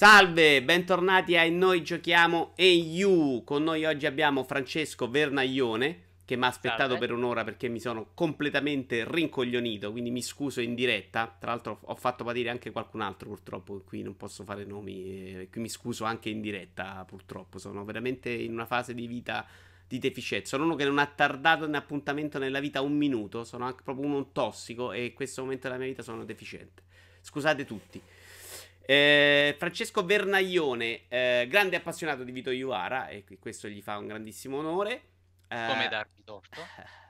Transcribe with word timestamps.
Salve, 0.00 0.62
bentornati 0.62 1.36
a 1.36 1.46
Noi 1.50 1.82
Giochiamo 1.82 2.52
e 2.56 2.72
You. 2.72 3.44
Con 3.44 3.64
noi 3.64 3.84
oggi 3.84 4.06
abbiamo 4.06 4.44
Francesco 4.44 5.10
Vernaglione 5.10 6.04
che 6.24 6.36
mi 6.36 6.44
ha 6.44 6.46
aspettato 6.46 6.92
Salve. 6.92 6.98
per 7.00 7.12
un'ora 7.12 7.44
perché 7.44 7.68
mi 7.68 7.80
sono 7.80 8.12
completamente 8.14 9.04
rincoglionito, 9.06 9.90
quindi 9.90 10.10
mi 10.10 10.22
scuso 10.22 10.62
in 10.62 10.74
diretta. 10.74 11.36
Tra 11.38 11.50
l'altro 11.50 11.80
ho 11.82 11.94
fatto 11.96 12.24
patire 12.24 12.48
anche 12.48 12.70
qualcun 12.70 13.02
altro 13.02 13.28
purtroppo, 13.28 13.82
qui 13.84 14.00
non 14.00 14.16
posso 14.16 14.42
fare 14.42 14.64
nomi, 14.64 15.02
e 15.02 15.48
qui 15.52 15.60
mi 15.60 15.68
scuso 15.68 16.04
anche 16.04 16.30
in 16.30 16.40
diretta 16.40 17.04
purtroppo. 17.06 17.58
Sono 17.58 17.84
veramente 17.84 18.30
in 18.30 18.52
una 18.52 18.64
fase 18.64 18.94
di 18.94 19.06
vita 19.06 19.46
di 19.86 19.98
deficienza. 19.98 20.56
Sono 20.56 20.64
uno 20.64 20.76
che 20.76 20.86
non 20.86 20.96
ha 20.96 21.06
tardato 21.14 21.66
un 21.66 21.74
appuntamento 21.74 22.38
nella 22.38 22.60
vita 22.60 22.80
un 22.80 22.96
minuto, 22.96 23.44
sono 23.44 23.66
anche 23.66 23.82
proprio 23.84 24.06
uno 24.06 24.32
tossico 24.32 24.92
e 24.92 25.04
in 25.04 25.12
questo 25.12 25.42
momento 25.42 25.66
della 25.66 25.78
mia 25.78 25.88
vita 25.88 26.02
sono 26.02 26.24
deficiente. 26.24 26.84
Scusate 27.20 27.66
tutti. 27.66 28.00
Eh, 28.90 29.54
Francesco 29.56 30.04
Vernaglione, 30.04 31.06
eh, 31.06 31.46
grande 31.48 31.76
appassionato 31.76 32.24
di 32.24 32.32
Vito 32.32 32.50
Iuara, 32.50 33.06
e 33.06 33.24
questo 33.38 33.68
gli 33.68 33.80
fa 33.80 33.96
un 33.96 34.08
grandissimo 34.08 34.58
onore. 34.58 35.02
Eh, 35.46 35.64
Come 35.68 35.86
darmi 35.88 36.24
torto? 36.24 36.60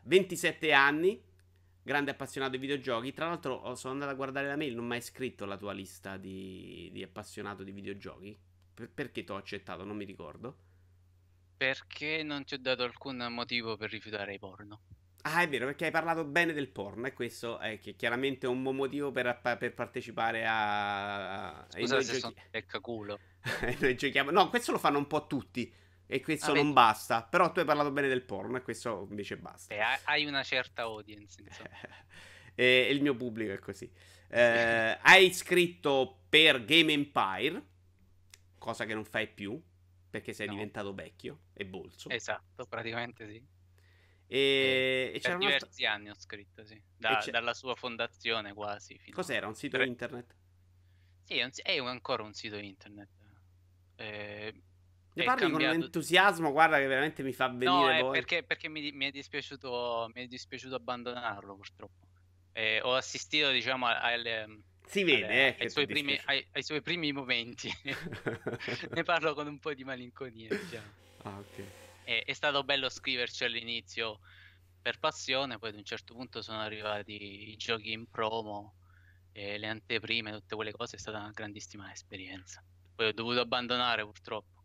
27 0.04 0.74
anni, 0.74 1.18
grande 1.82 2.10
appassionato 2.10 2.52
di 2.52 2.58
videogiochi. 2.58 3.14
Tra 3.14 3.28
l'altro, 3.28 3.54
oh, 3.54 3.74
sono 3.76 3.94
andato 3.94 4.12
a 4.12 4.14
guardare 4.14 4.46
la 4.46 4.56
mail, 4.56 4.74
non 4.74 4.84
mi 4.84 4.96
hai 4.96 5.00
scritto 5.00 5.46
la 5.46 5.56
tua 5.56 5.72
lista 5.72 6.18
di, 6.18 6.90
di 6.92 7.02
appassionato 7.02 7.62
di 7.62 7.72
videogiochi. 7.72 8.38
Per- 8.74 8.90
perché 8.90 9.24
ti 9.24 9.32
ho 9.32 9.36
accettato? 9.36 9.82
Non 9.82 9.96
mi 9.96 10.04
ricordo. 10.04 10.58
Perché 11.56 12.22
non 12.22 12.44
ti 12.44 12.52
ho 12.52 12.58
dato 12.58 12.82
alcun 12.82 13.26
motivo 13.30 13.78
per 13.78 13.88
rifiutare 13.88 14.34
i 14.34 14.38
porno? 14.38 14.82
Ah, 15.22 15.42
è 15.42 15.48
vero, 15.48 15.66
perché 15.66 15.86
hai 15.86 15.90
parlato 15.90 16.24
bene 16.24 16.52
del 16.52 16.68
porno, 16.68 17.06
e 17.06 17.12
questo 17.12 17.58
è 17.58 17.78
che 17.78 17.94
chiaramente 17.94 18.46
è 18.46 18.48
un 18.48 18.62
buon 18.62 18.76
motivo 18.76 19.10
per, 19.10 19.38
per 19.58 19.74
partecipare 19.74 20.44
a. 20.46 21.66
Scusa 21.68 22.00
se 22.00 22.06
Giochi- 22.06 22.20
sono 22.20 22.34
leccaculo. 22.50 23.18
Noi 23.80 23.96
giochiamo. 23.96 24.30
No, 24.30 24.48
questo 24.48 24.72
lo 24.72 24.78
fanno 24.78 24.98
un 24.98 25.06
po' 25.06 25.26
tutti. 25.26 25.72
E 26.06 26.20
questo 26.22 26.46
Ah, 26.50 26.54
non 26.54 26.62
vedi. 26.62 26.72
basta. 26.72 27.22
Però 27.22 27.52
tu 27.52 27.60
hai 27.60 27.64
parlato 27.64 27.92
bene 27.92 28.08
del 28.08 28.22
porno, 28.22 28.56
e 28.56 28.62
questo 28.62 29.06
invece 29.10 29.36
basta. 29.36 29.72
Beh, 29.74 29.80
ha- 29.82 30.00
hai 30.04 30.24
una 30.24 30.42
certa 30.42 30.82
audience, 30.82 31.40
insomma. 31.40 31.68
e 32.54 32.88
il 32.90 33.00
mio 33.00 33.14
pubblico 33.14 33.52
è 33.52 33.58
così. 33.58 33.88
Eh, 34.28 34.98
hai 35.02 35.32
scritto 35.32 36.22
per 36.28 36.64
Game 36.64 36.92
Empire, 36.92 37.62
cosa 38.58 38.84
che 38.86 38.94
non 38.94 39.04
fai 39.04 39.28
più, 39.28 39.60
perché 40.10 40.32
sei 40.32 40.46
No. 40.48 40.54
diventato 40.54 40.92
vecchio 40.94 41.40
e 41.52 41.64
bolso. 41.64 42.08
Esatto, 42.10 42.66
praticamente 42.66 43.26
sì. 43.28 43.44
E, 44.32 45.10
e 45.14 45.18
c'era 45.18 45.36
per 45.36 45.46
diversi 45.46 45.84
anni 45.84 46.08
ho 46.08 46.14
scritto, 46.14 46.64
sì. 46.64 46.80
Da- 46.96 47.24
dalla 47.30 47.52
sua 47.52 47.74
fondazione 47.74 48.52
quasi. 48.54 48.98
Cos'era? 49.10 49.48
Un 49.48 49.54
sito 49.56 49.76
Tre- 49.76 49.86
internet? 49.86 50.36
Sì, 51.24 51.38
è, 51.38 51.42
un 51.44 51.50
è 51.62 51.78
un- 51.78 51.88
ancora 51.88 52.22
un 52.22 52.32
sito 52.32 52.56
internet. 52.56 53.08
Eh, 53.96 54.54
Ne 55.14 55.24
parli 55.24 55.42
con 55.42 55.50
cambiato- 55.50 55.76
un 55.76 55.82
entusiasmo, 55.82 56.52
guarda 56.52 56.78
che 56.78 56.86
veramente 56.86 57.22
mi 57.24 57.32
fa 57.32 57.48
venire 57.48 58.02
No, 58.02 58.10
perché, 58.10 58.44
perché 58.44 58.68
mi, 58.68 58.92
mi 58.92 59.06
è 59.06 59.10
dispiaciuto, 59.10 60.10
mi 60.14 60.22
è 60.22 60.26
dispiaciuto 60.28 60.76
abbandonarlo, 60.76 61.56
purtroppo. 61.56 62.06
Eh, 62.52 62.80
ho 62.82 62.94
assistito, 62.94 63.50
diciamo, 63.50 63.86
a- 63.86 64.00
alle, 64.00 64.62
Si 64.86 65.02
vede, 65.02 65.24
alle- 65.24 65.56
eh, 65.56 65.62
ai, 65.64 65.70
suoi 65.70 65.86
primi, 65.86 66.18
ai, 66.26 66.46
ai 66.52 66.62
suoi 66.62 66.80
primi 66.82 67.10
momenti. 67.12 67.68
ne 68.92 69.02
parlo 69.02 69.34
con 69.34 69.48
un 69.48 69.58
po' 69.58 69.74
di 69.74 69.82
malinconia, 69.84 70.48
diciamo. 70.48 70.92
Ah, 71.24 71.38
ok. 71.38 71.64
E- 72.04 72.22
è 72.24 72.32
stato 72.32 72.64
bello 72.64 72.88
scriverci 72.88 73.44
all'inizio 73.44 74.20
per 74.80 74.98
passione, 74.98 75.58
poi 75.58 75.70
ad 75.70 75.76
un 75.76 75.84
certo 75.84 76.14
punto 76.14 76.42
sono 76.42 76.60
arrivati 76.60 77.50
i 77.50 77.56
giochi 77.56 77.92
in 77.92 78.08
promo, 78.10 78.74
le 79.32 79.66
anteprime, 79.66 80.32
tutte 80.32 80.56
quelle 80.56 80.72
cose, 80.72 80.96
è 80.96 80.98
stata 80.98 81.18
una 81.18 81.30
grandissima 81.30 81.90
esperienza. 81.92 82.62
Poi 82.94 83.06
ho 83.06 83.12
dovuto 83.12 83.40
abbandonare 83.40 84.04
purtroppo. 84.04 84.64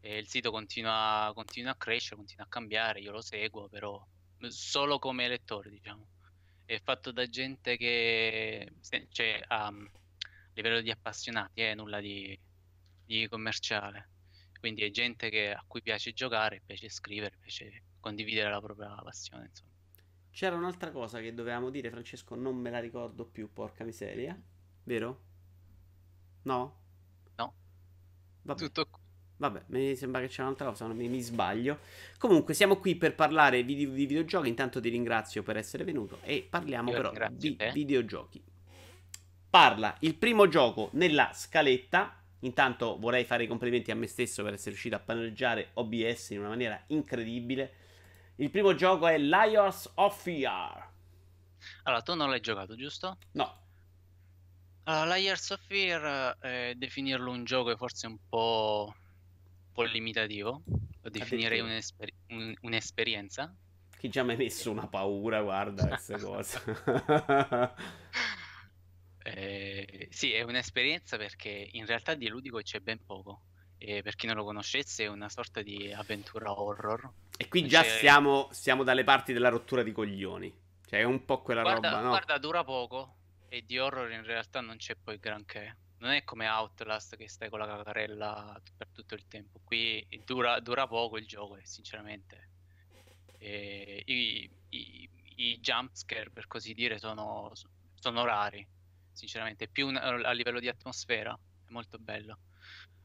E 0.00 0.18
il 0.18 0.26
sito 0.26 0.50
continua, 0.50 1.30
continua 1.34 1.72
a 1.72 1.76
crescere, 1.76 2.16
continua 2.16 2.44
a 2.44 2.48
cambiare, 2.48 3.00
io 3.00 3.12
lo 3.12 3.20
seguo, 3.20 3.68
però 3.68 4.02
solo 4.48 4.98
come 4.98 5.28
lettore, 5.28 5.70
diciamo. 5.70 6.06
È 6.64 6.80
fatto 6.82 7.12
da 7.12 7.26
gente 7.26 7.76
che, 7.76 8.72
cioè, 9.10 9.42
a 9.46 9.72
livello 10.54 10.80
di 10.80 10.90
appassionati, 10.90 11.60
eh, 11.60 11.74
nulla 11.74 12.00
di, 12.00 12.38
di 13.04 13.28
commerciale. 13.28 14.08
Quindi 14.60 14.82
è 14.84 14.90
gente 14.90 15.28
che- 15.30 15.50
a 15.52 15.64
cui 15.66 15.82
piace 15.82 16.12
giocare, 16.12 16.62
piace 16.64 16.88
scrivere, 16.88 17.36
piace 17.40 17.82
condividere 17.98 18.50
la 18.50 18.60
propria 18.60 18.94
passione, 19.02 19.46
insomma. 19.46 19.70
C'era 20.30 20.54
un'altra 20.56 20.90
cosa 20.92 21.20
che 21.20 21.34
dovevamo 21.34 21.70
dire, 21.70 21.90
Francesco, 21.90 22.34
non 22.36 22.56
me 22.56 22.70
la 22.70 22.78
ricordo 22.80 23.24
più, 23.26 23.52
porca 23.52 23.84
miseria. 23.84 24.40
Vero? 24.84 25.20
No? 26.42 26.76
No. 27.36 27.54
Vabbè, 28.42 28.66
Tutto 28.66 28.86
qui. 28.86 29.00
vabbè, 29.36 29.64
mi 29.68 29.96
sembra 29.96 30.20
che 30.20 30.28
c'è 30.28 30.42
un'altra 30.42 30.66
cosa, 30.68 30.86
mi, 30.88 31.08
mi 31.08 31.20
sbaglio. 31.20 31.78
Comunque, 32.18 32.54
siamo 32.54 32.76
qui 32.78 32.96
per 32.96 33.14
parlare 33.14 33.64
di, 33.64 33.74
di 33.74 33.86
videogiochi. 33.86 34.48
Intanto 34.48 34.80
ti 34.80 34.88
ringrazio 34.88 35.42
per 35.42 35.56
essere 35.56 35.84
venuto 35.84 36.20
e 36.22 36.46
parliamo 36.48 36.90
Io 36.90 36.96
però 36.96 37.28
di 37.30 37.56
te. 37.56 37.70
videogiochi. 37.72 38.42
Parla 39.50 39.96
il 40.00 40.14
primo 40.16 40.48
gioco 40.48 40.90
nella 40.92 41.32
scaletta. 41.32 42.19
Intanto 42.40 42.98
vorrei 42.98 43.24
fare 43.24 43.44
i 43.44 43.46
complimenti 43.46 43.90
a 43.90 43.94
me 43.94 44.06
stesso 44.06 44.42
per 44.42 44.54
essere 44.54 44.70
riuscito 44.70 44.96
a 44.96 45.00
paneggiare 45.00 45.70
OBS 45.74 46.30
in 46.30 46.38
una 46.40 46.48
maniera 46.48 46.82
incredibile. 46.88 47.72
Il 48.36 48.50
primo 48.50 48.74
gioco 48.74 49.06
è 49.06 49.18
Liars 49.18 49.90
of 49.96 50.22
Fear. 50.22 50.88
Allora, 51.82 52.02
tu 52.02 52.14
non 52.14 52.30
l'hai 52.30 52.40
giocato, 52.40 52.74
giusto? 52.74 53.18
No, 53.32 53.58
Allora, 54.84 55.04
Layers 55.04 55.50
of 55.50 55.60
Fear, 55.66 56.36
eh, 56.40 56.74
definirlo 56.76 57.30
un 57.30 57.44
gioco 57.44 57.70
è 57.70 57.76
forse 57.76 58.06
un 58.06 58.16
po', 58.28 58.92
un 58.92 59.72
po' 59.72 59.82
limitativo. 59.82 60.62
Lo 61.02 61.10
definirei 61.10 61.60
un'esper- 61.60 62.12
un- 62.28 62.54
un'esperienza. 62.62 63.54
Chi 63.98 64.08
già 64.08 64.22
mi 64.22 64.32
ha 64.32 64.36
messo 64.36 64.70
una 64.70 64.86
paura, 64.88 65.42
guarda 65.42 65.86
queste 65.86 66.18
cose. 66.20 66.60
Eh, 69.22 70.08
sì, 70.10 70.32
è 70.32 70.42
un'esperienza 70.42 71.16
perché 71.16 71.68
in 71.72 71.86
realtà 71.86 72.14
di 72.14 72.28
ludico 72.28 72.60
c'è 72.60 72.80
ben 72.80 73.04
poco. 73.04 73.42
E 73.78 74.02
per 74.02 74.14
chi 74.14 74.26
non 74.26 74.36
lo 74.36 74.44
conoscesse, 74.44 75.04
è 75.04 75.08
una 75.08 75.28
sorta 75.28 75.62
di 75.62 75.92
avventura 75.92 76.52
horror. 76.58 77.10
e 77.36 77.48
qui 77.48 77.66
già 77.66 77.82
C'è- 77.82 77.98
siamo, 77.98 78.48
siamo 78.52 78.82
dalle 78.84 79.04
parti 79.04 79.32
della 79.32 79.48
rottura 79.48 79.82
di 79.82 79.92
coglioni. 79.92 80.54
Cioè, 80.86 81.00
è 81.00 81.04
un 81.04 81.24
po' 81.24 81.40
quella 81.42 81.62
Guarda, 81.62 81.88
roba, 81.90 82.00
no? 82.02 82.08
guarda, 82.08 82.38
dura 82.38 82.64
poco 82.64 83.16
e 83.48 83.64
di 83.64 83.78
horror 83.78 84.10
in 84.12 84.22
realtà 84.24 84.60
non 84.60 84.76
c'è 84.76 84.94
poi 84.96 85.18
granché. 85.18 85.76
Non 85.98 86.10
è 86.12 86.24
come 86.24 86.48
Outlast 86.48 87.16
che 87.16 87.28
stai 87.28 87.48
con 87.50 87.58
la 87.58 87.66
cacarella 87.66 88.60
per 88.76 88.88
tutto 88.90 89.14
il 89.14 89.26
tempo. 89.28 89.60
Qui 89.64 90.06
dura, 90.24 90.60
dura 90.60 90.86
poco 90.86 91.16
il 91.18 91.26
gioco 91.26 91.56
e 91.56 91.66
sinceramente 91.66 92.48
eh, 93.38 94.02
i, 94.06 94.50
i, 94.70 95.08
i 95.36 95.58
jumpscare 95.60 96.30
per 96.30 96.46
così 96.46 96.74
dire 96.74 96.98
sono, 96.98 97.52
sono 97.94 98.24
rari. 98.24 98.66
Sinceramente, 99.20 99.68
più 99.68 99.86
a 99.88 100.32
livello 100.32 100.60
di 100.60 100.68
atmosfera 100.68 101.34
è 101.34 101.70
molto 101.70 101.98
bello. 101.98 102.38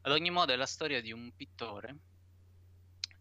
Ad 0.00 0.12
ogni 0.12 0.30
modo 0.30 0.50
è 0.50 0.56
la 0.56 0.64
storia 0.64 1.02
di 1.02 1.12
un 1.12 1.30
pittore 1.36 1.94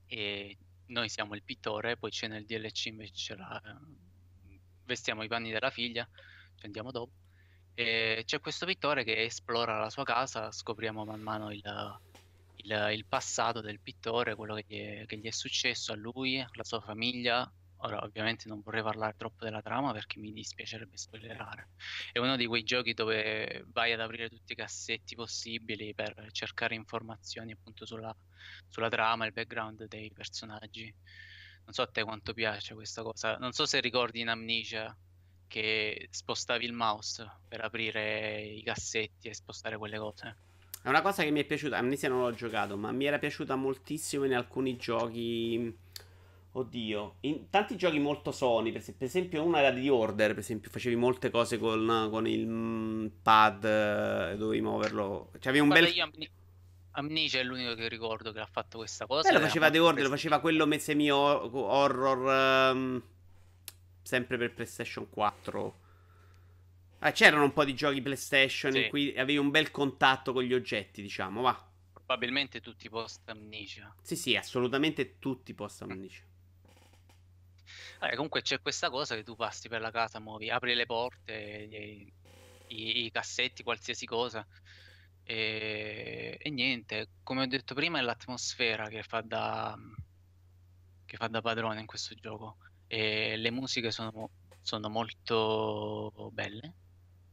e 0.05 0.57
noi 0.85 1.09
siamo 1.09 1.35
il 1.35 1.43
pittore, 1.43 1.97
poi 1.97 2.09
c'è 2.09 2.29
nel 2.29 2.45
DLC 2.45 2.85
invece 2.85 3.35
la, 3.35 3.61
vestiamo 4.85 5.23
i 5.23 5.27
panni 5.27 5.51
della 5.51 5.71
figlia, 5.71 6.07
ci 6.55 6.65
andiamo 6.65 6.91
dopo. 6.91 7.11
E 7.73 8.23
c'è 8.25 8.39
questo 8.39 8.65
pittore 8.65 9.03
che 9.03 9.23
esplora 9.23 9.77
la 9.77 9.89
sua 9.89 10.05
casa, 10.05 10.49
scopriamo 10.49 11.03
man 11.03 11.19
mano 11.19 11.51
il, 11.51 11.61
il- 12.63 12.89
il 12.93 13.05
passato 13.07 13.59
del 13.59 13.81
pittore, 13.81 14.35
quello 14.35 14.55
che 14.55 14.63
gli, 14.65 14.77
è, 14.79 15.05
che 15.05 15.17
gli 15.17 15.25
è 15.27 15.31
successo 15.31 15.91
a 15.91 15.95
lui, 15.95 16.39
alla 16.39 16.63
sua 16.63 16.79
famiglia. 16.79 17.51
Ora, 17.85 18.03
ovviamente 18.03 18.49
non 18.49 18.61
vorrei 18.61 18.81
parlare 18.81 19.13
troppo 19.15 19.43
della 19.43 19.61
trama 19.61 19.91
perché 19.91 20.17
mi 20.17 20.33
dispiacerebbe 20.33 20.97
spoilerare. 20.97 21.69
È 22.11 22.17
uno 22.17 22.35
di 22.35 22.47
quei 22.47 22.63
giochi 22.63 22.95
dove 22.95 23.63
vai 23.67 23.93
ad 23.93 23.99
aprire 23.99 24.27
tutti 24.27 24.53
i 24.53 24.55
cassetti 24.55 25.13
possibili 25.13 25.93
per 25.93 26.29
cercare 26.31 26.73
informazioni 26.73 27.51
appunto 27.51 27.85
sulla, 27.85 28.15
sulla 28.69 28.89
trama, 28.89 29.27
il 29.27 29.33
background 29.33 29.85
dei 29.85 30.11
personaggi. 30.11 30.91
Non 31.65 31.73
so 31.73 31.83
a 31.83 31.87
te 31.87 32.03
quanto 32.03 32.33
piace 32.33 32.73
questa 32.73 33.03
cosa. 33.03 33.37
Non 33.37 33.51
so 33.51 33.67
se 33.67 33.79
ricordi 33.81 34.19
in 34.19 34.29
Amnesia 34.29 34.95
che 35.47 36.07
spostavi 36.09 36.65
il 36.65 36.73
mouse 36.73 37.39
per 37.47 37.63
aprire 37.63 38.41
i 38.41 38.63
cassetti 38.63 39.27
e 39.27 39.35
spostare 39.35 39.77
quelle 39.77 39.99
cose. 39.99 40.37
È 40.81 40.89
una 40.89 41.03
cosa 41.03 41.21
che 41.21 41.29
mi 41.29 41.41
è 41.41 41.45
piaciuta. 41.45 41.77
Amnesia 41.77 42.09
non 42.09 42.21
l'ho 42.21 42.33
giocato, 42.33 42.77
ma 42.77 42.91
mi 42.91 43.05
era 43.05 43.19
piaciuta 43.19 43.55
moltissimo 43.55 44.23
in 44.23 44.33
alcuni 44.33 44.75
giochi. 44.75 45.83
Oddio, 46.57 47.17
in 47.21 47.49
tanti 47.49 47.75
giochi 47.75 47.99
molto 47.99 48.31
Sony. 48.31 48.71
Per, 48.71 48.79
es- 48.79 48.93
per 48.93 49.07
esempio, 49.07 49.43
una 49.43 49.59
era 49.59 49.71
di 49.71 49.89
Order. 49.89 50.29
Per 50.29 50.39
esempio, 50.39 50.69
facevi 50.69 50.95
molte 50.95 51.29
cose 51.29 51.57
con, 51.57 52.07
con 52.09 52.25
il 52.27 52.47
mm, 52.47 53.07
pad. 53.21 53.63
eh, 53.65 54.35
Dovevi 54.37 54.61
muoverlo. 54.61 55.31
Cioè, 55.33 55.49
avevi 55.49 55.59
un 55.59 55.67
Guarda, 55.67 55.85
bel. 55.85 55.95
io 55.95 56.03
Amne- 56.03 56.31
Amnesia 56.91 57.39
è 57.41 57.43
l'unico 57.43 57.75
che 57.75 57.89
ricordo 57.89 58.31
che 58.31 58.39
ha 58.39 58.45
fatto 58.45 58.77
questa 58.77 59.05
cosa. 59.05 59.27
Beh, 59.27 59.35
lo 59.37 59.41
faceva 59.41 59.69
The 59.69 59.79
Order, 59.79 60.03
lo 60.03 60.09
faceva 60.09 60.39
quello 60.39 60.65
semi 60.79 61.09
horror. 61.11 62.29
ehm, 62.31 63.03
sempre 64.01 64.37
per 64.37 64.53
PlayStation 64.53 65.09
4. 65.09 65.79
Ah, 66.99 67.11
c'erano 67.11 67.43
un 67.43 67.53
po' 67.53 67.65
di 67.65 67.75
giochi 67.75 68.01
PlayStation 68.01 68.71
Sì. 68.71 68.83
in 68.83 68.89
cui 68.89 69.09
avevi 69.17 69.37
un 69.37 69.49
bel 69.51 69.71
contatto 69.71 70.31
con 70.33 70.43
gli 70.43 70.53
oggetti, 70.53 71.01
diciamo, 71.01 71.41
va. 71.41 71.67
Probabilmente 71.93 72.61
tutti 72.61 72.87
post 72.89 73.27
amnesia. 73.29 73.93
Sì, 74.01 74.15
sì, 74.15 74.35
assolutamente 74.35 75.17
tutti 75.19 75.53
post 75.53 75.81
amnesia. 75.81 76.23
Vabbè, 77.99 78.13
comunque 78.15 78.41
c'è 78.41 78.59
questa 78.61 78.89
cosa 78.89 79.15
che 79.15 79.23
tu 79.23 79.35
passi 79.35 79.67
per 79.69 79.81
la 79.81 79.91
casa, 79.91 80.19
muovi, 80.19 80.49
apri 80.49 80.73
le 80.75 80.85
porte, 80.85 81.33
i, 81.33 82.13
i- 82.67 83.05
i 83.05 83.11
cassetti, 83.11 83.63
qualsiasi 83.63 84.05
cosa. 84.05 84.45
E, 85.23 86.37
e 86.39 86.49
niente, 86.51 87.09
come 87.23 87.43
ho 87.43 87.47
detto 87.47 87.73
prima, 87.75 87.99
è 87.99 88.01
l'atmosfera 88.01 88.87
che 88.89 89.03
fa 89.03 89.21
da, 89.21 89.75
che 91.05 91.17
fa 91.17 91.27
da 91.27 91.41
padrone 91.41 91.79
in 91.79 91.85
questo 91.85 92.15
gioco. 92.15 92.57
E 92.87 93.35
le 93.37 93.51
musiche 93.51 93.91
sono, 93.91 94.31
sono 94.61 94.89
molto 94.89 96.29
belle, 96.31 96.75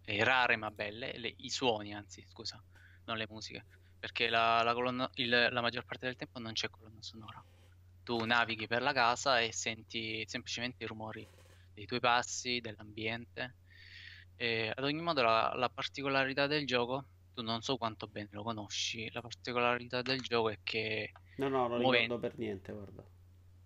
rare 0.04 0.56
ma 0.56 0.70
belle, 0.70 1.16
le- 1.18 1.34
i 1.38 1.50
suoni 1.50 1.94
anzi, 1.94 2.24
scusa, 2.28 2.62
non 3.04 3.16
le 3.16 3.26
musiche, 3.28 3.66
perché 3.98 4.28
la, 4.28 4.62
la 4.62 4.72
colonna- 4.74 5.10
il- 5.14 5.48
la 5.50 5.60
maggior 5.60 5.84
parte 5.84 6.06
del 6.06 6.16
tempo 6.16 6.38
non 6.38 6.52
c'è 6.52 6.68
colonna 6.70 7.02
sonora 7.02 7.44
tu 8.02 8.24
navighi 8.24 8.66
per 8.66 8.82
la 8.82 8.92
casa 8.92 9.40
e 9.40 9.52
senti 9.52 10.22
semplicemente 10.26 10.84
i 10.84 10.86
rumori 10.86 11.26
dei 11.74 11.86
tuoi 11.86 12.00
passi, 12.00 12.60
dell'ambiente. 12.60 13.56
E 14.36 14.72
ad 14.74 14.84
ogni 14.84 15.00
modo 15.00 15.22
la, 15.22 15.52
la 15.54 15.68
particolarità 15.68 16.46
del 16.46 16.66
gioco, 16.66 17.06
tu 17.34 17.42
non 17.42 17.62
so 17.62 17.76
quanto 17.76 18.06
bene 18.08 18.28
lo 18.32 18.42
conosci, 18.42 19.10
la 19.12 19.20
particolarità 19.20 20.02
del 20.02 20.20
gioco 20.20 20.50
è 20.50 20.58
che 20.62 21.12
No, 21.36 21.48
no, 21.48 21.66
non 21.68 21.80
Muove- 21.80 22.00
ricordo 22.02 22.20
per 22.20 22.36
niente, 22.38 22.72
guarda. 22.72 23.02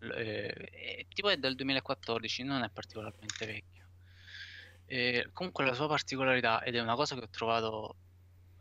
eh, 0.01 0.49
è- 0.53 1.07
tipo 1.09 1.29
è 1.31 1.37
del 1.37 1.55
2014, 1.57 2.43
non 2.45 2.63
è 2.63 2.71
particolarmente 2.71 3.47
vecchio. 3.47 3.89
E 4.85 5.29
comunque 5.33 5.65
la 5.65 5.75
sua 5.75 5.89
particolarità, 5.89 6.63
ed 6.63 6.77
è 6.77 6.81
una 6.81 6.95
cosa 6.95 7.17
che 7.17 7.23
ho 7.23 7.29
trovato 7.29 7.97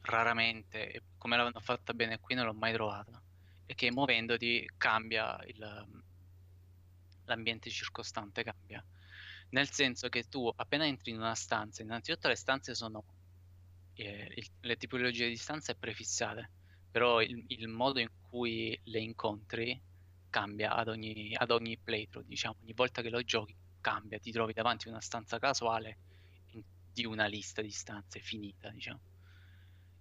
raramente, 0.02 0.92
e 0.92 1.02
come 1.18 1.38
l'hanno 1.38 1.60
fatta 1.60 1.94
bene 1.94 2.20
qui 2.20 2.34
non 2.36 2.46
l'ho 2.46 2.54
mai 2.54 2.74
trovata, 2.74 3.22
che 3.66 3.92
muovendoti 3.92 4.70
cambia 4.78 5.38
il, 5.46 5.58
l'ambiente 7.26 7.70
circostante, 7.70 8.44
cambia. 8.44 8.84
Nel 9.50 9.70
senso 9.70 10.10
che 10.10 10.24
tu 10.24 10.50
appena 10.56 10.86
entri 10.86 11.12
in 11.12 11.18
una 11.18 11.36
stanza, 11.36 11.82
innanzitutto 11.84 12.28
le 12.28 12.36
stanze 12.36 12.76
sono, 12.76 13.04
eh, 13.94 14.32
il- 14.36 14.50
le 14.62 14.76
tipologie 14.78 15.28
di 15.30 15.36
stanze 15.38 15.76
prefissate, 15.76 16.52
però 16.92 17.22
il, 17.22 17.44
il 17.48 17.68
modo 17.68 18.00
in 18.00 18.08
cui 18.22 18.78
le 18.86 19.00
incontri 19.00 19.82
cambia 20.30 20.74
ad 20.76 20.88
ogni, 20.90 21.34
ad 21.36 21.52
ogni 21.52 21.78
playthrough, 21.80 22.26
diciamo, 22.28 22.58
ogni 22.62 22.74
volta 22.74 23.02
che 23.02 23.10
lo 23.10 23.22
giochi 23.24 23.56
cambia, 23.80 24.20
ti 24.20 24.32
trovi 24.32 24.54
davanti 24.54 24.88
a 24.88 24.92
una 24.92 25.02
stanza 25.02 25.40
casuale 25.40 26.00
in- 26.52 26.64
di 26.92 27.06
una 27.06 27.26
lista 27.28 27.62
di 27.62 27.72
stanze 27.72 28.20
finita, 28.20 28.70
diciamo. 28.72 29.00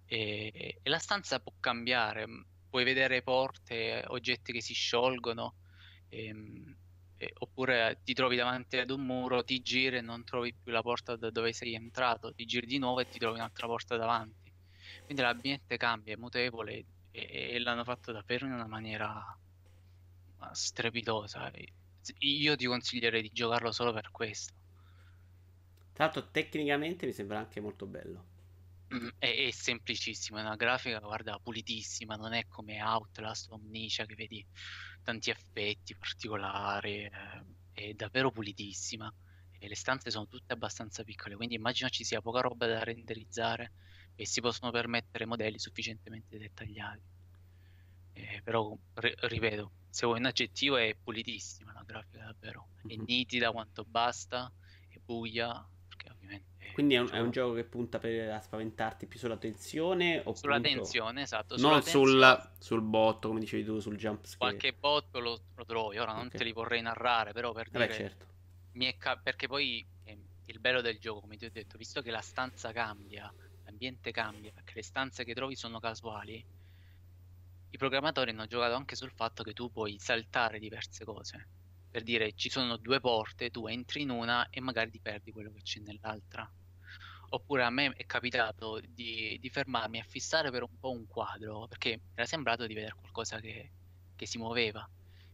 E, 0.07 0.79
e 0.81 0.89
la 0.89 0.99
stanza 0.99 1.39
può 1.39 1.53
cambiare, 1.59 2.27
m, 2.27 2.43
puoi 2.75 2.83
vedere 2.83 3.21
porte, 3.23 4.03
oggetti 4.07 4.51
che 4.51 4.61
si 4.61 4.73
sciolgono, 4.73 5.55
ehm, 6.09 6.77
e- 7.17 7.31
oppure 7.39 8.01
ti 8.03 8.13
trovi 8.13 8.35
davanti 8.35 8.77
ad 8.77 8.89
un 8.89 9.05
muro, 9.05 9.43
ti 9.45 9.61
giri 9.61 9.97
e 9.97 10.01
non 10.01 10.23
trovi 10.25 10.53
più 10.53 10.71
la 10.73 10.81
porta 10.81 11.15
da 11.15 11.29
dove 11.31 11.53
sei 11.53 11.73
entrato, 11.73 12.33
ti 12.33 12.43
giri 12.45 12.65
di 12.67 12.77
nuovo 12.77 12.99
e 12.99 13.07
ti 13.07 13.17
trovi 13.19 13.37
un'altra 13.39 13.67
porta 13.67 13.95
davanti. 13.97 14.53
Quindi 15.05 15.23
l'ambiente 15.23 15.77
cambia, 15.77 16.13
è 16.15 16.17
mutevole 16.17 16.85
e, 17.11 17.27
e 17.55 17.59
l'hanno 17.59 17.83
fatto 17.85 18.11
davvero 18.11 18.45
in 18.45 18.51
una 18.53 18.67
maniera 18.67 19.23
ma, 20.37 20.53
strepitosa. 20.53 21.51
Io 22.19 22.55
ti 22.55 22.65
consiglierei 22.65 23.21
di 23.21 23.29
giocarlo 23.33 23.71
solo 23.71 23.91
per 23.93 24.11
questo. 24.11 24.53
Tra 25.93 26.03
l'altro, 26.03 26.29
tecnicamente 26.29 27.07
mi 27.07 27.11
sembra 27.11 27.39
anche 27.39 27.59
molto 27.59 27.87
bello. 27.87 28.23
Mm, 28.93 29.07
È, 29.17 29.25
è 29.47 29.51
semplicissimo, 29.51 30.37
è 30.37 30.41
una 30.41 30.55
grafica, 30.55 30.99
guarda, 30.99 31.39
pulitissima, 31.39 32.15
non 32.15 32.33
è 32.33 32.45
come 32.47 32.81
Outlast 32.81 33.49
o 33.51 33.55
Amnesia 33.55 34.05
che 34.05 34.15
vedi 34.15 34.45
tanti 35.01 35.29
effetti 35.31 35.95
particolari, 35.97 37.03
eh, 37.05 37.11
è 37.71 37.93
davvero 37.93 38.31
pulitissima 38.31 39.11
e 39.57 39.67
le 39.67 39.75
stanze 39.75 40.11
sono 40.11 40.27
tutte 40.27 40.53
abbastanza 40.53 41.03
piccole, 41.03 41.35
quindi 41.35 41.55
immagino 41.55 41.89
ci 41.89 42.03
sia 42.03 42.21
poca 42.21 42.41
roba 42.41 42.67
da 42.67 42.83
renderizzare 42.83 43.73
e 44.15 44.25
si 44.25 44.39
possono 44.41 44.71
permettere 44.71 45.25
modelli 45.25 45.57
sufficientemente 45.59 46.37
dettagliati. 46.37 47.01
Eh, 48.13 48.41
però, 48.43 48.77
ri- 48.93 49.13
ripeto, 49.17 49.73
se 49.89 50.05
vuoi 50.05 50.19
un 50.19 50.25
aggettivo 50.25 50.77
è 50.77 50.95
pulitissima 51.01 51.73
la 51.73 51.83
grafica 51.85 52.25
davvero, 52.25 52.69
è 52.85 52.95
Mhm. 52.95 53.03
nitida 53.05 53.51
quanto 53.51 53.83
basta, 53.85 54.51
è 54.87 54.97
buia, 55.03 55.67
perché 55.95 56.11
ovviamente... 56.11 56.53
Quindi 56.73 56.95
è 56.95 56.99
un, 56.99 57.05
gioco- 57.05 57.17
è 57.17 57.21
un 57.21 57.31
gioco 57.31 57.53
che 57.53 57.63
punta 57.63 57.99
per 57.99 58.31
a 58.31 58.41
spaventarti 58.41 59.05
più 59.05 59.17
sulla 59.17 59.37
tensione 59.37 60.21
o 60.25 60.35
sulla 60.35 60.55
punto- 60.55 60.69
tensione, 60.69 61.21
esatto. 61.21 61.57
sulla 61.57 61.69
Non 61.69 61.81
tensione. 61.81 62.09
sul, 62.09 62.49
sul 62.59 62.81
botto, 62.81 63.27
come 63.29 63.39
dicevi 63.39 63.63
tu, 63.63 63.79
sul 63.79 63.95
jump 63.95 64.25
scare. 64.25 64.57
Qualche 64.57 64.77
botto 64.77 65.19
lo, 65.19 65.39
lo 65.55 65.65
trovi, 65.65 65.97
ora 65.97 66.13
non 66.13 66.25
Ok. 66.27 66.35
te 66.35 66.43
li 66.43 66.51
vorrei 66.51 66.81
narrare, 66.81 67.31
però 67.31 67.53
per 67.53 67.69
dire, 67.69 67.93
certo. 67.93 68.25
mi 68.73 68.85
è 68.87 68.97
ca- 68.97 69.15
perché 69.15 69.47
poi 69.47 69.85
eh, 70.03 70.17
il 70.47 70.59
bello 70.59 70.81
del 70.81 70.99
gioco, 70.99 71.21
come 71.21 71.37
ti 71.37 71.45
ho 71.45 71.51
detto, 71.51 71.77
visto 71.77 72.01
che 72.01 72.11
la 72.11 72.19
stanza 72.21 72.73
cambia, 72.73 73.33
l'ambiente 73.63 74.11
cambia, 74.11 74.51
perché 74.51 74.73
le 74.75 74.83
stanze 74.83 75.23
che 75.23 75.33
trovi 75.33 75.55
sono 75.55 75.79
casuali, 75.79 76.45
i 77.69 77.77
programmatori 77.77 78.31
hanno 78.31 78.47
giocato 78.47 78.73
anche 78.75 78.95
sul 78.95 79.11
fatto 79.11 79.43
che 79.43 79.53
tu 79.53 79.71
puoi 79.71 79.97
saltare 79.99 80.59
diverse 80.59 81.05
cose. 81.05 81.47
Per 81.95 82.03
dire, 82.03 82.33
ci 82.33 82.49
sono 82.49 82.75
due 82.75 82.99
porte, 82.99 83.49
tu 83.49 83.67
entri 83.67 84.01
in 84.01 84.09
una 84.09 84.49
e 84.49 84.59
magari 84.59 84.91
ti 84.91 84.99
perdi 84.99 85.31
quello 85.31 85.49
che 85.53 85.61
c'è 85.61 85.79
nell'altra. 85.79 86.45
Oppure 87.29 87.63
a 87.63 87.69
me 87.69 87.93
è 87.95 88.05
capitato 88.05 88.81
di, 88.85 89.37
di 89.39 89.49
fermarmi 89.49 89.99
a 89.99 90.03
fissare 90.03 90.51
per 90.51 90.63
un 90.63 90.77
po' 90.77 90.91
un 90.91 91.07
quadro, 91.07 91.67
perché 91.69 91.91
mi 91.91 92.11
era 92.15 92.25
sembrato 92.25 92.67
di 92.67 92.73
vedere 92.73 92.95
qualcosa 92.99 93.39
che, 93.39 93.71
che 94.13 94.25
si 94.25 94.37
muoveva. 94.37 94.85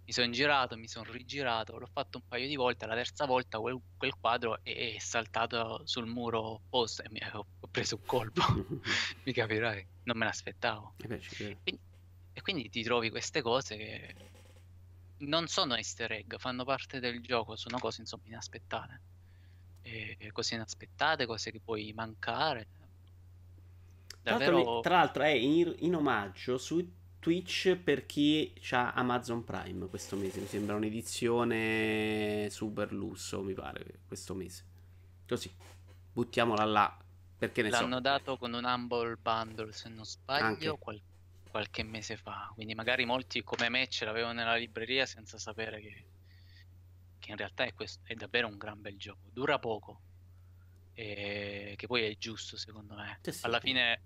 Mi 0.06 0.14
sono 0.14 0.30
girato, 0.30 0.78
mi 0.78 0.88
sono 0.88 1.12
rigirato, 1.12 1.80
l'ho 1.80 1.90
fatto 1.92 2.20
un 2.20 2.28
paio 2.28 2.48
di 2.48 2.56
volte, 2.56 2.86
la 2.86 2.94
terza 2.94 3.26
volta 3.26 3.58
quel, 3.58 3.82
quel 3.98 4.14
quadro 4.20 4.60
è, 4.62 4.94
è 4.94 5.00
saltato 5.00 5.82
sul 5.86 6.06
muro 6.06 6.42
opposto 6.44 7.02
e 7.02 7.08
mi 7.10 7.22
ho, 7.34 7.44
ho 7.60 7.68
preso 7.72 7.96
un 7.96 8.06
colpo. 8.06 8.42
mi 9.26 9.34
capirai, 9.34 9.88
non 10.04 10.16
me 10.16 10.26
l'aspettavo. 10.26 10.94
Eh 10.98 11.08
beh, 11.08 11.20
ci 11.22 11.30
credo. 11.34 11.60
E 11.64 12.42
quindi 12.44 12.70
ti 12.70 12.84
trovi 12.84 13.10
queste 13.10 13.42
cose 13.42 13.76
che 13.78 14.16
non 15.22 15.48
sono 15.48 15.76
easter 15.76 16.12
egg, 16.12 16.36
fanno 16.38 16.64
parte 16.64 17.00
del 17.00 17.22
gioco, 17.22 17.56
sono 17.56 17.78
cose 17.80 18.02
insomma 18.02 18.24
inaspettate. 18.26 19.02
E 19.84 20.30
cose 20.32 20.56
inaspettate, 20.56 21.26
cose 21.26 21.52
che 21.52 21.60
puoi 21.60 21.92
mancare. 21.94 22.68
Tra 24.22 24.38
l'altro, 24.38 24.52
Davvero 24.52 24.80
tra 24.82 24.96
l'altro 24.98 25.24
è 25.24 25.30
in, 25.30 25.74
in 25.80 25.96
omaggio 25.96 26.58
su 26.58 27.00
Twitch 27.20 27.76
per 27.76 28.06
chi 28.06 28.54
ha 28.72 28.92
Amazon 28.94 29.44
Prime 29.44 29.88
questo 29.88 30.16
mese. 30.16 30.40
Mi 30.40 30.48
sembra 30.48 30.76
un'edizione 30.76 32.48
super 32.50 32.92
lusso, 32.92 33.42
mi 33.42 33.54
pare, 33.54 34.02
questo 34.08 34.36
mese. 34.36 34.64
Così, 35.28 35.52
buttiamola 36.14 36.66
là, 36.66 36.98
perché 37.38 37.62
ne 37.64 37.70
l'hanno 37.70 37.96
so. 37.96 38.02
dato 38.02 38.38
con 38.38 38.54
un 38.54 38.64
Humble 38.64 39.16
Bundle, 39.16 39.72
se 39.72 39.90
non 39.90 40.06
sbaglio, 40.06 40.46
Anche. 40.46 40.78
qual- 40.78 41.02
qualche 41.52 41.84
mese 41.84 42.18
fa. 42.18 42.50
Quindi 42.56 42.74
magari 42.74 43.06
molti 43.06 43.44
come 43.44 43.70
me 43.70 43.88
ce 43.88 44.06
l'avevano 44.06 44.34
nella 44.34 44.56
libreria 44.56 45.06
senza 45.06 45.38
sapere 45.38 45.80
che, 45.80 46.06
che 47.20 47.32
in 47.32 47.38
realtà 47.38 47.64
è, 47.66 47.74
questo, 47.74 48.02
è 48.04 48.16
davvero 48.16 48.48
un 48.48 48.58
gran 48.58 48.82
bel 48.82 48.98
gioco. 48.98 49.30
Dura 49.32 49.60
poco, 49.60 50.02
e 50.94 51.74
che 51.78 51.88
poi 51.88 52.04
è 52.04 52.18
giusto 52.18 52.58
secondo 52.58 52.96
me. 52.96 53.20
Sì, 53.22 53.32
Alla 53.42 53.60
sì. 53.60 53.68
fine 53.68 54.02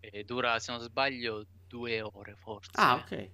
eh, 0.00 0.24
dura, 0.24 0.58
se 0.58 0.72
non 0.72 0.80
sbaglio, 0.80 1.46
due 1.66 2.00
ore 2.02 2.34
forse. 2.36 2.70
Ah, 2.74 2.96
ok. 2.96 3.30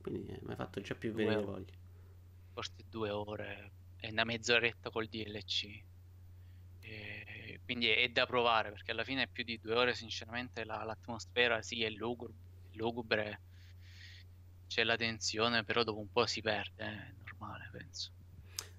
Quindi 0.00 0.32
eh, 0.32 0.38
mi 0.42 0.50
hai 0.50 0.56
fatto 0.56 0.80
già 0.80 0.94
più 0.94 1.12
venire 1.12 1.42
voglia. 1.42 1.74
Forse 2.52 2.84
due 2.88 3.10
ore 3.10 3.72
e 3.96 4.10
una 4.10 4.24
mezz'oretta 4.24 4.90
col 4.90 5.08
DLC. 5.08 5.82
E 6.80 7.60
quindi 7.64 7.88
è, 7.88 7.98
è 8.02 8.08
da 8.08 8.26
provare 8.26 8.70
perché 8.70 8.90
alla 8.92 9.04
fine 9.04 9.28
più 9.28 9.44
di 9.44 9.58
due 9.58 9.74
ore, 9.74 9.94
sinceramente, 9.94 10.64
la- 10.64 10.84
l'atmosfera 10.84 11.62
sì 11.62 11.82
è 11.84 11.90
lugubre, 11.90 12.34
lugubre, 12.80 13.40
c'è 14.66 14.82
la 14.84 14.96
tensione, 14.96 15.64
però 15.64 15.82
dopo 15.84 15.98
un 15.98 16.10
po' 16.10 16.26
si 16.26 16.40
perde, 16.40 16.84
eh, 16.84 16.86
è 16.86 17.12
normale, 17.24 17.68
penso. 17.70 18.10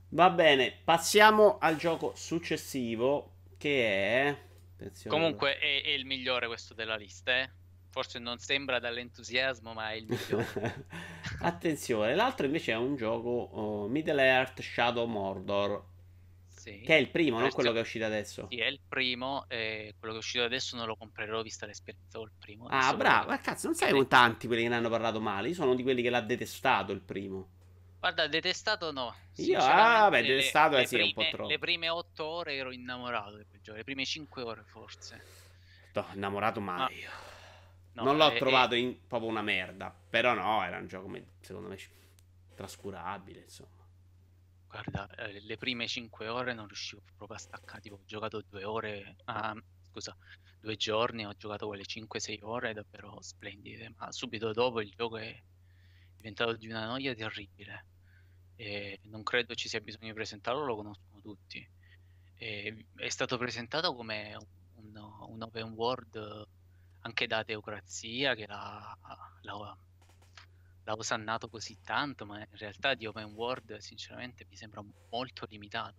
Va 0.09 0.29
bene, 0.29 0.73
passiamo 0.83 1.57
al 1.59 1.77
gioco 1.77 2.13
successivo 2.15 3.35
che 3.57 3.85
è... 3.85 4.37
attenzione. 4.73 5.15
Comunque 5.15 5.57
è, 5.57 5.83
è 5.83 5.89
il 5.89 6.05
migliore 6.05 6.47
questo 6.47 6.73
della 6.73 6.95
lista, 6.95 7.37
eh. 7.39 7.49
Forse 7.89 8.19
non 8.19 8.37
sembra 8.37 8.79
dall'entusiasmo, 8.79 9.73
ma 9.73 9.91
è 9.91 9.95
il 9.95 10.05
migliore. 10.07 10.87
Attenzione, 11.41 12.15
l'altro 12.15 12.45
invece 12.45 12.71
è 12.71 12.77
un 12.77 12.95
gioco 12.95 13.29
oh, 13.29 13.87
Middle 13.89 14.23
Earth 14.23 14.61
Shadow 14.61 15.05
Mordor, 15.07 15.90
Sì. 16.61 16.81
che 16.81 16.95
è 16.95 16.99
il 16.99 17.09
primo, 17.09 17.39
non 17.39 17.49
quello 17.49 17.71
che 17.71 17.79
è 17.79 17.81
uscito 17.81 18.05
adesso. 18.05 18.45
Sì, 18.47 18.59
è 18.59 18.67
il 18.67 18.79
primo, 18.87 19.45
e 19.47 19.95
quello 19.97 20.13
che 20.13 20.19
è 20.19 20.23
uscito 20.23 20.43
adesso 20.43 20.75
non 20.75 20.85
lo 20.85 20.95
comprerò 20.95 21.41
vista 21.41 21.65
l'esperienza 21.65 22.19
col 22.19 22.29
primo. 22.37 22.67
Ah, 22.67 22.93
bravo, 22.93 23.29
ma 23.29 23.39
cazzo, 23.39 23.65
non 23.65 23.75
sai 23.75 23.91
con 23.91 24.07
tanti 24.07 24.45
quelli 24.45 24.61
che 24.61 24.69
ne 24.69 24.75
hanno 24.75 24.89
parlato 24.89 25.19
male. 25.19 25.47
Io 25.47 25.53
sono 25.55 25.73
di 25.73 25.81
quelli 25.81 26.03
che 26.03 26.11
l'ha 26.11 26.21
detestato 26.21 26.91
il 26.91 27.01
primo. 27.01 27.49
Guarda, 27.99 28.27
detestato 28.27 28.91
no. 28.91 29.11
Io, 29.37 29.57
ah, 29.59 30.07
beh, 30.11 30.21
detestato 30.21 30.75
le, 30.75 30.83
eh, 30.83 30.85
sì, 30.85 30.97
prime, 30.97 31.07
un 31.07 31.13
po' 31.15 31.29
troppo. 31.31 31.49
Le 31.49 31.57
prime 31.57 31.89
otto 31.89 32.25
ore 32.25 32.55
ero 32.55 32.71
innamorato 32.71 33.37
di 33.37 33.45
quel 33.49 33.61
gioco, 33.61 33.77
le 33.77 33.83
prime 33.83 34.05
cinque 34.05 34.43
ore 34.43 34.61
forse. 34.63 35.23
No, 35.93 36.05
innamorato 36.13 36.61
mai. 36.61 37.03
Ah. 37.05 37.29
No, 37.93 38.03
non 38.03 38.17
l'ho 38.17 38.31
eh, 38.33 38.37
trovato 38.37 38.75
in, 38.75 39.07
proprio 39.07 39.31
una 39.31 39.41
merda, 39.41 39.91
però 40.09 40.35
no, 40.35 40.63
era 40.63 40.77
un 40.77 40.85
gioco 40.85 41.11
secondo 41.39 41.69
me 41.69 41.77
trascurabile, 42.53 43.39
insomma. 43.39 43.80
Guarda, 44.71 45.05
eh, 45.17 45.41
le 45.41 45.57
prime 45.57 45.85
5 45.85 46.29
ore 46.29 46.53
non 46.53 46.65
riuscivo 46.65 47.01
proprio 47.17 47.35
a 47.35 47.41
staccare, 47.41 47.81
tipo, 47.81 47.95
ho 47.95 48.05
giocato 48.05 48.41
due 48.49 48.63
ore, 48.63 49.17
ah, 49.25 49.53
scusa, 49.81 50.15
due 50.61 50.77
giorni, 50.77 51.25
ho 51.25 51.33
giocato 51.33 51.67
quelle 51.67 51.83
5-6 51.83 52.39
ore 52.43 52.73
davvero 52.73 53.21
splendide, 53.21 53.93
ma 53.97 54.09
subito 54.13 54.53
dopo 54.53 54.79
il 54.79 54.89
gioco 54.95 55.17
è 55.17 55.37
diventato 56.15 56.55
di 56.55 56.69
una 56.69 56.85
noia 56.85 57.13
terribile. 57.13 57.85
E 58.55 58.99
non 59.03 59.23
credo 59.23 59.55
ci 59.55 59.67
sia 59.67 59.81
bisogno 59.81 60.07
di 60.07 60.13
presentarlo, 60.13 60.63
lo 60.63 60.77
conoscono 60.77 61.19
tutti. 61.19 61.67
E 62.35 62.85
è 62.95 63.09
stato 63.09 63.37
presentato 63.37 63.93
come 63.93 64.37
un, 64.75 64.95
un 64.95 65.41
open 65.41 65.73
world 65.73 66.47
anche 67.01 67.27
da 67.27 67.43
Teocrazia 67.43 68.35
che 68.35 68.47
l'ha, 68.47 68.97
l'ha 69.41 69.77
l'ha 70.83 70.93
osannato 70.93 71.47
così 71.47 71.77
tanto, 71.83 72.25
ma 72.25 72.39
in 72.39 72.47
realtà 72.51 72.93
di 72.93 73.05
open 73.05 73.33
world 73.33 73.77
sinceramente 73.77 74.45
mi 74.49 74.55
sembra 74.55 74.83
molto 75.09 75.45
limitato. 75.49 75.95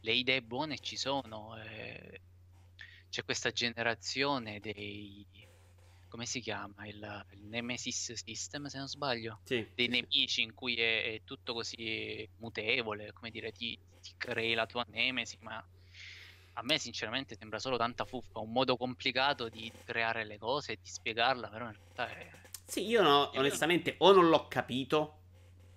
Le 0.00 0.12
idee 0.12 0.42
buone 0.42 0.78
ci 0.78 0.96
sono, 0.96 1.60
eh, 1.62 2.20
c'è 3.08 3.24
questa 3.24 3.50
generazione 3.50 4.60
dei... 4.60 5.24
come 6.08 6.26
si 6.26 6.40
chiama? 6.40 6.86
Il, 6.86 7.26
il, 7.32 7.44
Nemesis 7.44 8.12
System 8.12 8.66
se 8.66 8.78
non 8.78 8.88
sbaglio? 8.88 9.40
Sì, 9.44 9.66
dei 9.74 9.86
sì, 9.86 9.90
nemici 9.90 10.42
in 10.42 10.54
cui 10.54 10.74
è, 10.76 11.14
è, 11.14 11.20
tutto 11.24 11.52
così 11.52 12.28
mutevole, 12.38 13.12
come 13.12 13.30
dire, 13.30 13.52
ti, 13.52 13.78
ti 14.00 14.14
crei 14.16 14.54
la 14.54 14.66
tua 14.66 14.84
Nemesi, 14.88 15.36
ma 15.40 15.62
a 16.54 16.62
me 16.62 16.78
sinceramente 16.78 17.36
sembra 17.36 17.58
solo 17.58 17.76
tanta 17.76 18.04
fuffa, 18.04 18.40
un 18.40 18.50
modo 18.50 18.76
complicato 18.76 19.48
di 19.48 19.70
creare 19.84 20.24
le 20.24 20.38
cose 20.38 20.72
e 20.72 20.78
di 20.82 20.88
spiegarla, 20.88 21.48
però 21.48 21.66
in 21.66 21.72
realtà 21.72 22.08
è 22.08 22.49
sì, 22.70 22.86
io 22.86 23.02
no, 23.02 23.32
onestamente 23.34 23.96
o 23.98 24.12
non 24.12 24.28
l'ho 24.28 24.46
capito, 24.46 25.16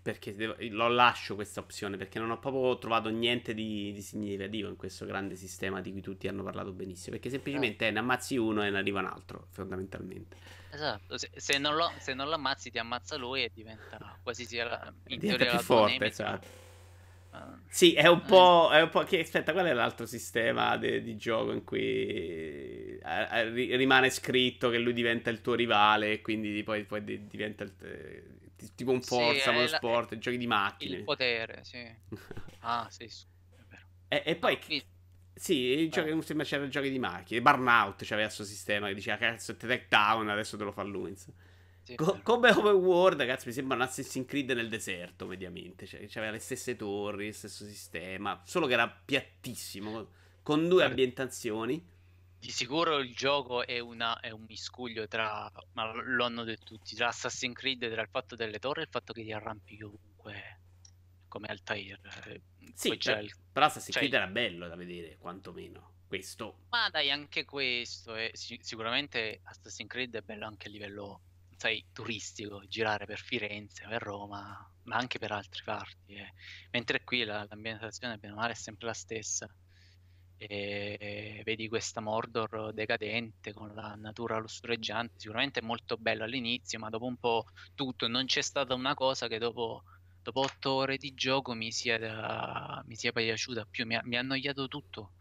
perché 0.03 0.35
devo, 0.35 0.55
lo 0.59 0.87
lascio 0.89 1.33
questa 1.33 1.59
opzione, 1.59 1.97
perché 1.97 2.19
non 2.19 2.29
ho 2.29 2.37
proprio 2.37 2.77
trovato 2.77 3.09
niente 3.09 3.55
di, 3.55 3.91
di, 3.91 4.01
significativo 4.03 4.69
in 4.69 4.75
questo 4.75 5.03
grande 5.07 5.35
sistema 5.35 5.81
di 5.81 5.91
cui 5.91 6.01
tutti 6.01 6.27
hanno 6.27 6.43
parlato 6.43 6.71
benissimo, 6.71 7.15
perché 7.15 7.31
semplicemente 7.31 7.87
eh. 7.87 7.91
ne 7.91 7.97
ammazzi 7.97 8.37
uno 8.37 8.63
e 8.63 8.69
ne 8.69 8.77
arriva 8.77 8.99
un 8.99 9.07
altro, 9.07 9.47
fondamentalmente. 9.49 10.37
Esatto, 10.69 11.17
se, 11.17 11.31
se, 11.33 11.57
non, 11.57 11.75
lo, 11.75 11.91
se 11.97 12.13
non 12.13 12.27
lo 12.27 12.35
ammazzi 12.35 12.69
ti 12.69 12.77
ammazza 12.77 13.15
lui 13.15 13.43
e 13.43 13.51
diventa 13.51 14.19
quasi 14.21 14.45
sia 14.45 14.93
in 15.07 15.17
diventa 15.17 15.45
più 15.45 15.59
forte, 15.59 16.05
esatto. 16.05 16.47
Sì, 17.67 17.93
è 17.93 18.07
un 18.07 18.21
eh. 18.23 18.27
po'. 18.27 18.69
È 18.71 18.81
un 18.81 18.89
po' 18.89 19.03
che, 19.03 19.19
aspetta, 19.19 19.51
qual 19.51 19.65
è 19.65 19.73
l'altro 19.73 20.05
sistema 20.05 20.77
de, 20.77 21.01
di 21.01 21.17
gioco 21.17 21.51
in 21.51 21.63
cui 21.63 22.99
a, 23.01 23.27
a, 23.29 23.41
rimane 23.41 24.11
scritto 24.11 24.69
che 24.69 24.77
lui 24.77 24.93
diventa 24.93 25.31
il 25.31 25.41
tuo 25.41 25.55
rivale 25.55 26.11
e 26.11 26.21
quindi 26.21 26.61
poi, 26.61 26.83
poi 26.83 27.03
diventa 27.25 27.63
il, 27.63 27.73
eh, 27.81 28.23
tipo 28.75 28.91
un 28.91 29.01
Forza, 29.01 29.51
sì, 29.51 29.67
sport, 29.67 30.11
la, 30.11 30.17
giochi 30.19 30.37
di 30.37 30.45
macchine. 30.45 30.97
Il 30.97 31.03
potere, 31.03 31.63
sì. 31.63 31.83
ah, 32.61 32.87
sì, 32.91 33.05
è 33.05 33.63
vero. 33.67 33.85
E, 34.07 34.21
e 34.23 34.35
poi. 34.35 34.59
No, 34.67 34.81
sì, 35.35 35.55
il 35.55 35.89
gioco, 35.89 36.09
eh. 36.09 36.21
sembra 36.21 36.45
c'erano 36.45 36.69
giochi 36.69 36.91
di 36.91 36.99
macchine. 36.99 37.41
Burnout 37.41 38.05
c'aveva 38.05 38.27
questo 38.27 38.43
sistema 38.43 38.87
che 38.87 38.93
diceva 38.93 39.17
cazzo, 39.17 39.57
te 39.57 39.65
take 39.65 39.87
down, 39.89 40.29
adesso 40.29 40.57
te 40.57 40.63
lo 40.63 40.71
fa 40.71 40.83
lui. 40.83 41.15
Co- 41.95 42.21
come 42.23 42.49
open 42.49 42.75
world, 42.75 43.19
ragazzi, 43.19 43.47
mi 43.47 43.53
sembra 43.53 43.75
un 43.75 43.81
Assassin's 43.81 44.25
Creed 44.25 44.51
nel 44.51 44.69
deserto, 44.69 45.25
mediamente. 45.25 45.85
Cioè, 45.85 46.07
aveva 46.15 46.31
le 46.31 46.39
stesse 46.39 46.75
torri, 46.77 47.27
il 47.27 47.33
stesso 47.33 47.65
sistema, 47.65 48.41
solo 48.45 48.67
che 48.67 48.73
era 48.73 48.87
piattissimo, 48.87 50.07
con 50.41 50.67
due 50.69 50.85
ambientazioni. 50.85 51.91
Di 52.39 52.49
sicuro 52.49 52.99
il 52.99 53.13
gioco 53.13 53.65
è, 53.65 53.79
una, 53.79 54.19
è 54.19 54.29
un 54.29 54.43
miscuglio 54.47 55.07
tra, 55.07 55.49
ma 55.73 55.93
lo 55.93 56.25
hanno 56.25 56.43
detto 56.43 56.75
tutti, 56.75 56.95
tra 56.95 57.07
Assassin's 57.07 57.55
Creed, 57.55 57.89
tra 57.91 58.01
il 58.01 58.09
fatto 58.09 58.35
delle 58.35 58.59
torri 58.59 58.81
e 58.81 58.83
il 58.83 58.89
fatto 58.89 59.13
che 59.13 59.23
ti 59.23 59.31
arrampichi 59.31 59.83
ovunque, 59.83 60.59
come 61.27 61.47
Altair. 61.47 61.99
Eh, 62.27 62.41
sì, 62.73 62.97
per, 62.97 63.23
il, 63.23 63.33
però 63.51 63.65
Assassin's 63.65 63.95
Creed 63.95 64.11
il... 64.11 64.17
era 64.17 64.27
bello 64.27 64.67
da 64.67 64.75
vedere, 64.75 65.17
quantomeno. 65.17 65.91
Questo. 66.07 66.65
Ma 66.69 66.89
dai, 66.89 67.09
anche 67.09 67.43
questo, 67.43 68.13
è, 68.13 68.29
sicuramente 68.33 69.39
Assassin's 69.43 69.89
Creed 69.89 70.15
è 70.15 70.21
bello 70.21 70.45
anche 70.45 70.67
a 70.67 70.71
livello 70.71 71.21
sai, 71.57 71.85
turistico, 71.91 72.63
girare 72.67 73.05
per 73.05 73.19
Firenze, 73.19 73.85
per 73.87 74.01
Roma, 74.01 74.69
ma 74.83 74.95
anche 74.95 75.19
per 75.19 75.31
altre 75.31 75.61
parti. 75.63 76.13
Eh. 76.13 76.33
Mentre 76.71 77.03
qui 77.03 77.23
la, 77.23 77.45
l'ambientazione, 77.49 78.17
bene 78.17 78.33
o 78.33 78.37
male, 78.37 78.53
è 78.53 78.55
sempre 78.55 78.87
la 78.87 78.93
stessa. 78.93 79.49
E 80.37 81.41
vedi 81.45 81.69
questa 81.69 82.01
Mordor 82.01 82.73
decadente 82.73 83.53
con 83.53 83.73
la 83.73 83.95
natura 83.95 84.37
lussureggiante, 84.39 85.13
sicuramente 85.17 85.61
è 85.61 85.63
molto 85.63 85.95
bello 85.95 86.23
all'inizio, 86.25 86.79
ma 86.79 86.89
dopo 86.89 87.05
un 87.05 87.15
po' 87.17 87.45
tutto, 87.75 88.07
non 88.07 88.25
c'è 88.25 88.41
stata 88.41 88.73
una 88.73 88.93
cosa 88.93 89.27
che 89.27 89.37
dopo, 89.37 89.83
dopo 90.21 90.41
otto 90.41 90.71
ore 90.73 90.97
di 90.97 91.13
gioco 91.13 91.53
mi 91.53 91.71
sia, 91.71 92.83
mi 92.85 92.95
sia 92.95 93.13
piaciuta 93.13 93.65
più, 93.65 93.85
mi 93.85 93.95
ha, 93.95 94.01
mi 94.03 94.17
ha 94.17 94.19
annoiato 94.19 94.67
tutto. 94.67 95.11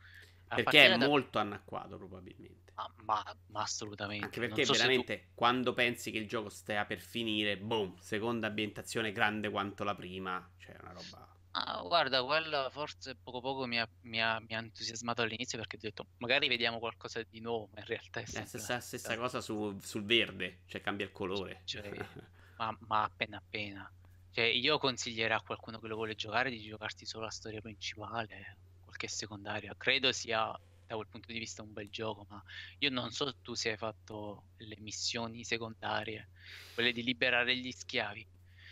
Perché 0.48 0.86
è 0.86 0.98
da... 0.98 1.06
molto 1.06 1.38
anacquato 1.38 1.96
probabilmente. 1.96 2.61
Ah, 2.74 2.90
ma, 3.04 3.22
ma, 3.48 3.62
assolutamente. 3.62 4.24
Anche 4.24 4.40
perché 4.40 4.64
so 4.64 4.72
veramente 4.72 5.18
tu... 5.18 5.34
quando 5.34 5.72
pensi 5.74 6.10
che 6.10 6.18
il 6.18 6.26
gioco 6.26 6.48
stia 6.48 6.84
per 6.84 7.00
finire, 7.00 7.58
boom, 7.58 7.96
seconda 7.98 8.46
ambientazione 8.46 9.12
grande 9.12 9.50
quanto 9.50 9.84
la 9.84 9.94
prima, 9.94 10.50
cioè 10.58 10.76
una 10.80 10.92
roba... 10.92 11.32
Ah, 11.54 11.82
guarda, 11.82 12.24
quella 12.24 12.70
forse 12.70 13.14
poco 13.14 13.42
poco 13.42 13.66
mi 13.66 13.78
ha, 13.78 13.86
mi, 14.02 14.22
ha, 14.22 14.40
mi 14.40 14.54
ha, 14.54 14.58
entusiasmato 14.58 15.20
all'inizio 15.20 15.58
perché 15.58 15.76
ho 15.76 15.80
detto 15.80 16.06
magari 16.16 16.48
vediamo 16.48 16.78
qualcosa 16.78 17.22
di 17.28 17.40
nuovo, 17.40 17.68
ma 17.74 17.80
in 17.80 17.86
realtà 17.86 18.20
è 18.20 18.24
la 18.32 18.40
eh, 18.40 18.46
stessa, 18.46 18.80
stessa 18.80 19.18
cosa 19.18 19.42
su, 19.42 19.78
sul 19.82 20.02
verde, 20.02 20.60
cioè 20.64 20.80
cambia 20.80 21.04
il 21.04 21.12
colore. 21.12 21.60
Cioè, 21.64 21.90
ma, 22.56 22.74
ma, 22.86 23.02
appena 23.02 23.36
appena. 23.36 23.92
Cioè, 24.30 24.44
io 24.44 24.78
consiglierei 24.78 25.36
a 25.36 25.42
qualcuno 25.42 25.78
che 25.78 25.88
lo 25.88 25.96
vuole 25.96 26.14
giocare 26.14 26.48
di 26.48 26.58
giocarti 26.58 27.04
solo 27.04 27.24
la 27.24 27.30
storia 27.30 27.60
principale, 27.60 28.56
qualche 28.82 29.08
secondaria. 29.08 29.74
Credo 29.76 30.10
sia 30.10 30.58
da 30.92 30.96
quel 30.96 31.08
punto 31.08 31.32
di 31.32 31.38
vista 31.38 31.62
un 31.62 31.72
bel 31.72 31.90
gioco, 31.90 32.26
ma 32.28 32.42
io 32.78 32.90
non 32.90 33.10
so 33.10 33.34
tu 33.40 33.54
se 33.54 33.70
hai 33.70 33.76
fatto 33.76 34.44
le 34.58 34.76
missioni 34.80 35.44
secondarie, 35.44 36.28
quelle 36.74 36.92
di 36.92 37.02
liberare 37.02 37.56
gli 37.56 37.70
schiavi. 37.70 38.26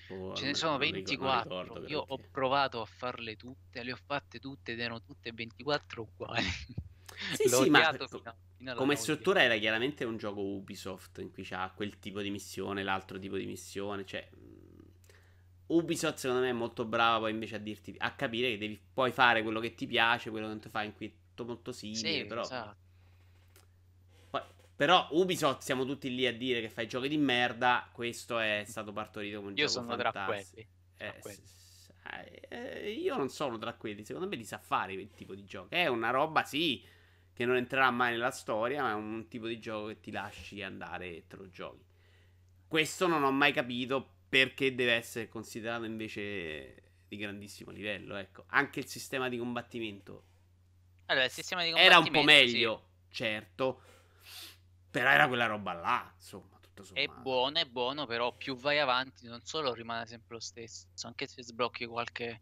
Oh, 0.08 0.34
Ce 0.34 0.46
ne 0.46 0.54
sono 0.54 0.78
24. 0.78 1.62
Ricordo, 1.62 1.86
io 1.86 2.04
ho 2.06 2.18
provato 2.30 2.80
a 2.80 2.84
farle 2.84 3.36
tutte, 3.36 3.82
le 3.82 3.92
ho 3.92 3.98
fatte 4.04 4.38
tutte 4.38 4.72
ed 4.72 4.80
erano 4.80 5.02
tutte 5.02 5.32
24 5.32 6.02
uguali. 6.02 6.46
Sì, 7.32 7.48
sì, 7.48 7.70
ma 7.70 7.92
fino, 7.92 8.06
fino 8.56 8.74
come 8.74 8.96
struttura 8.96 9.42
era 9.42 9.56
chiaramente 9.56 10.04
un 10.04 10.16
gioco 10.16 10.40
Ubisoft 10.40 11.18
in 11.18 11.30
cui 11.30 11.42
c'ha 11.44 11.72
quel 11.74 11.98
tipo 11.98 12.20
di 12.20 12.30
missione, 12.30 12.82
l'altro 12.82 13.18
tipo 13.18 13.36
di 13.36 13.46
missione, 13.46 14.04
cioè 14.04 14.28
Ubisoft 15.66 16.18
secondo 16.18 16.42
me 16.42 16.50
è 16.50 16.52
molto 16.52 16.84
brava 16.84 17.20
poi 17.20 17.30
invece 17.30 17.56
a 17.56 17.58
dirti 17.58 17.94
a 17.98 18.14
capire 18.14 18.50
che 18.50 18.58
devi 18.58 18.80
poi 18.92 19.12
fare 19.12 19.42
quello 19.42 19.60
che 19.60 19.74
ti 19.74 19.86
piace, 19.86 20.30
quello 20.30 20.46
che 20.46 20.52
non 20.52 20.60
ti 20.60 20.68
fa 20.68 20.82
in 20.82 20.94
cui 20.94 21.14
molto 21.44 21.70
molto 21.70 21.72
simile, 21.72 21.98
sì, 21.98 22.24
però... 22.24 22.42
Esatto. 22.42 22.76
Poi, 24.30 24.40
però 24.76 25.08
Ubisoft 25.12 25.62
siamo 25.62 25.84
tutti 25.84 26.14
lì 26.14 26.26
a 26.26 26.36
dire 26.36 26.60
che 26.60 26.68
fai 26.68 26.86
giochi 26.86 27.08
di 27.08 27.18
merda, 27.18 27.88
questo 27.92 28.38
è 28.38 28.64
stato 28.66 28.92
partorito 28.92 29.38
come 29.38 29.50
un 29.50 29.56
io 29.56 29.66
gioco 29.66 29.86
fantastico. 29.86 30.10
Tra 30.10 30.24
quelli. 30.24 30.68
Eh, 30.96 31.18
quelli. 31.20 31.58
Eh, 32.48 32.90
io 32.92 33.16
non 33.16 33.28
sono 33.28 33.56
tra 33.58 33.74
quelli, 33.74 34.04
secondo 34.04 34.28
me 34.28 34.36
li 34.36 34.44
sa 34.44 34.58
fare 34.58 34.94
quel 34.94 35.10
tipo 35.12 35.34
di 35.34 35.44
gioco. 35.44 35.68
È 35.70 35.86
una 35.86 36.10
roba, 36.10 36.44
sì, 36.44 36.84
che 37.32 37.44
non 37.44 37.56
entrerà 37.56 37.90
mai 37.90 38.12
nella 38.12 38.30
storia, 38.30 38.82
ma 38.82 38.90
è 38.90 38.94
un 38.94 39.28
tipo 39.28 39.46
di 39.46 39.58
gioco 39.60 39.86
che 39.86 40.00
ti 40.00 40.10
lasci 40.10 40.62
andare 40.62 41.16
e 41.16 41.24
te 41.26 41.36
lo 41.36 41.48
giochi. 41.48 41.84
Questo 42.66 43.06
non 43.06 43.22
ho 43.22 43.30
mai 43.30 43.52
capito 43.52 44.18
perché 44.28 44.74
deve 44.74 44.92
essere 44.92 45.28
considerato 45.28 45.84
invece 45.84 46.82
di 47.08 47.16
grandissimo 47.16 47.70
livello. 47.70 48.16
Ecco, 48.16 48.44
anche 48.48 48.80
il 48.80 48.86
sistema 48.86 49.28
di 49.28 49.38
combattimento 49.38 50.24
allora, 51.10 51.24
il 51.24 51.30
sistema 51.30 51.62
di 51.64 51.72
Era 51.74 51.98
un 51.98 52.10
po' 52.10 52.22
meglio, 52.22 52.88
sì. 53.08 53.16
certo. 53.16 53.82
Però 54.90 55.10
era 55.10 55.26
quella 55.28 55.46
roba 55.46 55.72
là, 55.72 56.12
insomma. 56.14 56.58
È 56.92 57.06
buono, 57.06 57.58
è 57.58 57.66
buono, 57.66 58.06
però 58.06 58.34
più 58.34 58.56
vai 58.56 58.78
avanti 58.78 59.26
non 59.26 59.40
solo 59.44 59.74
rimane 59.74 60.06
sempre 60.06 60.34
lo 60.36 60.40
stesso, 60.40 60.86
anche 61.02 61.26
se 61.26 61.42
sblocchi 61.42 61.84
qualche, 61.84 62.40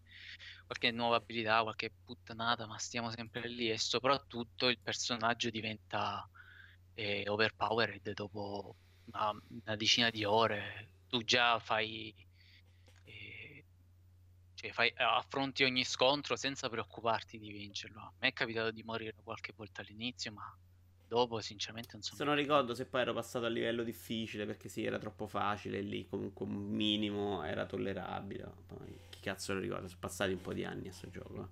qualche 0.64 0.90
nuova 0.92 1.16
abilità, 1.16 1.62
qualche 1.62 1.92
puttanata, 2.04 2.66
ma 2.66 2.78
stiamo 2.78 3.10
sempre 3.10 3.48
lì 3.48 3.68
e 3.70 3.78
soprattutto 3.78 4.68
il 4.68 4.78
personaggio 4.78 5.50
diventa 5.50 6.28
eh, 6.94 7.25
overpowered 7.26 8.12
dopo 8.12 8.76
una, 9.06 9.30
una 9.30 9.76
decina 9.76 10.08
di 10.10 10.25
ore. 10.25 10.92
Tu 11.08 11.25
già 11.25 11.58
fai 11.58 12.14
cioè, 14.58 14.72
fai, 14.72 14.92
affronti 14.96 15.62
ogni 15.62 15.84
scontro 15.84 16.34
senza 16.34 16.68
preoccuparti 16.68 17.38
di 17.38 17.52
vincerlo. 17.52 18.00
A 18.00 18.12
me 18.18 18.28
è 18.28 18.32
capitato 18.32 18.72
di 18.72 18.82
morire 18.82 19.14
qualche 19.22 19.52
volta 19.54 19.82
all'inizio, 19.82 20.32
ma 20.32 20.52
Dopo, 21.08 21.40
sinceramente, 21.40 21.92
non 21.92 22.02
so. 22.02 22.14
Se 22.16 22.24
non 22.24 22.34
ricordo 22.34 22.74
se 22.74 22.84
poi 22.84 23.00
ero 23.00 23.14
passato 23.14 23.46
a 23.46 23.48
livello 23.48 23.82
difficile 23.82 24.44
perché 24.44 24.68
sì, 24.68 24.84
era 24.84 24.98
troppo 24.98 25.26
facile. 25.26 25.80
Lì 25.80 26.06
comunque 26.06 26.44
un 26.44 26.52
minimo 26.52 27.42
era 27.44 27.64
tollerabile. 27.64 28.52
Poi, 28.66 28.94
chi 29.08 29.20
cazzo 29.20 29.54
lo 29.54 29.60
ricorda? 29.60 29.88
Sono 29.88 30.00
passati 30.00 30.32
un 30.32 30.42
po' 30.42 30.52
di 30.52 30.64
anni 30.64 30.88
a 30.88 30.92
sto 30.92 31.08
gioco. 31.08 31.44
Eh. 31.44 31.48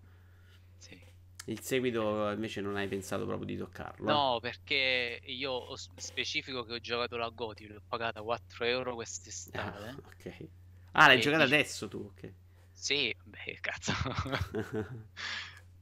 Sì. 0.77 1.01
Il 1.47 1.61
seguito 1.61 2.31
invece 2.33 2.61
non 2.61 2.77
hai 2.77 2.87
pensato 2.87 3.25
proprio 3.25 3.47
di 3.47 3.57
toccarlo? 3.57 4.11
No, 4.11 4.39
perché 4.43 5.23
io 5.25 5.75
specifico 5.77 6.65
che 6.65 6.75
ho 6.75 6.81
giocato 6.81 7.17
la 7.17 7.31
Goti, 7.31 7.67
l'ho 7.67 7.81
pagata 7.89 8.21
4 8.21 8.67
euro 8.67 8.95
quest'estate. 8.95 9.89
Ah, 9.89 9.97
ok. 10.05 10.49
Ah, 10.93 11.07
l'hai 11.07 11.21
giocata 11.21 11.45
dici... 11.45 11.55
adesso 11.55 11.89
tu, 11.89 12.13
ok. 12.13 12.33
Sì, 12.79 13.13
beh, 13.25 13.59
cazzo. 13.61 13.93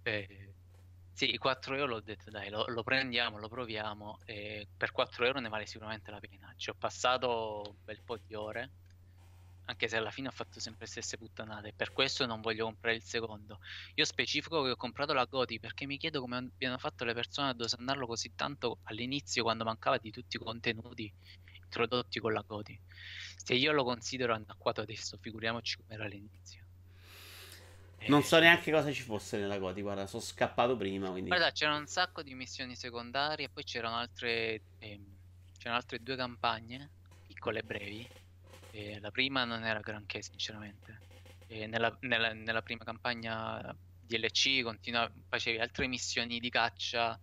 eh, 0.03 0.55
sì, 1.13 1.37
4 1.39 1.75
euro 1.77 1.97
ho 1.97 2.01
detto 2.01 2.31
dai, 2.31 2.49
lo, 2.51 2.67
lo 2.69 2.83
prendiamo, 2.85 3.39
lo 3.39 3.49
proviamo 3.49 4.21
e 4.25 4.69
per 4.77 4.93
4 4.93 5.25
euro 5.27 5.41
ne 5.41 5.49
vale 5.49 5.67
sicuramente 5.67 6.11
la 6.13 6.21
pena. 6.21 6.53
Ci 6.57 6.71
ho 6.71 6.75
passato 6.75 7.63
un 7.67 7.77
bel 7.85 8.01
po' 8.05 8.17
di 8.17 8.35
ore, 8.35 8.71
anche 9.67 9.89
se 9.89 9.97
alla 9.97 10.11
fine 10.13 10.29
ho 10.29 10.31
fatto 10.31 10.61
sempre 10.61 10.85
le 10.85 10.91
stesse 10.93 11.19
puttanate. 11.19 11.73
Per 11.75 11.93
questo 11.93 12.25
non 12.27 12.41
voglio 12.41 12.65
comprare 12.67 12.97
il 12.97 13.03
secondo. 13.03 13.59
Io 13.95 14.05
specifico 14.05 14.63
che 14.63 14.71
ho 14.71 14.77
comprato 14.77 15.13
la 15.13 15.25
Goti 15.25 15.59
perché 15.59 15.87
mi 15.87 15.99
chiedo 15.99 16.21
come 16.21 16.37
abbiano 16.37 16.79
fatto 16.79 17.05
le 17.05 17.13
persone 17.13 17.49
a 17.51 17.55
dosandarlo 17.55 18.07
così 18.07 18.35
tanto 18.37 18.79
all'inizio 18.85 19.43
quando 19.43 19.65
mancava 19.65 19.99
di 19.99 20.11
tutti 20.11 20.37
i 20.37 20.39
contenuti 20.39 21.13
introdotti 21.65 22.21
con 22.21 22.33
la 22.33 22.43
Goti. 22.47 22.81
Se 23.37 23.55
io 23.55 23.73
lo 23.73 23.85
considero 23.85 24.33
anacquato 24.35 24.81
adesso, 24.81 25.19
figuriamoci 25.21 25.77
come 25.77 25.95
era 25.95 26.05
all'inizio. 26.05 26.64
Non 28.09 28.23
so 28.23 28.39
neanche 28.39 28.71
cosa 28.71 28.93
ci 28.93 29.03
fosse 29.03 29.39
nella 29.39 29.59
Goti, 29.59 29.81
guarda, 29.81 30.07
sono 30.07 30.23
scappato 30.23 30.77
prima. 30.77 31.11
Quindi... 31.11 31.29
Guarda, 31.29 31.51
c'erano 31.53 31.79
un 31.79 31.87
sacco 31.87 32.23
di 32.23 32.35
missioni 32.35 32.77
secondarie, 32.77 33.49
poi 33.49 33.65
c'erano 33.65 33.97
altre, 33.97 34.63
ehm, 34.79 35.05
c'erano 35.59 35.77
altre 35.77 36.03
due 36.03 36.17
campagne, 36.17 36.91
piccole 37.27 37.61
e 37.61 37.63
brevi. 37.63 38.09
E 38.71 38.99
la 39.01 39.11
prima 39.11 39.45
non 39.45 39.65
era 39.65 39.81
granché, 39.81 40.23
sinceramente. 40.23 41.13
Nella, 41.49 41.97
nella, 42.01 42.33
nella, 42.33 42.63
prima 42.63 42.83
campagna 42.83 43.75
DLC 44.01 44.63
continua, 44.63 45.09
facevi 45.29 45.59
altre 45.59 45.87
missioni 45.87 46.41
di 46.41 46.51
caccia 46.51 47.19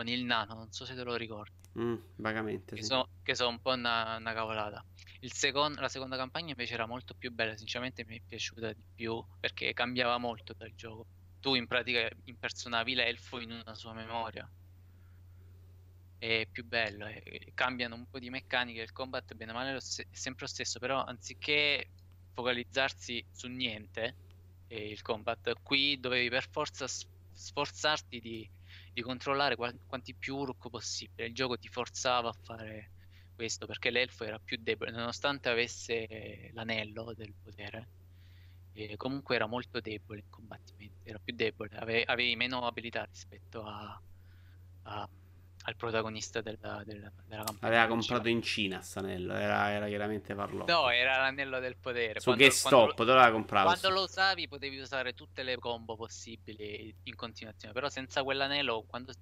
con 0.00 0.08
il 0.08 0.24
nano, 0.24 0.54
non 0.54 0.72
so 0.72 0.86
se 0.86 0.94
te 0.94 1.02
lo 1.02 1.14
ricordi. 1.14 1.52
Mm, 1.78 1.96
vagamente. 2.16 2.74
Che 2.74 2.80
sì. 2.82 2.88
sono 2.88 3.06
so 3.30 3.48
un 3.48 3.60
po' 3.60 3.72
una, 3.72 4.16
una 4.16 4.32
cavolata. 4.32 4.82
Second, 5.20 5.78
la 5.78 5.90
seconda 5.90 6.16
campagna 6.16 6.50
invece 6.50 6.72
era 6.72 6.86
molto 6.86 7.12
più 7.12 7.30
bella, 7.30 7.54
sinceramente 7.54 8.06
mi 8.06 8.16
è 8.16 8.22
piaciuta 8.26 8.72
di 8.72 8.82
più 8.94 9.22
perché 9.38 9.74
cambiava 9.74 10.16
molto 10.16 10.54
dal 10.56 10.74
gioco. 10.74 11.04
Tu 11.40 11.54
in 11.54 11.66
pratica 11.66 12.08
impersonavi 12.24 12.94
l'elfo 12.94 13.40
in 13.40 13.50
una 13.50 13.74
sua 13.74 13.92
memoria. 13.92 14.50
È 16.16 16.46
più 16.50 16.64
bello, 16.64 17.04
è, 17.04 17.22
cambiano 17.52 17.94
un 17.94 18.08
po' 18.08 18.18
di 18.18 18.30
meccaniche, 18.30 18.80
il 18.80 18.92
combat 18.92 19.34
bene 19.34 19.50
o 19.50 19.54
male 19.54 19.76
è 19.76 19.80
sempre 19.80 20.46
lo 20.46 20.46
stesso, 20.46 20.78
però 20.78 21.04
anziché 21.04 21.90
focalizzarsi 22.32 23.22
su 23.30 23.48
niente, 23.48 24.16
eh, 24.68 24.88
il 24.88 25.02
combat, 25.02 25.52
qui 25.62 26.00
dovevi 26.00 26.30
per 26.30 26.48
forza 26.48 26.86
sforzarti 26.86 28.20
di, 28.20 28.50
di 28.92 29.02
controllare 29.02 29.56
quanti 29.56 30.14
più 30.14 30.36
uruk 30.36 30.68
possibile. 30.68 31.28
Il 31.28 31.34
gioco 31.34 31.56
ti 31.56 31.68
forzava 31.68 32.28
a 32.28 32.36
fare 32.42 32.90
questo 33.34 33.66
perché 33.66 33.90
l'elfo 33.90 34.24
era 34.24 34.38
più 34.38 34.58
debole, 34.60 34.90
nonostante 34.90 35.48
avesse 35.48 36.50
l'anello 36.52 37.14
del 37.14 37.34
potere. 37.42 37.88
E 38.72 38.96
comunque 38.96 39.34
era 39.34 39.46
molto 39.46 39.80
debole 39.80 40.20
in 40.20 40.30
combattimento, 40.30 41.08
era 41.08 41.18
più 41.18 41.34
debole, 41.34 41.70
ave- 41.76 42.04
avevi 42.04 42.36
meno 42.36 42.66
abilità 42.66 43.04
rispetto 43.04 43.62
a, 43.64 44.00
a, 44.82 45.08
al 45.70 45.76
protagonista 45.76 46.40
della, 46.40 46.82
della, 46.84 47.10
della 47.26 47.44
campagna. 47.44 47.58
Aveva 47.60 47.86
comprato 47.86 48.28
in 48.28 48.42
Cina 48.42 48.80
stanello, 48.80 49.34
era, 49.34 49.70
era 49.70 49.86
chiaramente 49.86 50.34
farlocco. 50.34 50.70
No, 50.70 50.90
era 50.90 51.18
l'anello 51.18 51.58
del 51.60 51.76
potere. 51.76 52.20
Su 52.20 52.26
quando, 52.26 52.44
che 52.44 52.50
stop, 52.50 52.96
dove 52.96 53.14
l'aveva 53.14 53.32
comprato? 53.32 53.66
Quando 53.66 53.90
lo 53.90 54.02
usavi 54.02 54.48
potevi 54.48 54.78
usare 54.78 55.14
tutte 55.14 55.42
le 55.42 55.56
combo 55.56 55.96
possibili 55.96 56.94
in 57.04 57.14
continuazione, 57.14 57.72
però 57.72 57.88
senza 57.88 58.22
quell'anello, 58.22 58.84
quando 58.86 59.12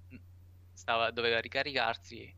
stava, 0.73 1.11
doveva 1.11 1.39
ricaricarsi, 1.39 2.35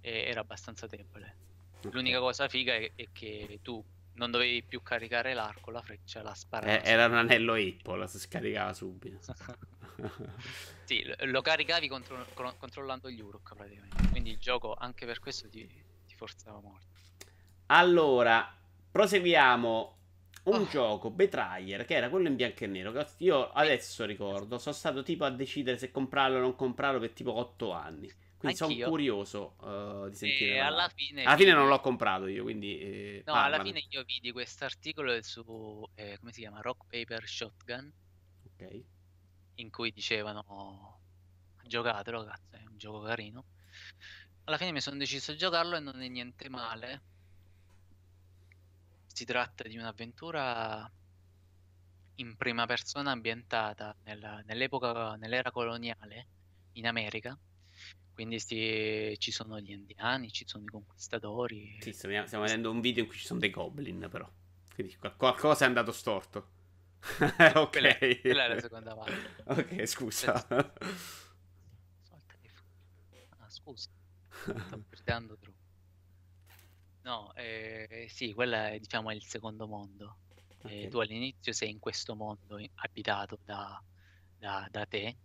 era 0.00 0.40
abbastanza 0.40 0.86
debole. 0.86 1.36
Okay. 1.78 1.92
L'unica 1.92 2.18
cosa 2.18 2.48
figa 2.48 2.74
è, 2.74 2.92
è, 2.94 3.08
che 3.12 3.60
tu 3.62 3.82
non 4.20 4.30
dovevi 4.30 4.62
più 4.62 4.82
caricare 4.82 5.32
l'arco, 5.32 5.70
la 5.70 5.80
freccia 5.80 6.20
la 6.20 6.34
sparavi. 6.34 6.70
Eh, 6.70 6.80
era 6.84 7.06
un 7.06 7.14
anello 7.14 7.54
Apple, 7.54 8.06
si 8.06 8.18
scaricava 8.18 8.74
subito. 8.74 9.18
sì, 10.84 11.02
lo 11.20 11.40
caricavi 11.40 11.88
contro, 11.88 12.26
controllando 12.58 13.08
gli 13.08 13.22
Uruk 13.22 13.54
praticamente. 13.54 14.08
Quindi 14.10 14.30
il 14.30 14.38
gioco 14.38 14.74
anche 14.74 15.06
per 15.06 15.20
questo 15.20 15.48
ti, 15.48 15.66
ti 16.06 16.14
forzava 16.14 16.60
molto. 16.60 16.86
Allora, 17.66 18.54
proseguiamo. 18.90 19.96
Un 20.42 20.54
oh. 20.54 20.68
gioco, 20.68 21.10
Betrayer, 21.10 21.84
che 21.84 21.94
era 21.94 22.08
quello 22.08 22.28
in 22.28 22.36
bianco 22.36 22.64
e 22.64 22.66
nero. 22.66 22.92
Che 22.92 23.06
io 23.18 23.50
adesso 23.52 24.04
ricordo, 24.04 24.58
sono 24.58 24.74
stato 24.74 25.02
tipo 25.02 25.24
a 25.24 25.30
decidere 25.30 25.78
se 25.78 25.90
comprarlo 25.90 26.36
o 26.38 26.40
non 26.40 26.56
comprarlo 26.56 27.00
per 27.00 27.12
tipo 27.12 27.32
8 27.32 27.72
anni. 27.72 28.10
Quindi 28.40 28.56
sono 28.56 28.74
curioso 28.88 29.54
uh, 29.58 30.08
di 30.08 30.16
sentire. 30.16 30.54
E 30.54 30.58
alla 30.60 30.88
fine, 30.88 31.24
alla 31.24 31.36
fine 31.36 31.52
non 31.52 31.68
l'ho 31.68 31.78
comprato 31.78 32.26
io, 32.26 32.42
quindi... 32.42 32.78
Eh, 32.78 33.22
no, 33.26 33.34
alla 33.34 33.62
fine 33.62 33.84
io 33.90 34.02
vidi 34.02 34.32
questo 34.32 34.64
articolo 34.64 35.20
su, 35.20 35.86
eh, 35.94 36.16
come 36.18 36.32
si 36.32 36.40
chiama, 36.40 36.62
Rock 36.62 36.86
Paper 36.88 37.28
Shotgun. 37.28 37.92
Ok. 38.46 38.82
In 39.56 39.70
cui 39.70 39.92
dicevano, 39.92 41.00
giocatelo, 41.66 42.24
cazzo, 42.24 42.56
è 42.56 42.64
un 42.66 42.78
gioco 42.78 43.02
carino. 43.02 43.44
Alla 44.44 44.56
fine 44.56 44.72
mi 44.72 44.80
sono 44.80 44.96
deciso 44.96 45.32
a 45.32 45.36
giocarlo 45.36 45.76
e 45.76 45.80
non 45.80 46.00
è 46.00 46.08
niente 46.08 46.48
male. 46.48 47.02
Si 49.06 49.26
tratta 49.26 49.68
di 49.68 49.76
un'avventura 49.76 50.90
in 52.14 52.36
prima 52.38 52.64
persona 52.64 53.10
ambientata 53.10 53.94
nella, 54.04 54.42
nell'epoca, 54.46 55.16
nell'era 55.16 55.50
coloniale 55.50 56.26
in 56.72 56.86
America 56.86 57.38
quindi 58.20 58.38
sti, 58.38 59.16
ci 59.18 59.30
sono 59.32 59.58
gli 59.60 59.70
indiani, 59.70 60.30
ci 60.30 60.46
sono 60.46 60.64
i 60.64 60.66
conquistatori. 60.66 61.78
Sì, 61.80 61.90
stiamo, 61.94 62.26
stiamo 62.26 62.44
vedendo 62.44 62.70
un 62.70 62.82
video 62.82 63.04
in 63.04 63.08
cui 63.08 63.16
ci 63.16 63.24
sono 63.24 63.40
dei 63.40 63.48
goblin, 63.48 64.08
però. 64.10 64.30
Quindi 64.74 64.94
qualcosa 65.16 65.64
è 65.64 65.68
andato 65.68 65.90
storto. 65.90 66.50
ok. 67.00 67.70
Quella, 67.70 67.96
quella, 67.96 68.44
è 68.44 68.48
la 68.48 68.60
seconda 68.60 68.94
parte. 68.94 69.42
ok, 69.44 69.86
scusa. 69.86 70.46
Ah, 73.38 73.48
scusa. 73.48 73.88
Sto 74.28 74.84
gridando 74.90 75.38
troppo. 75.38 75.58
No, 77.00 77.32
eh, 77.36 78.06
sì, 78.10 78.34
quella 78.34 78.68
è 78.68 78.78
diciamo 78.78 79.10
il 79.12 79.24
secondo 79.24 79.66
mondo. 79.66 80.18
Okay. 80.58 80.82
Eh, 80.82 80.88
tu 80.88 80.98
all'inizio 80.98 81.54
sei 81.54 81.70
in 81.70 81.78
questo 81.78 82.14
mondo 82.14 82.60
abitato 82.74 83.38
da, 83.42 83.82
da, 84.36 84.68
da 84.70 84.84
te, 84.84 85.16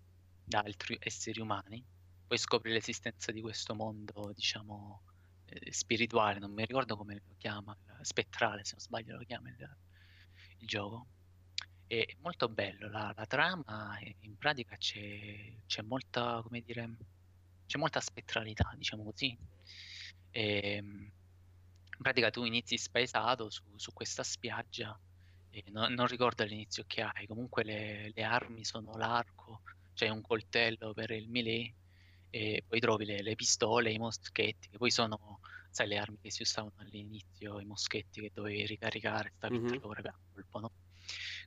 da 0.46 0.60
altri 0.60 0.98
esseri 1.02 1.42
umani 1.42 1.94
poi 2.36 2.38
scopri 2.38 2.72
l'esistenza 2.72 3.32
di 3.32 3.40
questo 3.40 3.74
mondo, 3.76 4.34
diciamo, 4.36 5.04
eh, 5.46 5.72
spirituale, 5.72 6.40
non 6.40 6.52
mi 6.52 6.66
ricordo 6.66 6.98
come 6.98 7.14
lo 7.14 7.36
chiama, 7.38 7.76
spettrale 8.02 8.66
se 8.66 8.74
non 8.74 8.82
sbaglio 8.82 9.16
lo 9.16 9.24
chiama 9.24 9.50
il, 9.50 9.78
il 10.58 10.68
gioco. 10.68 11.08
È 11.88 12.06
molto 12.20 12.50
bello, 12.50 12.90
la, 12.90 13.14
la 13.16 13.26
trama 13.26 13.98
in 14.22 14.38
pratica 14.38 14.76
c'è, 14.76 15.54
c'è, 15.66 15.82
molta, 15.84 16.42
come 16.44 16.62
dire, 16.62 16.98
c'è 17.68 17.78
molta 17.78 18.02
spettralità, 18.02 18.74
diciamo 18.76 19.04
così. 19.04 19.38
E, 20.32 20.76
ehm, 20.76 21.12
in 21.98 22.02
pratica 22.02 22.32
tu 22.32 22.44
inizi 22.44 22.78
spaesato 22.78 23.50
su, 23.50 23.64
su 23.78 23.94
questa 23.94 24.24
spiaggia 24.24 25.00
no, 25.68 25.88
non 25.88 26.08
ricordo 26.08 26.44
all'inizio 26.44 26.84
che 26.86 27.02
hai, 27.02 27.28
comunque 27.28 27.64
le, 27.64 28.12
le 28.14 28.24
armi 28.24 28.66
sono 28.66 28.98
l'arco, 28.98 29.62
c'è 29.94 30.10
un 30.10 30.20
coltello 30.22 30.94
per 30.94 31.12
il 31.12 31.30
melee 31.30 31.74
e 32.36 32.66
poi 32.68 32.82
trovi 32.82 33.06
le, 33.06 33.22
le, 33.22 33.34
pistole, 33.36 33.94
i 33.94 33.98
moschetti, 33.98 34.68
che 34.68 34.78
poi 34.78 34.92
sono, 34.92 35.40
sai, 35.70 35.88
le 35.88 35.98
armi 35.98 36.18
che 36.22 36.32
si 36.32 36.42
usavano 36.42 36.74
all'inizio, 36.80 37.62
i 37.62 37.66
moschetti 37.66 38.20
che 38.20 38.32
dovevi 38.34 38.66
ricaricare, 38.66 39.32
stavi 39.38 39.58
mm-hmm. 39.58 39.76
a 39.76 40.18
colpo, 40.34 40.60
no? 40.60 40.72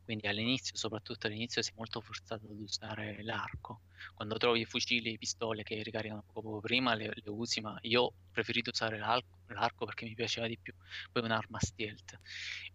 Quindi 0.03 0.27
all'inizio, 0.29 0.79
soprattutto 0.79 1.27
all'inizio, 1.27 1.61
sei 1.61 1.74
molto 1.77 2.01
forzato 2.01 2.46
ad 2.46 2.59
usare 2.59 3.22
l'arco. 3.22 3.83
Quando 4.14 4.38
trovi 4.38 4.64
fucili 4.64 5.12
e 5.12 5.18
pistole 5.18 5.62
che 5.62 5.83
ricaricano 5.83 6.24
poco 6.33 6.59
prima, 6.61 6.94
le, 6.94 7.12
le, 7.12 7.31
usi, 7.31 7.61
ma 7.61 7.77
io 7.83 8.03
ho 8.05 8.12
preferito 8.33 8.70
usare 8.70 8.96
l'arco, 8.96 9.40
l'arco 9.48 9.85
perché 9.85 10.07
mi 10.07 10.14
piaceva 10.14 10.46
di 10.46 10.57
più. 10.57 10.72
Poi 11.12 11.22
un'arma 11.22 11.59
stealth. 11.61 12.18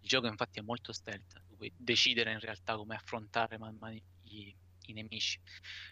Il 0.02 0.08
gioco 0.08 0.28
infatti 0.28 0.60
è 0.60 0.62
molto 0.62 0.94
stealth, 0.94 1.42
tu 1.48 1.56
puoi 1.56 1.74
decidere 1.76 2.32
in 2.32 2.40
realtà 2.40 2.76
come 2.76 2.94
affrontare 2.94 3.58
man 3.58 3.76
mano 3.80 4.00
i, 4.26 4.56
i 4.86 4.94
nemici. 4.94 5.40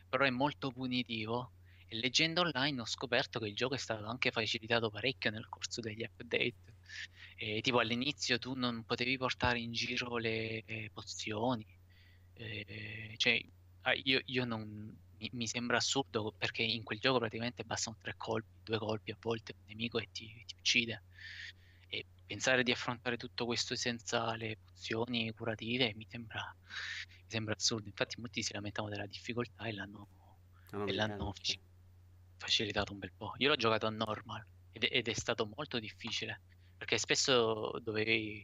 Però 0.07 0.23
è 0.23 0.29
molto 0.29 0.69
punitivo 0.69 1.53
leggendo 1.91 2.41
online 2.41 2.82
ho 2.82 2.86
scoperto 2.86 3.39
che 3.39 3.47
il 3.47 3.56
gioco 3.56 3.75
è 3.75 3.77
stato 3.77 4.06
anche 4.06 4.32
facilitato 4.32 4.89
parecchio 4.89 5.32
nel 5.32 5.47
corso 5.49 5.82
degli 5.82 6.04
update. 6.04 6.56
E, 7.36 7.62
tipo 7.62 7.80
all'inizio 7.80 8.38
tu 8.38 8.54
non 8.54 8.84
potevi 8.84 9.17
portare 9.17 9.60
in 9.60 9.71
giro 9.71 10.17
le 10.17 10.63
pozioni. 10.93 11.65
E, 12.34 13.13
cioè, 13.17 13.43
io, 14.04 14.21
io 14.25 14.45
non, 14.45 14.95
mi, 15.17 15.30
mi, 15.34 15.47
sembra 15.47 15.77
assurdo 15.77 16.34
perché 16.38 16.63
in 16.63 16.84
quel 16.84 16.99
gioco 16.99 17.19
praticamente 17.19 17.63
bastano 17.63 17.97
tre 18.01 18.15
colpi, 18.17 18.49
due 18.63 18.77
colpi 18.77 19.12
a 19.12 19.17
volte 19.19 19.54
un 19.58 19.63
nemico 19.67 19.99
e 19.99 20.10
ti, 20.12 20.43
ti 20.45 20.56
uccide. 20.58 21.04
E 21.88 22.06
pensare 22.25 22.63
di 22.63 22.71
affrontare 22.71 23.17
tutto 23.17 23.45
questo 23.45 23.75
senza 23.75 24.36
le 24.36 24.58
pozioni 24.63 25.32
curative 25.34 25.93
mi 25.95 26.06
sembra, 26.10 26.56
mi 27.08 27.25
sembra 27.27 27.54
assurdo. 27.56 27.88
Infatti 27.88 28.19
molti 28.19 28.43
si 28.43 28.54
lamentavano 28.54 28.93
della 28.93 29.08
difficoltà 29.08 29.65
e 29.65 29.73
l'hanno, 29.73 30.08
e 30.86 30.93
l'hanno 30.93 31.34
facilitato 31.34 31.70
un 32.91 32.99
bel 32.99 33.12
po'. 33.15 33.34
Io 33.38 33.49
l'ho 33.49 33.56
giocato 33.56 33.88
a 33.88 33.89
normal 33.89 34.45
ed, 34.71 34.88
ed 34.89 35.08
è 35.08 35.13
stato 35.13 35.45
molto 35.45 35.80
difficile 35.80 36.41
perché 36.82 36.97
spesso 36.97 37.80
dovevi, 37.84 38.43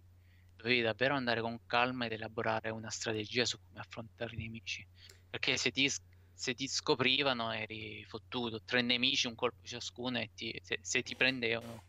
dovevi 0.55 0.81
davvero 0.81 1.15
andare 1.15 1.41
con 1.41 1.59
calma 1.65 2.05
ed 2.05 2.11
elaborare 2.11 2.69
una 2.69 2.91
strategia 2.91 3.45
su 3.45 3.57
come 3.59 3.79
affrontare 3.79 4.35
i 4.35 4.37
nemici. 4.37 4.87
Perché 5.27 5.57
se 5.57 5.71
ti, 5.71 5.89
se 5.89 6.53
ti 6.53 6.67
scoprivano 6.67 7.51
eri 7.51 8.05
fottuto, 8.05 8.61
tre 8.61 8.83
nemici, 8.83 9.25
un 9.25 9.33
colpo 9.33 9.65
ciascuno 9.65 10.19
e 10.19 10.29
ti, 10.35 10.55
se, 10.61 10.77
se, 10.83 11.01
ti 11.01 11.15
prendevano. 11.15 11.83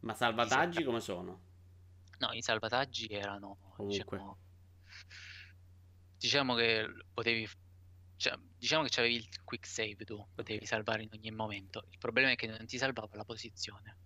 Ma 0.00 0.14
salvataggi 0.14 0.82
come 0.82 0.98
sono? 0.98 1.40
No, 2.18 2.32
i 2.32 2.42
salvataggi 2.42 3.06
erano... 3.06 3.76
Diciamo, 3.86 4.36
diciamo, 6.16 6.54
che 6.56 6.88
potevi... 7.14 7.48
Cioè, 8.18 8.36
diciamo 8.58 8.82
che 8.82 8.98
avevi 8.98 9.14
il 9.14 9.28
quick 9.44 9.64
save 9.64 10.04
tu, 10.04 10.26
potevi 10.34 10.66
salvare 10.66 11.04
in 11.04 11.10
ogni 11.12 11.30
momento. 11.30 11.84
Il 11.90 11.98
problema 11.98 12.30
è 12.30 12.34
che 12.34 12.48
non 12.48 12.66
ti 12.66 12.76
salvava 12.76 13.08
la 13.12 13.24
posizione. 13.24 13.96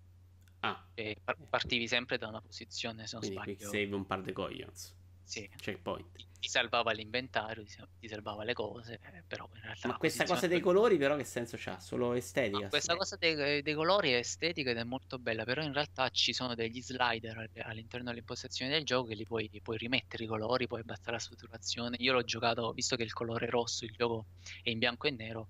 Ah. 0.61 0.87
E 0.93 1.17
partivi 1.49 1.89
sempre 1.89 2.19
da 2.19 2.29
una 2.29 2.43
posizione, 2.43 3.07
se 3.07 3.17
non 3.17 3.27
Quindi 3.27 3.41
sbaglio. 3.41 3.57
Quick 3.57 3.71
save 3.71 3.95
un 3.95 4.07
par 4.07 4.21
di 4.21 4.33
coglions. 4.33 4.95
Sì. 5.25 5.49
Checkpoint. 5.57 6.31
Ti 6.43 6.49
salvava 6.49 6.91
l'inventario, 6.91 7.63
ti 8.01 8.09
salvava 8.09 8.43
le 8.43 8.53
cose, 8.53 8.95
eh, 8.95 9.23
però 9.25 9.49
in 9.55 9.61
realtà... 9.61 9.87
Ma 9.87 9.97
questa 9.97 10.25
cosa 10.25 10.49
dei 10.49 10.59
colori 10.59 10.99
però 10.99 11.15
che 11.15 11.23
senso 11.23 11.57
c'ha? 11.57 11.79
Solo 11.79 12.15
estetica? 12.15 12.69
Questa 12.69 12.97
cosa 12.97 13.15
dei, 13.15 13.63
dei, 13.63 13.75
colori 13.75 14.11
è 14.11 14.17
estetica 14.17 14.71
ed 14.71 14.79
è 14.79 14.83
molto 14.83 15.21
bella, 15.21 15.45
però 15.45 15.63
in 15.63 15.73
realtà 15.73 16.09
ci 16.09 16.33
sono 16.33 16.57
degli 16.57 16.83
slider 16.83 17.49
all'interno 17.59 18.07
delle 18.07 18.19
impostazioni 18.19 18.73
del 18.73 18.85
gioco 18.85 19.07
che 19.07 19.15
li 19.15 19.25
puoi, 19.25 19.49
puoi 19.63 19.77
rimettere 19.77 20.25
i 20.25 20.27
colori, 20.27 20.67
puoi 20.67 20.81
abbassare 20.81 21.13
la 21.13 21.19
saturazione. 21.21 21.97
Io 22.01 22.13
l'ho 22.13 22.25
giocato, 22.25 22.73
visto 22.73 22.97
che 22.97 23.05
il 23.05 23.13
colore 23.13 23.49
rosso, 23.49 23.85
il 23.85 23.93
gioco 23.93 24.27
è 24.65 24.71
in 24.71 24.81
bianco 24.81 25.07
e 25.07 25.13
nero, 25.13 25.49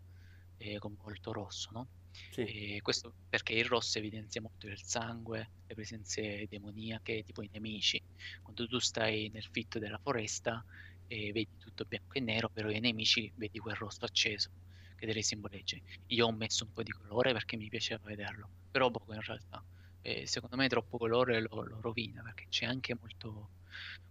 è 0.59 0.77
con 0.77 0.95
molto 1.03 1.33
rosso, 1.33 1.71
no? 1.73 1.89
Sì. 2.31 2.79
questo 2.83 3.15
perché 3.29 3.55
il 3.55 3.65
rosso 3.65 3.99
evidenzia 3.99 4.41
molto 4.41 4.67
il 4.67 4.81
sangue, 4.83 5.53
le 5.67 5.75
presenze 5.75 6.47
demoniache, 6.49 7.23
tipo 7.23 7.43
i 7.43 7.49
nemici. 7.53 8.01
Quando 8.43 8.67
tu 8.67 8.79
stai 8.79 9.29
nel 9.31 9.45
fitto 9.51 9.79
della 9.79 9.99
foresta 10.03 10.65
e 11.07 11.33
vedi 11.33 11.57
tutto 11.59 11.85
bianco 11.85 12.19
e 12.19 12.21
nero, 12.21 12.49
però 12.51 12.71
i 12.71 12.81
nemici 12.81 13.31
vedi 13.37 13.59
quel 13.59 13.75
rosso 13.77 14.05
acceso 14.05 14.51
che 14.95 15.07
te 15.07 15.13
li 15.13 15.23
simboleggia. 15.23 15.77
Io 16.07 16.27
ho 16.27 16.33
messo 16.33 16.65
un 16.65 16.71
po' 16.71 16.83
di 16.83 16.91
colore 16.93 17.33
perché 17.33 17.57
mi 17.57 17.69
piaceva 17.69 18.01
vederlo, 18.07 18.51
però 18.71 18.91
poco 18.91 19.13
in 19.15 19.21
realtà. 19.23 19.65
E 20.01 20.27
secondo 20.27 20.57
me 20.57 20.69
troppo 20.69 20.99
colore 20.99 21.41
lo, 21.41 21.63
lo 21.63 21.81
rovina 21.81 22.23
perché 22.23 22.47
c'è 22.49 22.67
anche 22.67 22.95
molto, 22.99 23.53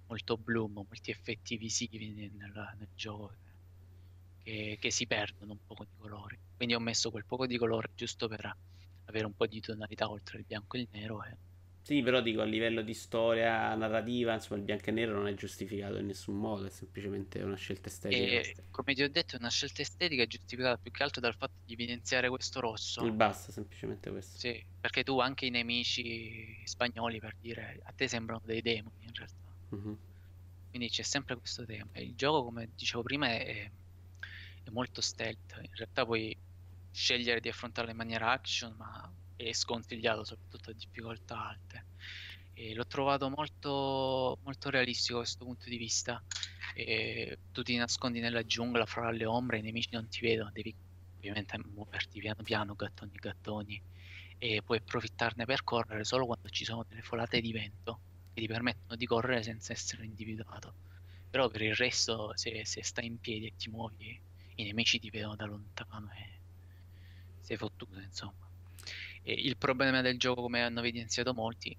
molto 0.06 0.38
bloom, 0.38 0.74
molti 0.74 1.12
effetti 1.12 1.58
visivi 1.58 2.14
nel, 2.14 2.32
nel 2.78 2.90
gioco 2.94 3.34
che, 4.44 4.78
che 4.80 4.92
si 4.92 5.08
perdono 5.08 5.54
un 5.54 5.60
po' 5.66 5.84
di 5.84 5.98
colori. 5.98 6.38
Quindi 6.56 6.76
ho 6.76 6.80
messo 6.80 7.12
quel 7.12 7.26
poco 7.26 7.48
di 7.48 7.58
colore 7.58 7.90
giusto 7.96 8.28
per 8.28 8.56
avere 9.06 9.26
un 9.26 9.36
po' 9.36 9.48
di 9.48 9.60
tonalità 9.60 10.10
oltre 10.10 10.40
il 10.40 10.46
bianco 10.46 10.78
e 10.78 10.82
il 10.82 10.88
nero. 10.92 11.24
E... 11.24 11.36
Sì, 11.84 12.04
però 12.04 12.22
dico 12.22 12.42
a 12.42 12.46
livello 12.46 12.84
di 12.84 12.94
storia 12.94 13.74
narrativa, 13.74 14.34
insomma, 14.34 14.60
il 14.60 14.66
bianco 14.66 14.90
e 14.90 14.92
nero 14.92 15.14
non 15.14 15.28
è 15.28 15.34
giustificato 15.34 15.98
in 15.98 16.06
nessun 16.06 16.38
modo, 16.38 16.66
è 16.66 16.70
semplicemente 16.70 17.42
una 17.42 17.56
scelta 17.56 17.90
estetica. 17.90 18.22
E, 18.22 18.56
come 18.70 18.94
ti 18.94 19.02
ho 19.02 19.10
detto, 19.10 19.36
è 19.36 19.40
una 19.40 19.50
scelta 19.50 19.82
estetica 19.82 20.26
giustificata 20.28 20.78
più 20.78 20.92
che 20.92 21.02
altro 21.02 21.20
dal 21.22 21.36
fatto 21.36 21.56
di 21.66 21.74
evidenziare 21.74 22.30
questo 22.30 22.60
rosso. 22.60 23.04
Il 23.04 23.14
basta, 23.14 23.52
semplicemente 23.52 24.12
questo. 24.12 24.38
Sì, 24.38 24.64
perché 24.80 25.04
tu 25.04 25.20
anche 25.20 25.48
i 25.48 25.50
nemici 25.50 26.62
spagnoli, 26.66 27.20
per 27.20 27.36
dire, 27.42 27.80
a 27.84 27.92
te 27.92 28.08
sembrano 28.08 28.42
dei 28.46 28.62
demoni 28.62 29.04
in 29.04 29.14
realtà. 29.14 29.36
Mm-hmm. 29.76 29.94
Quindi 30.70 30.90
c'è 30.90 31.04
sempre 31.04 31.36
questo 31.36 31.66
tema. 31.66 31.90
Il 31.96 32.16
gioco, 32.16 32.44
come 32.46 32.70
dicevo 32.76 33.02
prima, 33.02 33.28
è 33.28 33.70
molto 34.72 35.02
stealth. 35.02 35.60
In 35.62 35.70
realtà 35.74 36.06
puoi 36.06 36.36
scegliere 36.92 37.40
di 37.40 37.50
affrontarlo 37.50 37.92
in 37.92 37.98
maniera 37.98 38.32
action, 38.32 38.74
ma 38.78 39.12
è 39.36 39.52
sconsigliato 39.54 40.24
soprattutto 40.24 40.72
a 40.72 40.74
difficoltà 40.74 41.48
alte. 41.50 41.86
E 42.54 42.74
l'ho 42.74 42.86
trovato 42.86 43.30
molto, 43.30 44.38
molto 44.44 44.70
realistico 44.70 45.16
da 45.16 45.24
questo 45.24 45.46
punto 45.46 45.70
di 45.70 45.78
vista. 45.78 46.22
E 46.74 47.40
tu 47.52 47.64
ti 47.64 47.76
nascondi 47.76 48.20
nella 48.20 48.46
giungla 48.46 48.86
fra 48.86 49.10
le 49.12 49.26
ombre, 49.26 49.60
i 49.60 49.62
nemici 49.62 49.90
non 49.92 50.08
ti 50.08 50.22
vedono, 50.22 50.52
devi 50.52 50.74
ovviamente 51.18 51.58
muoverti 51.74 52.20
piano 52.20 52.44
piano, 52.44 52.74
gattoni 52.74 53.12
gattoni, 53.14 53.82
e 54.38 54.62
puoi 54.64 54.80
approfittarne 54.80 55.46
per 55.46 55.64
correre 55.64 56.04
solo 56.04 56.26
quando 56.26 56.50
ci 56.50 56.66
sono 56.66 56.84
delle 56.88 57.02
folate 57.02 57.42
di 57.42 57.52
vento 57.52 58.00
che 58.34 58.42
ti 58.42 58.48
permettono 58.48 58.96
di 58.96 59.06
correre 59.06 59.44
senza 59.44 59.74
essere 59.74 60.06
individuato. 60.06 60.74
Però 61.30 61.48
per 61.50 61.62
il 61.62 61.76
resto, 61.76 62.32
se, 62.36 62.66
se 62.66 62.84
stai 62.84 63.06
in 63.06 63.20
piedi 63.20 63.46
e 63.46 63.56
ti 63.56 63.70
muovi, 63.70 64.20
i 64.62 64.66
nemici 64.66 65.00
ti 65.00 65.10
vedono 65.10 65.36
da 65.36 65.46
lontano 65.46 66.12
e 66.12 66.40
sei 67.42 67.58
fottuto, 67.58 68.00
insomma. 68.00 68.48
E 69.24 69.34
il 69.34 69.58
problema 69.58 70.02
del 70.02 70.18
gioco, 70.18 70.42
come 70.42 70.62
hanno 70.64 70.80
evidenziato 70.80 71.34
molti, 71.34 71.76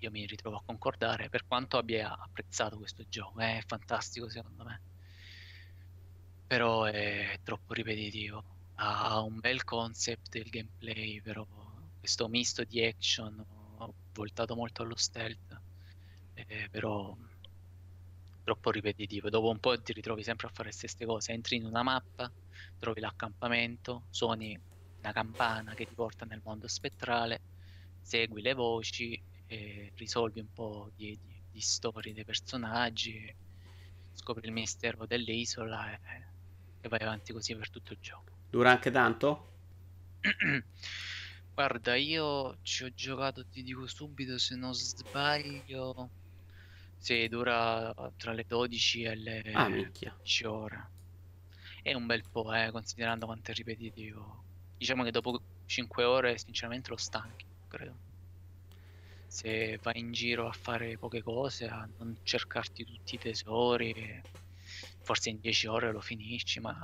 io 0.00 0.10
mi 0.10 0.26
ritrovo 0.26 0.56
a 0.56 0.62
concordare, 0.64 1.28
per 1.28 1.46
quanto 1.46 1.76
abbia 1.76 2.16
apprezzato 2.16 2.76
questo 2.78 3.04
gioco, 3.08 3.40
è 3.40 3.60
fantastico 3.66 4.28
secondo 4.28 4.64
me, 4.64 4.80
però 6.46 6.84
è 6.84 7.38
troppo 7.42 7.74
ripetitivo. 7.74 8.44
Ha 8.76 9.20
un 9.20 9.40
bel 9.40 9.64
concept 9.64 10.36
il 10.36 10.48
gameplay, 10.50 11.20
però 11.20 11.44
questo 11.98 12.28
misto 12.28 12.62
di 12.64 12.84
action 12.84 13.44
voltato 14.12 14.54
molto 14.54 14.82
allo 14.82 14.96
stealth, 14.96 15.60
eh, 16.34 16.68
però 16.70 17.16
troppo 18.48 18.70
ripetitivo. 18.70 19.28
Dopo 19.28 19.50
un 19.50 19.58
po' 19.58 19.78
ti 19.78 19.92
ritrovi 19.92 20.22
sempre 20.22 20.46
a 20.46 20.50
fare 20.50 20.70
le 20.70 20.74
stesse 20.74 21.04
cose. 21.04 21.32
Entri 21.32 21.56
in 21.56 21.66
una 21.66 21.82
mappa, 21.82 22.32
trovi 22.78 23.00
l'accampamento, 23.00 24.06
suoni 24.08 24.58
una 25.00 25.12
campana 25.12 25.74
che 25.74 25.84
ti 25.84 25.94
porta 25.94 26.24
nel 26.24 26.40
mondo 26.42 26.66
spettrale, 26.66 27.42
segui 28.00 28.40
le 28.40 28.54
voci, 28.54 29.22
risolvi 29.96 30.40
un 30.40 30.50
po' 30.52 30.90
di, 30.96 31.18
di, 31.22 31.42
di, 31.50 31.60
storie 31.60 32.14
dei 32.14 32.24
personaggi, 32.24 33.34
scopri 34.12 34.46
il 34.46 34.52
mistero 34.52 35.04
dell'isola 35.04 35.92
e, 35.92 36.00
e 36.80 36.88
vai 36.88 37.00
avanti 37.00 37.34
così 37.34 37.54
per 37.54 37.68
tutto 37.68 37.92
il 37.92 37.98
gioco. 38.00 38.32
Dura 38.48 38.70
anche 38.70 38.90
tanto? 38.90 39.52
Guarda, 41.52 41.96
io 41.96 42.56
ci 42.62 42.84
ho 42.84 42.94
giocato, 42.94 43.46
ti 43.46 43.62
dico 43.62 43.86
subito 43.86 44.38
se 44.38 44.56
non 44.56 44.72
sbaglio 44.72 46.10
sì, 46.98 47.28
dura 47.28 47.92
tra 48.16 48.32
le 48.32 48.44
12 48.46 49.02
e 49.02 49.14
le 49.16 49.42
Ah, 49.54 49.68
minchia. 49.68 50.14
10 50.16 50.44
ore. 50.44 50.90
È 51.82 51.92
un 51.94 52.06
bel 52.06 52.22
po', 52.30 52.52
eh, 52.52 52.70
considerando 52.70 53.26
quanto 53.26 53.50
è 53.50 53.54
ripetitivo. 53.54 54.44
Diciamo 54.76 55.02
che 55.04 55.10
dopo 55.10 55.40
5 55.66 56.04
ore, 56.04 56.38
sinceramente, 56.38 56.90
lo 56.90 56.96
stanchi, 56.96 57.46
credo. 57.66 57.98
Se 59.26 59.78
vai 59.82 59.98
in 60.00 60.10
giro 60.12 60.48
a 60.48 60.52
fare 60.52 60.96
poche 60.98 61.22
cose, 61.22 61.66
a 61.66 61.88
non 61.98 62.18
cercarti 62.22 62.84
tutti 62.84 63.14
i 63.16 63.18
tesori, 63.18 64.20
forse 65.02 65.30
in 65.30 65.38
10 65.40 65.66
ore 65.66 65.92
lo 65.92 66.00
finisci, 66.00 66.60
ma 66.60 66.74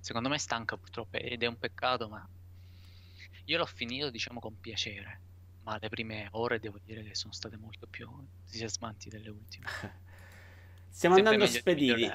secondo 0.00 0.28
me 0.28 0.38
stanca 0.38 0.76
purtroppo 0.76 1.16
ed 1.16 1.42
è 1.42 1.46
un 1.46 1.58
peccato, 1.58 2.08
ma 2.08 2.24
io 3.46 3.58
l'ho 3.58 3.66
finito, 3.66 4.10
diciamo, 4.10 4.40
con 4.40 4.58
piacere 4.58 5.22
ma 5.64 5.78
le 5.80 5.88
prime 5.88 6.28
ore 6.32 6.60
devo 6.60 6.78
dire 6.84 7.02
che 7.02 7.14
sono 7.14 7.32
state 7.32 7.56
molto 7.56 7.86
più 7.86 8.08
entusiasmanti 8.40 9.08
delle 9.08 9.30
ultime. 9.30 9.66
Stiamo 10.88 11.16
Sempre 11.16 11.34
andando 11.34 11.46
spediti. 11.46 12.12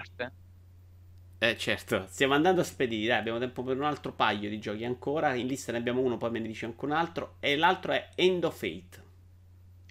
Eh 1.41 1.57
certo, 1.57 2.05
stiamo 2.09 2.33
andando 2.33 2.63
spediti, 2.63 3.05
dai, 3.05 3.17
abbiamo 3.17 3.39
tempo 3.39 3.63
per 3.63 3.77
un 3.77 3.83
altro 3.85 4.13
paio 4.13 4.49
di 4.49 4.59
giochi 4.59 4.83
ancora, 4.83 5.33
in 5.35 5.47
lista 5.47 5.71
ne 5.71 5.77
abbiamo 5.77 6.01
uno, 6.01 6.17
poi 6.17 6.31
me 6.31 6.39
ne 6.39 6.47
dice 6.47 6.65
anche 6.65 6.83
un 6.83 6.91
altro, 6.91 7.35
e 7.39 7.55
l'altro 7.55 7.93
è 7.93 8.09
End 8.15 8.43
of 8.43 8.57
Fate. 8.57 9.03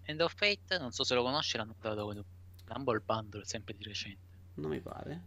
End 0.05 0.21
of 0.21 0.35
Fate, 0.35 0.79
non 0.79 0.91
so 0.91 1.05
se 1.05 1.15
lo 1.15 1.23
conosci, 1.23 1.57
l'hanno 1.57 1.75
dato 1.81 2.05
con 2.05 2.23
Rumble 2.67 3.01
Bundle 3.01 3.45
sempre 3.47 3.75
di 3.75 3.83
recente. 3.83 4.27
Non 4.55 4.71
mi 4.71 4.81
pare. 4.81 5.23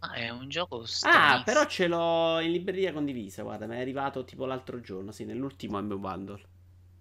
Ah, 0.00 0.12
è 0.14 0.28
un 0.30 0.48
gioco 0.48 0.84
Ah, 1.02 1.42
però 1.44 1.66
ce 1.66 1.86
l'ho 1.86 2.40
in 2.40 2.50
libreria 2.50 2.92
condivisa, 2.92 3.42
guarda, 3.42 3.66
mi 3.66 3.76
è 3.76 3.80
arrivato 3.80 4.24
tipo 4.24 4.44
l'altro 4.44 4.80
giorno, 4.80 5.12
sì, 5.12 5.24
nell'ultimo 5.24 5.80
MB 5.80 5.94
Bundle. 5.94 6.42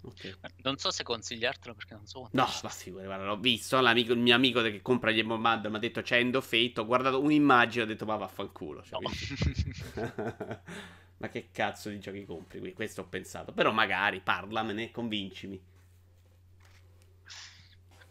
Okay. 0.02 0.34
Non 0.64 0.78
so 0.78 0.92
se 0.92 1.04
consigliartelo 1.04 1.76
perché 1.76 1.94
non 1.94 2.08
so. 2.08 2.30
No, 2.32 2.48
ma 2.64 2.70
figura, 2.70 3.04
guarda, 3.04 3.26
l'ho 3.26 3.38
visto. 3.38 3.78
il 3.78 4.18
mio 4.18 4.36
amico 4.36 4.62
che 4.62 4.82
compra 4.82 5.12
gli 5.12 5.22
Mad 5.24 5.66
mi 5.66 5.76
ha 5.76 5.80
detto 5.80 6.02
c'è 6.02 6.18
End 6.18 6.36
of 6.36 6.48
Fate. 6.48 6.80
Ho 6.80 6.86
guardato 6.86 7.22
un'immagine 7.22 7.84
e 7.84 7.86
ho 7.86 7.88
detto 7.88 8.06
ma 8.06 8.16
vaffanculo. 8.16 8.82
Cioè, 8.84 9.00
no. 9.02 9.10
ma 11.20 11.28
che 11.30 11.50
cazzo 11.52 11.90
di 11.90 12.00
giochi 12.00 12.24
compri 12.26 12.60
qui? 12.60 12.74
Questo 12.74 13.02
ho 13.02 13.06
pensato. 13.06 13.52
Però 13.52 13.72
magari 13.72 14.22
parlamene, 14.22 14.90
convincimi. 14.92 15.62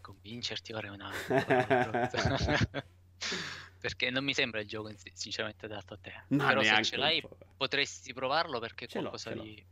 Convincerti 0.01 0.73
ora 0.73 0.87
è 0.87 0.91
una. 0.91 1.11
Perché 3.79 4.09
non 4.09 4.25
mi 4.25 4.33
sembra 4.33 4.59
il 4.59 4.67
gioco 4.67 4.91
sinceramente 5.13 5.65
adatto 5.65 5.93
a 5.93 5.97
te. 5.97 6.23
No, 6.29 6.47
Però 6.47 6.61
se 6.61 6.83
ce 6.83 6.97
l'hai 6.97 7.23
potresti 7.55 8.13
provarlo 8.13 8.59
perché 8.59 8.87
ce 8.87 8.99
qualcosa 8.99 9.31
di 9.31 9.65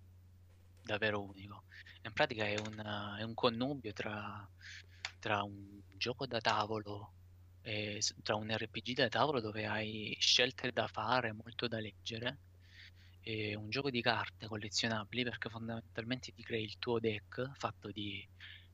davvero 0.87 1.21
unico. 1.21 1.65
In 2.01 2.11
pratica 2.13 2.45
è 2.45 2.55
un, 2.59 3.15
è 3.19 3.21
un 3.21 3.33
connubio 3.35 3.93
tra, 3.93 4.49
tra, 5.19 5.43
un 5.43 5.81
gioco 5.97 6.25
da 6.25 6.39
tavolo, 6.39 7.13
e, 7.61 8.01
tra 8.23 8.35
un 8.35 8.49
RPG 8.49 8.93
da 8.93 9.09
tavolo 9.09 9.39
dove 9.39 9.67
hai 9.67 10.15
scelte 10.19 10.71
da 10.71 10.87
fare, 10.87 11.33
molto 11.33 11.67
da 11.67 11.79
leggere, 11.79 12.39
e 13.21 13.55
un 13.55 13.69
gioco 13.69 13.89
di 13.91 14.01
carte 14.01 14.47
collezionabili 14.47 15.23
perché 15.23 15.49
fondamentalmente 15.49 16.31
ti 16.33 16.43
crei 16.43 16.63
il 16.63 16.77
tuo 16.79 16.99
deck 16.99 17.51
fatto 17.57 17.91
di, 17.91 18.25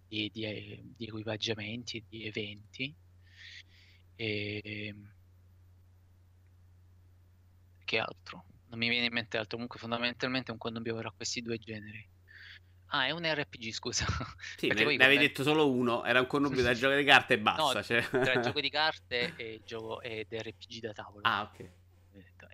di, 0.07 0.29
di, 0.31 0.93
di 0.95 1.05
equipaggiamenti 1.05 2.05
di 2.07 2.25
eventi. 2.25 2.95
E... 4.15 4.95
Che 7.83 7.97
altro? 7.99 8.52
Non 8.73 8.81
mi 8.81 8.89
viene 8.89 9.05
in 9.05 9.13
mente 9.13 9.37
altro, 9.37 9.51
comunque 9.51 9.77
fondamentalmente 9.77 10.49
è 10.49 10.51
un 10.51 10.57
connubio 10.57 10.97
tra 10.97 11.11
questi 11.11 11.43
due 11.43 11.59
generi. 11.59 12.09
Ah, 12.87 13.05
è 13.05 13.11
un 13.11 13.23
RPG, 13.23 13.71
scusa. 13.71 14.03
Sì, 14.57 14.67
ne, 14.67 14.83
ne 14.83 15.05
avevi 15.05 15.19
detto 15.19 15.43
solo 15.43 15.71
uno, 15.71 16.03
era 16.03 16.19
un 16.19 16.25
connubio 16.25 16.63
da 16.63 16.73
gioco 16.73 16.95
di 16.95 17.03
carte 17.03 17.35
e 17.35 17.39
basta. 17.39 17.61
No, 17.61 17.83
cioè. 17.83 18.01
tra 18.09 18.39
gioco 18.39 18.59
di 18.59 18.69
carte 18.71 19.35
e 19.35 19.61
gioco 19.63 20.01
ed 20.01 20.25
RPG 20.31 20.79
da 20.79 20.91
tavolo. 20.91 21.21
Ah, 21.21 21.43
ok. 21.43 21.69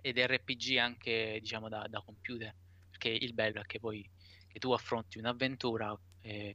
Ed 0.02 0.18
RPG 0.18 0.76
anche, 0.76 1.38
diciamo, 1.40 1.70
da, 1.70 1.86
da 1.88 2.02
computer. 2.02 2.54
Perché 2.90 3.08
il 3.08 3.32
bello 3.32 3.62
è 3.62 3.64
che 3.64 3.80
poi 3.80 4.06
che 4.46 4.58
tu 4.58 4.72
affronti 4.72 5.16
un'avventura 5.16 5.98
eh, 6.20 6.54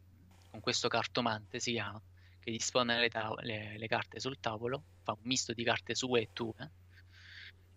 con 0.51 0.59
questo 0.59 0.87
cartomante, 0.87 1.59
si 1.59 1.71
chiama, 1.71 1.99
che 2.39 2.51
dispone 2.51 2.99
le, 2.99 3.09
le, 3.41 3.77
le, 3.79 3.87
carte 3.87 4.19
sul 4.19 4.39
tavolo, 4.39 4.83
fa 5.01 5.13
un 5.13 5.21
misto 5.23 5.53
di 5.53 5.63
carte 5.63 5.95
sue 5.95 6.21
e 6.21 6.29
tue 6.33 6.71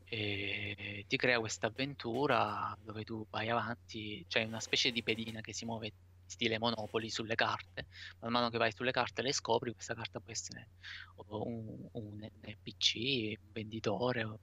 e 0.09 1.05
ti 1.07 1.17
crea 1.17 1.39
questa 1.39 1.67
avventura 1.67 2.77
dove 2.83 3.05
tu 3.05 3.27
vai 3.31 3.51
avanti, 3.51 4.25
c'è 4.29 4.45
una 4.45 4.61
specie 4.61 4.91
di 4.91 5.03
pedina 5.03 5.41
che 5.41 5.53
si 5.53 5.65
muove 5.65 5.93
stile 6.25 6.59
Monopoli 6.59 7.09
sulle 7.09 7.35
carte, 7.35 7.87
man 8.21 8.33
mano 8.33 8.51
che 8.51 8.59
vai 8.59 8.73
sulle 8.73 8.91
carte 8.91 9.23
le 9.23 9.33
scopri, 9.33 9.73
questa 9.73 9.95
carta 9.95 10.21
può 10.21 10.31
essere 10.33 10.69
un, 11.17 11.89
un 11.93 12.29
NPC, 12.43 13.39
un 13.41 13.53
venditore, 13.53 14.39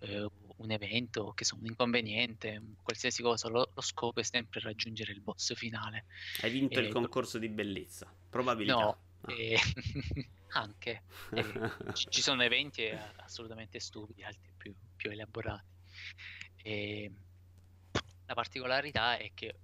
eh, 0.00 0.28
un 0.56 0.70
evento, 0.70 1.32
che 1.32 1.44
sono 1.44 1.60
un 1.62 1.68
inconveniente, 1.68 2.60
qualsiasi 2.82 3.22
cosa, 3.22 3.48
lo, 3.48 3.70
lo, 3.72 3.80
scopo 3.80 4.20
è 4.20 4.24
sempre 4.24 4.60
raggiungere 4.60 5.12
il 5.12 5.20
boss 5.20 5.54
finale. 5.54 6.04
Hai 6.42 6.50
vinto 6.50 6.78
e 6.78 6.82
il 6.82 6.92
concorso 6.92 7.38
di 7.38 7.48
bellezza, 7.48 8.12
probabilità. 8.28 8.74
No, 8.74 8.98
ah. 9.22 9.32
e... 9.32 9.58
anche. 10.52 11.02
E 11.32 11.44
ci 11.92 12.22
sono 12.22 12.42
eventi 12.42 12.82
eh, 12.82 12.98
assolutamente 13.16 13.78
stupidi, 13.78 14.24
altri 14.24 14.49
più 15.00 15.10
elaborati. 15.10 15.64
E 16.62 17.10
la 18.26 18.34
particolarità 18.34 19.16
è 19.16 19.30
che 19.32 19.54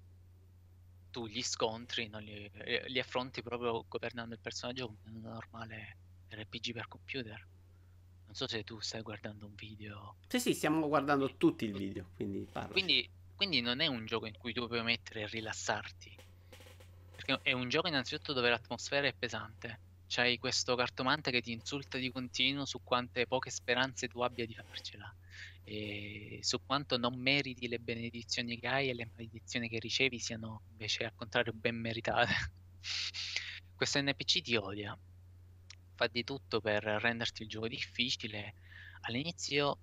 tu 1.10 1.26
gli 1.26 1.42
scontri 1.42 2.10
li, 2.20 2.50
eh, 2.52 2.84
li, 2.88 2.98
affronti 2.98 3.42
proprio 3.42 3.84
governando 3.86 4.34
il 4.34 4.40
personaggio 4.40 4.86
come 4.86 4.98
un 5.04 5.20
normale 5.20 5.96
RPG 6.30 6.72
per 6.72 6.88
computer. 6.88 7.46
Non 8.24 8.34
so 8.34 8.48
se 8.48 8.64
tu 8.64 8.80
stai 8.80 9.02
guardando 9.02 9.46
un 9.46 9.54
video. 9.54 10.16
Sì, 10.26 10.40
sì, 10.40 10.54
stiamo 10.54 10.88
guardando 10.88 11.36
tutti 11.36 11.66
il 11.66 11.72
video, 11.72 12.10
quindi 12.16 12.46
parlo. 12.50 12.72
Quindi, 12.72 13.08
quindi 13.34 13.60
non 13.60 13.80
è 13.80 13.86
un 13.86 14.06
gioco 14.06 14.26
in 14.26 14.36
cui 14.38 14.52
tu 14.52 14.66
puoi 14.66 14.82
mettere 14.82 15.20
e 15.20 15.26
rilassarti. 15.26 16.16
Perché 17.14 17.38
è 17.42 17.52
un 17.52 17.68
gioco 17.68 17.88
innanzitutto 17.88 18.32
dove 18.32 18.48
l'atmosfera 18.48 19.06
è 19.06 19.14
pesante. 19.14 19.80
C'hai 20.08 20.38
questo 20.38 20.74
cartomante 20.76 21.30
che 21.30 21.40
ti 21.40 21.52
insulta 21.52 21.98
di 21.98 22.10
continuo 22.10 22.64
su 22.64 22.80
quante 22.82 23.26
poche 23.26 23.50
speranze 23.50 24.08
tu 24.08 24.20
abbia 24.20 24.46
di 24.46 24.54
farcela 24.54 25.14
e 25.68 26.38
su 26.42 26.64
quanto 26.64 26.96
non 26.96 27.18
meriti 27.18 27.66
le 27.66 27.80
benedizioni 27.80 28.56
che 28.56 28.68
hai 28.68 28.88
e 28.88 28.94
le 28.94 29.10
maledizioni 29.10 29.68
che 29.68 29.80
ricevi 29.80 30.20
siano 30.20 30.62
invece 30.70 31.06
al 31.06 31.14
contrario 31.16 31.52
ben 31.52 31.74
meritate. 31.74 32.32
Questo 33.74 34.00
NPC 34.00 34.42
ti 34.42 34.54
odia, 34.54 34.96
fa 35.96 36.06
di 36.06 36.22
tutto 36.22 36.60
per 36.60 36.84
renderti 36.84 37.42
il 37.42 37.48
gioco 37.48 37.66
difficile. 37.66 38.54
All'inizio 39.02 39.78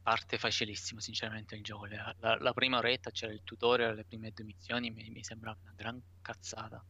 parte 0.00 0.38
facilissimo, 0.38 1.00
sinceramente, 1.00 1.56
il 1.56 1.64
gioco. 1.64 1.86
La, 1.86 2.14
la 2.38 2.52
prima 2.52 2.78
oretta 2.78 3.10
c'era 3.10 3.32
il 3.32 3.42
tutorial, 3.42 3.96
le 3.96 4.04
prime 4.04 4.30
due 4.30 4.44
missioni 4.44 4.90
mi, 4.90 5.10
mi 5.10 5.24
sembrava 5.24 5.58
una 5.62 5.74
gran 5.74 6.00
cazzata. 6.22 6.84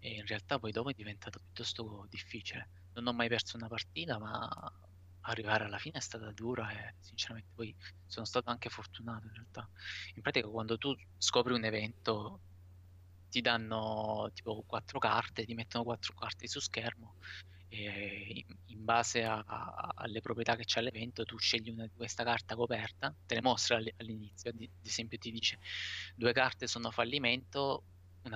E 0.00 0.16
in 0.16 0.26
realtà 0.26 0.58
poi 0.58 0.70
dopo 0.70 0.90
è 0.90 0.94
diventato 0.94 1.38
piuttosto 1.38 2.06
difficile. 2.10 2.68
Non 2.92 3.06
ho 3.06 3.12
mai 3.14 3.28
perso 3.28 3.56
una 3.56 3.68
partita, 3.68 4.18
ma 4.18 4.46
arrivare 5.30 5.64
alla 5.64 5.78
fine 5.78 5.98
è 5.98 6.00
stata 6.00 6.30
dura 6.32 6.70
e 6.70 6.94
sinceramente 7.00 7.50
poi 7.54 7.74
sono 8.06 8.24
stato 8.26 8.50
anche 8.50 8.68
fortunato 8.70 9.26
in 9.26 9.34
realtà. 9.34 9.68
In 10.14 10.22
pratica 10.22 10.48
quando 10.48 10.78
tu 10.78 10.94
scopri 11.16 11.52
un 11.54 11.64
evento 11.64 12.40
ti 13.28 13.40
danno 13.40 14.30
tipo 14.34 14.62
quattro 14.66 14.98
carte, 14.98 15.44
ti 15.44 15.54
mettono 15.54 15.84
quattro 15.84 16.14
carte 16.14 16.46
su 16.48 16.60
schermo 16.60 17.16
e 17.68 18.44
in 18.66 18.84
base 18.84 19.24
a, 19.24 19.38
a, 19.46 19.92
alle 19.96 20.20
proprietà 20.20 20.56
che 20.56 20.64
c'è 20.64 20.80
l'evento 20.80 21.24
tu 21.24 21.36
scegli 21.38 21.70
una 21.70 21.86
di 21.86 21.94
questa 21.94 22.24
carta 22.24 22.54
coperta, 22.56 23.14
te 23.26 23.34
le 23.34 23.42
mostra 23.42 23.76
all'inizio, 23.76 24.50
ad 24.50 24.68
esempio 24.82 25.18
ti 25.18 25.30
dice 25.30 25.58
due 26.14 26.32
carte 26.32 26.66
sono 26.66 26.90
fallimento, 26.90 27.84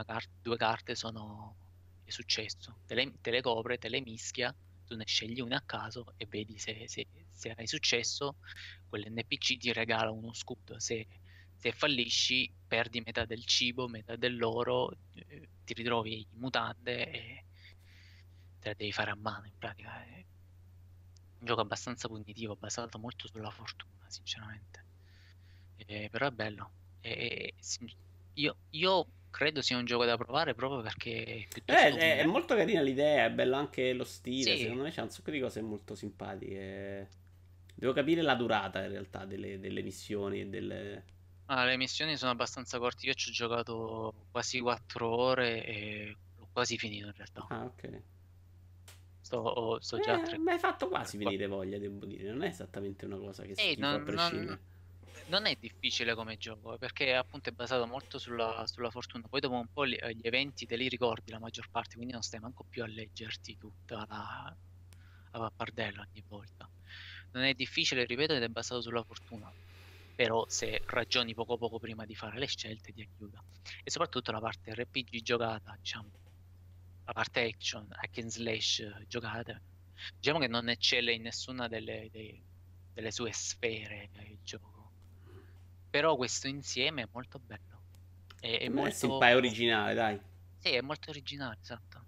car- 0.04 0.28
due 0.40 0.56
carte 0.56 0.94
sono 0.94 1.56
successo, 2.04 2.80
te 2.84 2.94
le, 2.94 3.12
te 3.22 3.30
le 3.30 3.40
copre, 3.40 3.78
te 3.78 3.88
le 3.88 4.02
mischia 4.02 4.54
tu 4.92 4.98
ne 4.98 5.06
scegli 5.06 5.40
una 5.40 5.56
a 5.56 5.62
caso 5.62 6.14
e 6.18 6.26
vedi 6.28 6.58
se, 6.58 6.84
se, 6.86 7.06
se 7.30 7.54
hai 7.56 7.66
successo, 7.66 8.36
quell'NPC 8.88 9.56
ti 9.56 9.72
regala 9.72 10.10
uno 10.10 10.34
scudo, 10.34 10.78
se, 10.78 11.06
se, 11.56 11.72
fallisci 11.72 12.52
perdi 12.66 13.00
metà 13.00 13.24
del 13.24 13.44
cibo, 13.46 13.88
metà 13.88 14.16
dell'oro, 14.16 14.90
eh, 15.14 15.48
ti 15.64 15.72
ritrovi 15.72 16.20
in 16.20 16.38
mutande 16.38 17.10
e 17.10 17.44
te 18.60 18.68
la 18.68 18.74
devi 18.74 18.92
fare 18.92 19.10
a 19.10 19.16
mano 19.16 19.46
in 19.46 19.56
pratica. 19.58 20.04
È 20.04 20.24
un 21.38 21.46
gioco 21.46 21.62
abbastanza 21.62 22.06
punitivo, 22.08 22.54
basato 22.56 22.98
molto 22.98 23.26
sulla 23.28 23.50
fortuna, 23.50 24.04
sinceramente. 24.08 24.84
Eh, 25.76 26.08
però 26.10 26.26
è 26.26 26.30
bello. 26.30 26.70
E, 27.00 27.54
io, 28.34 28.56
io 28.70 29.06
credo 29.32 29.62
sia 29.62 29.78
un 29.78 29.84
gioco 29.84 30.04
da 30.04 30.16
provare 30.16 30.54
proprio 30.54 30.82
perché 30.82 31.48
è, 31.64 31.72
eh, 31.72 31.96
è, 31.96 32.18
è, 32.18 32.24
molto 32.26 32.54
carina 32.54 32.80
l'idea, 32.80 33.24
è 33.24 33.30
bello 33.32 33.56
anche 33.56 33.92
lo 33.94 34.04
stile, 34.04 34.54
sì. 34.54 34.62
secondo 34.62 34.84
me 34.84 34.90
c'è 34.90 35.02
un 35.02 35.10
sacco 35.10 35.32
di 35.32 35.40
cose 35.40 35.60
molto 35.60 35.96
simpatiche. 35.96 37.08
Devo 37.74 37.92
capire 37.92 38.22
la 38.22 38.34
durata 38.36 38.84
in 38.84 38.90
realtà 38.90 39.24
delle, 39.24 39.58
delle 39.58 39.82
missioni 39.82 40.48
delle... 40.48 41.04
Ah, 41.46 41.64
le 41.64 41.76
missioni 41.76 42.16
sono 42.16 42.30
abbastanza 42.30 42.78
corte, 42.78 43.06
io 43.06 43.14
ci 43.14 43.30
ho 43.30 43.32
giocato 43.32 44.14
quasi 44.30 44.60
4 44.60 45.08
ore 45.08 45.64
e 45.64 46.16
l'ho 46.36 46.48
quasi 46.52 46.78
finito 46.78 47.06
in 47.06 47.14
realtà. 47.16 47.46
Ah, 47.48 47.64
ok. 47.64 48.02
Sto, 49.20 49.78
sto 49.80 49.98
già 49.98 50.22
eh, 50.22 50.38
Mi 50.38 50.52
hai 50.52 50.58
fatto 50.58 50.88
quasi 50.88 51.16
venire 51.16 51.46
voglia, 51.46 51.78
devo 51.78 52.04
dire, 52.04 52.30
non 52.30 52.42
è 52.42 52.48
esattamente 52.48 53.06
una 53.06 53.16
cosa 53.16 53.42
che 53.44 53.56
si 53.56 53.76
non, 53.78 53.94
a 53.94 54.00
prescindere. 54.00 54.44
Non 54.44 54.58
non 55.32 55.46
è 55.46 55.56
difficile 55.58 56.14
come 56.14 56.36
gioco 56.36 56.76
perché 56.76 57.14
appunto 57.14 57.48
è 57.48 57.52
basato 57.52 57.86
molto 57.86 58.18
sulla, 58.18 58.66
sulla 58.66 58.90
fortuna. 58.90 59.26
Poi 59.28 59.40
dopo 59.40 59.54
un 59.54 59.68
po' 59.72 59.86
gli, 59.86 59.96
gli, 59.96 60.26
eventi 60.26 60.66
te 60.66 60.76
li 60.76 60.88
ricordi 60.88 61.30
la 61.30 61.38
maggior 61.38 61.70
parte, 61.70 61.94
quindi 61.94 62.12
non 62.12 62.20
stai 62.20 62.38
manco 62.38 62.64
più 62.68 62.82
a 62.82 62.86
leggerti 62.86 63.56
tutta 63.56 64.04
la, 64.06 64.54
la 65.30 65.38
pappardella 65.38 66.02
ogni 66.06 66.22
volta. 66.28 66.68
Non 67.32 67.44
è 67.44 67.54
difficile, 67.54 68.04
ripeto, 68.04 68.34
ed 68.34 68.42
è 68.42 68.48
basato 68.48 68.82
sulla 68.82 69.02
fortuna. 69.02 69.50
Però 70.14 70.44
se 70.48 70.82
ragioni 70.84 71.32
poco 71.32 71.56
poco 71.56 71.78
prima 71.78 72.04
di 72.04 72.14
fare 72.14 72.38
le 72.38 72.46
scelte 72.46 72.92
ti 72.92 73.00
aiuta. 73.00 73.42
E 73.82 73.90
soprattutto 73.90 74.32
la 74.32 74.40
parte 74.40 74.74
RPG 74.74 75.22
giocata, 75.22 75.74
diciamo, 75.78 76.10
la 77.06 77.12
parte 77.12 77.40
action, 77.40 77.86
hack 77.88 78.18
and 78.18 78.28
slash 78.28 79.06
giocata, 79.08 79.58
diciamo 80.18 80.38
che 80.38 80.48
non 80.48 80.68
eccelle 80.68 81.12
in 81.14 81.22
nessuna 81.22 81.68
delle, 81.68 82.08
dei, 82.12 82.38
delle 82.92 83.10
sue 83.10 83.32
sfere 83.32 84.10
il 84.28 84.38
gioco 84.42 84.71
però 85.92 86.16
questo 86.16 86.48
insieme 86.48 87.02
è 87.02 87.08
molto 87.12 87.38
bello. 87.38 87.82
È, 88.40 88.60
è 88.60 88.68
molto... 88.70 89.20
è 89.20 89.36
originale, 89.36 89.92
dai. 89.92 90.18
Sì, 90.58 90.70
è 90.70 90.80
molto 90.80 91.10
originale, 91.10 91.58
esatto. 91.60 92.00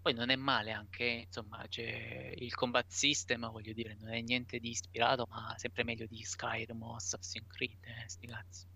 Poi 0.00 0.14
non 0.14 0.30
è 0.30 0.36
male 0.36 0.72
anche, 0.72 1.04
insomma, 1.26 1.66
c'è 1.68 2.32
il 2.34 2.54
combat 2.54 2.86
system, 2.88 3.50
voglio 3.50 3.74
dire, 3.74 3.94
non 4.00 4.14
è 4.14 4.22
niente 4.22 4.58
di 4.58 4.70
ispirato, 4.70 5.26
ma 5.28 5.54
sempre 5.58 5.84
meglio 5.84 6.06
di 6.06 6.22
Skyrim 6.22 6.82
o 6.82 6.94
Assassin's 6.94 7.46
Creed, 7.46 7.76
eh, 7.82 8.08
sti 8.08 8.26
cazzi. 8.26 8.66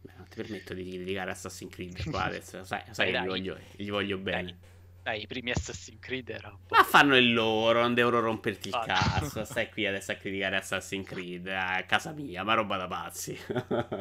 Beh, 0.00 0.12
non 0.16 0.26
ti 0.28 0.36
permetto 0.42 0.74
di 0.74 0.90
criticare 0.90 1.30
Assassin's 1.30 1.72
Creed 1.72 2.02
qua 2.10 2.24
adesso, 2.24 2.64
sai, 2.64 2.82
sai 2.90 3.12
dai, 3.12 3.20
che 3.20 3.26
gli 3.26 3.28
voglio, 3.28 3.58
gli 3.76 3.90
voglio 3.90 4.18
bene. 4.18 4.42
Dai 4.42 4.76
dai, 5.08 5.22
i 5.22 5.26
primi 5.26 5.50
Assassin's 5.50 5.98
Creed 6.00 6.28
erano. 6.28 6.60
Ma 6.68 6.84
fanno 6.84 7.16
il 7.16 7.32
loro, 7.32 7.80
non 7.80 7.94
devono 7.94 8.20
romperti 8.20 8.68
il 8.68 8.74
ah, 8.74 8.84
cazzo. 8.84 9.42
Stai 9.46 9.70
qui 9.70 9.86
adesso 9.86 10.12
a 10.12 10.16
criticare 10.16 10.56
Assassin's 10.56 11.06
Creed. 11.06 11.46
Eh, 11.46 11.54
a 11.54 11.82
casa 11.84 12.12
mia, 12.12 12.44
ma 12.44 12.52
roba 12.54 12.76
da 12.76 12.86
pazzi. 12.86 13.38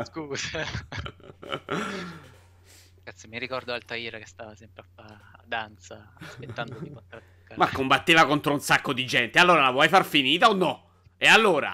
Scusa. 0.03 0.65
Cazzo, 3.07 3.29
mi 3.29 3.39
ricordo 3.39 3.71
Altair 3.71 4.17
che 4.17 4.25
stava 4.25 4.53
sempre 4.53 4.83
a 4.83 4.85
fare 4.93 5.17
danza 5.45 6.13
aspettando 6.19 6.77
di 6.79 6.91
contrattaccare. 6.91 7.55
Ma 7.55 7.69
combatteva 7.71 8.25
contro 8.25 8.51
un 8.51 8.59
sacco 8.59 8.91
di 8.91 9.05
gente. 9.05 9.39
Allora 9.39 9.61
la 9.61 9.71
vuoi 9.71 9.87
far 9.87 10.03
finita 10.03 10.49
o 10.49 10.53
no? 10.53 10.89
E 11.15 11.25
allora? 11.27 11.73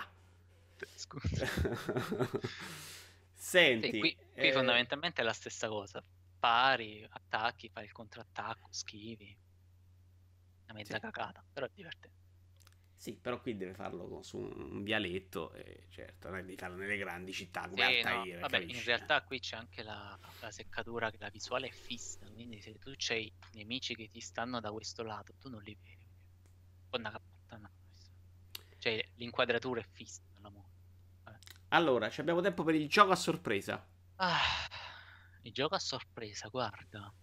Scusa. 0.93 1.47
Senti, 3.33 3.89
sì, 3.89 3.99
qui, 3.99 4.15
qui 4.31 4.47
eh... 4.47 4.51
fondamentalmente 4.51 5.21
è 5.21 5.23
la 5.23 5.33
stessa 5.33 5.67
cosa. 5.67 6.03
Pari, 6.43 7.07
attacchi, 7.09 7.69
fai 7.69 7.85
il 7.85 7.93
contrattacco, 7.93 8.67
schivi. 8.69 9.33
Una 10.65 10.73
mezza 10.73 10.95
sì. 10.95 10.99
cacata, 10.99 11.41
però 11.53 11.67
è 11.67 11.69
divertente. 11.73 12.17
Sì, 12.97 13.15
però 13.15 13.39
qui 13.39 13.55
deve 13.55 13.73
farlo 13.73 14.21
su 14.23 14.39
un 14.39 14.83
vialetto, 14.83 15.53
e 15.53 15.85
certo, 15.87 16.27
non 16.27 16.39
è 16.39 16.43
di 16.43 16.57
farlo 16.57 16.75
nelle 16.75 16.97
grandi 16.97 17.31
città 17.31 17.69
come 17.69 17.85
sì, 17.85 17.99
Altair. 17.99 18.33
No, 18.35 18.39
vabbè, 18.41 18.57
in 18.57 18.83
realtà 18.83 19.23
qui 19.23 19.39
c'è 19.39 19.55
anche 19.55 19.83
la, 19.83 20.19
la, 20.41 20.51
seccatura 20.51 21.09
che 21.11 21.17
la 21.17 21.29
visuale 21.29 21.67
è 21.67 21.71
fissa, 21.71 22.19
quindi 22.33 22.59
se 22.59 22.77
tu 22.77 22.91
c'hai 22.97 23.31
nemici 23.53 23.95
che 23.95 24.09
ti 24.09 24.19
stanno 24.19 24.59
da 24.59 24.69
questo 24.69 25.01
lato, 25.01 25.35
tu 25.39 25.47
non 25.47 25.61
li 25.61 25.77
vedi. 25.81 26.05
Una 26.91 27.17
puttana. 27.21 27.71
Cioè, 28.79 29.11
l'inquadratura 29.15 29.79
è 29.79 29.85
fissa. 29.89 30.19
Allora, 31.69 32.11
abbiamo 32.17 32.41
tempo 32.41 32.63
per 32.63 32.75
il 32.75 32.89
gioco 32.89 33.13
a 33.13 33.15
sorpresa. 33.15 33.87
Ah, 34.17 34.41
il 35.43 35.53
gioco 35.53 35.75
a 35.75 35.79
sorpresa, 35.79 36.49
guarda. 36.49 37.13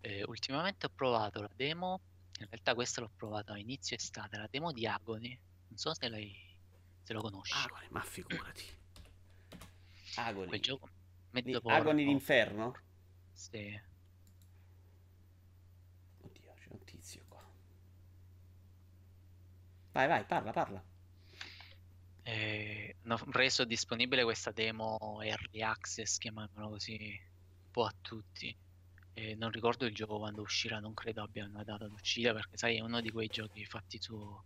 Eh, 0.00 0.22
ultimamente 0.24 0.86
ho 0.86 0.90
provato 0.94 1.40
la 1.40 1.50
demo 1.54 2.00
in 2.40 2.46
realtà 2.50 2.74
questa 2.74 3.00
l'ho 3.00 3.10
provata 3.14 3.52
a 3.52 3.58
inizio 3.58 3.96
estate, 3.96 4.36
la 4.36 4.48
demo 4.50 4.72
di 4.72 4.86
Agony. 4.86 5.38
Non 5.68 5.78
so 5.78 5.94
se, 5.94 6.08
lei, 6.08 6.36
se 7.02 7.12
lo 7.12 7.20
conosci. 7.20 7.54
Agony, 7.56 7.86
ma 7.90 8.02
figurati. 8.02 8.64
Agony. 10.16 10.48
Quel 10.48 10.60
gioco 10.60 10.88
mezzo 11.30 11.60
porco. 11.60 11.76
Agony 11.76 12.04
d'inferno? 12.04 12.76
Sì. 13.32 13.80
Oddio, 16.22 16.54
c'è 16.54 16.66
un 16.70 16.84
tizio 16.84 17.24
qua. 17.28 17.42
Vai, 19.92 20.08
vai, 20.08 20.24
parla, 20.24 20.52
parla. 20.52 20.84
Eh, 22.24 22.83
hanno 23.04 23.18
reso 23.32 23.64
disponibile 23.64 24.24
questa 24.24 24.50
demo 24.50 25.20
Early 25.22 25.62
Access, 25.62 26.16
chiamiamolo 26.18 26.70
così, 26.70 26.96
un 26.96 27.70
po' 27.70 27.84
a 27.84 27.94
tutti. 28.00 28.56
E 29.12 29.34
non 29.36 29.50
ricordo 29.50 29.84
il 29.84 29.94
gioco 29.94 30.18
quando 30.18 30.40
uscirà, 30.42 30.80
non 30.80 30.94
credo 30.94 31.22
abbia 31.22 31.44
una 31.44 31.62
data 31.62 31.86
d'uscita 31.86 32.32
perché 32.32 32.56
sai 32.56 32.78
è 32.78 32.80
uno 32.80 33.00
di 33.00 33.10
quei 33.10 33.28
giochi 33.28 33.64
fatti 33.64 34.00
su 34.00 34.42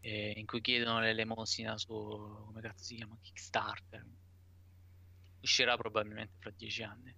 eh, 0.00 0.32
in 0.36 0.46
cui 0.46 0.60
chiedono 0.62 1.00
l'elemosina 1.00 1.76
su 1.76 1.92
come 1.92 2.60
cazzo 2.60 2.84
si 2.84 2.94
chiama 2.94 3.18
Kickstarter. 3.20 4.06
Uscirà 5.40 5.76
probabilmente 5.76 6.34
fra 6.38 6.50
dieci 6.50 6.82
anni. 6.82 7.14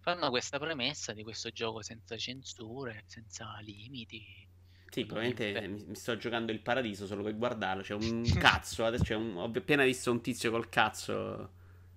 Fanno 0.00 0.28
questa 0.28 0.58
premessa 0.58 1.12
di 1.14 1.22
questo 1.22 1.50
gioco 1.50 1.82
senza 1.82 2.16
censure, 2.16 3.04
senza 3.06 3.56
limiti. 3.60 4.46
Sì, 4.94 5.06
probabilmente 5.06 5.66
mi, 5.66 5.84
mi, 5.88 5.94
sto 5.96 6.16
giocando 6.16 6.52
il 6.52 6.60
paradiso 6.60 7.06
solo 7.06 7.24
per 7.24 7.36
guardarlo. 7.36 7.82
C'è 7.82 7.94
un 7.94 8.22
cazzo. 8.38 8.84
Adesso 8.84 9.18
un, 9.18 9.36
ho 9.36 9.50
appena 9.52 9.82
visto 9.82 10.12
un 10.12 10.20
tizio 10.20 10.52
col 10.52 10.68
cazzo. 10.68 11.50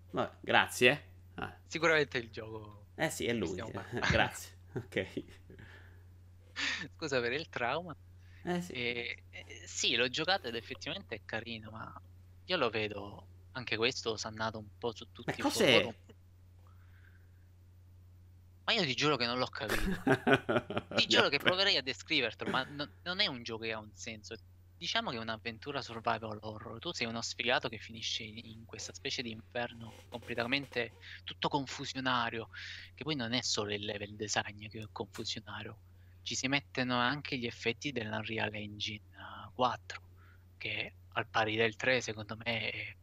Vabbè, 0.09 0.37
grazie. 0.39 1.03
Ah. 1.35 1.55
Sicuramente 1.67 2.17
il 2.17 2.31
gioco 2.31 2.77
eh 2.95 3.11
sì, 3.11 3.25
è 3.25 3.33
lui. 3.33 3.61
Grazie. 4.09 4.57
ok. 4.73 5.23
Scusa 6.95 7.21
per 7.21 7.33
il 7.33 7.47
trauma. 7.49 7.95
Eh 8.43 8.61
sì. 8.61 8.73
Eh, 8.73 9.23
sì, 9.63 9.95
l'ho 9.95 10.09
giocato 10.09 10.47
ed 10.47 10.55
effettivamente 10.55 11.13
è 11.13 11.21
carino, 11.23 11.69
ma 11.69 12.01
io 12.45 12.57
lo 12.57 12.71
vedo 12.71 13.27
anche 13.51 13.77
questo 13.77 14.17
sannato 14.17 14.57
un 14.57 14.69
po' 14.79 14.91
su 14.95 15.11
tutti 15.11 15.29
ma 15.29 15.35
i 15.37 15.39
cos'è? 15.39 15.73
forum. 15.73 15.93
Ma 18.67 18.73
io 18.73 18.83
ti 18.83 18.95
giuro 18.95 19.15
che 19.15 19.25
non 19.25 19.37
l'ho 19.37 19.47
capito. 19.47 20.03
ti 20.93 21.07
giuro 21.07 21.29
che 21.29 21.39
proverei 21.39 21.77
a 21.77 21.81
descrivertelo, 21.81 22.51
ma 22.51 22.63
no, 22.63 22.85
non 23.03 23.21
è 23.21 23.27
un 23.27 23.41
gioco 23.41 23.63
che 23.63 23.71
ha 23.71 23.79
un 23.79 23.95
senso. 23.95 24.35
Diciamo 24.77 25.09
che 25.09 25.15
è 25.15 25.19
un'avventura 25.19 25.81
survival 25.81 26.37
horror. 26.41 26.77
Tu 26.77 26.91
sei 26.91 27.07
uno 27.07 27.21
sfigato 27.21 27.69
che 27.69 27.77
finisce 27.77 28.23
in 28.23 28.65
questa 28.65 28.93
specie 28.93 29.21
di 29.21 29.31
inferno 29.31 29.93
completamente 30.09 30.95
tutto 31.23 31.47
confusionario. 31.47 32.49
Che 32.93 33.05
poi 33.05 33.15
non 33.15 33.31
è 33.31 33.41
solo 33.41 33.73
il 33.73 33.85
level 33.85 34.17
design 34.17 34.67
che 34.67 34.81
è 34.81 34.87
confusionario. 34.91 35.77
Ci 36.21 36.35
si 36.35 36.49
mettono 36.49 36.97
anche 36.97 37.37
gli 37.37 37.45
effetti 37.45 37.93
dell'Unreal 37.93 38.53
Engine 38.53 39.01
4. 39.55 40.01
Che 40.57 40.93
al 41.13 41.27
pari 41.27 41.55
del 41.55 41.77
3, 41.77 42.01
secondo 42.01 42.35
me, 42.35 42.69
è... 42.69 42.95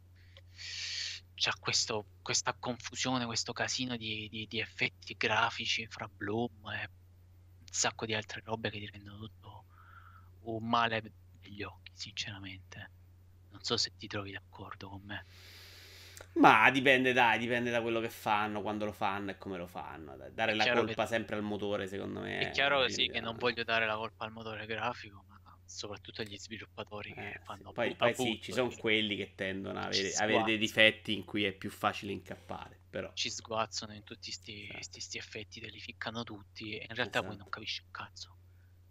c'ha 1.35 1.55
questo, 1.59 2.07
questa 2.23 2.55
confusione, 2.55 3.27
questo 3.27 3.53
casino 3.53 3.97
di, 3.97 4.29
di, 4.29 4.47
di 4.47 4.61
effetti 4.61 5.15
grafici 5.17 5.87
fra 5.87 6.09
Bloom 6.09 6.71
e 6.71 6.89
un 7.59 7.67
sacco 7.71 8.07
di 8.07 8.15
altre 8.15 8.43
robe 8.45 8.71
che 8.71 8.79
ti 8.79 8.87
rendono 8.87 9.19
tutto 9.19 9.65
un 10.43 10.69
male 10.69 11.03
negli 11.43 11.63
occhi, 11.63 11.93
sinceramente. 11.95 12.91
Non 13.51 13.63
so 13.63 13.77
se 13.77 13.93
ti 13.97 14.07
trovi 14.07 14.33
d'accordo 14.33 14.89
con 14.89 15.03
me. 15.05 15.25
Ma 16.35 16.69
dipende, 16.71 17.13
dai, 17.13 17.39
dipende 17.39 17.71
da 17.71 17.81
quello 17.81 18.01
che 18.01 18.11
fanno, 18.11 18.61
quando 18.61 18.85
lo 18.85 18.93
fanno 18.93 19.31
e 19.31 19.39
come 19.39 19.57
lo 19.57 19.67
fanno. 19.67 20.17
Dare 20.33 20.53
è 20.53 20.55
la 20.55 20.73
colpa 20.73 21.03
che... 21.03 21.09
sempre 21.09 21.37
al 21.37 21.43
motore, 21.43 21.87
secondo 21.87 22.21
me. 22.21 22.39
È 22.39 22.51
chiaro 22.51 22.89
sì, 22.89 23.09
che 23.09 23.21
non 23.21 23.37
voglio 23.37 23.63
dare 23.63 23.87
la 23.87 23.95
colpa 23.95 24.25
al 24.25 24.33
motore 24.33 24.67
grafico, 24.67 25.25
ma 25.29 25.34
soprattutto 25.75 26.23
agli 26.23 26.39
sviluppatori 26.39 27.11
eh, 27.11 27.15
che 27.15 27.41
fanno 27.45 27.69
sì. 27.69 27.75
Poi, 27.75 27.95
poi 27.97 28.15
sì, 28.15 28.41
ci 28.41 28.53
sono 28.53 28.71
quelli 28.71 29.17
che 29.17 29.35
tendono 29.35 29.79
ad 29.79 29.87
avere, 29.87 30.13
avere, 30.15 30.45
dei 30.45 30.59
difetti 30.59 31.13
in 31.15 31.25
cui 31.25 31.45
è 31.45 31.53
più 31.53 31.71
facile 31.71 32.13
incappare. 32.13 32.81
Però. 32.89 33.13
Ci 33.13 33.29
sguazzano 33.29 33.93
in 33.93 34.05
tutti 34.05 34.31
questi 34.31 34.69
esatto. 34.71 35.19
effetti, 35.19 35.61
te 35.61 35.69
li 35.69 35.81
ficcano 35.81 36.23
tutti 36.23 36.77
e 36.77 36.87
in 36.89 36.95
realtà 36.95 37.19
esatto. 37.19 37.27
poi 37.27 37.37
non 37.37 37.49
capisci 37.49 37.83
un 37.83 37.91
cazzo. 37.91 38.37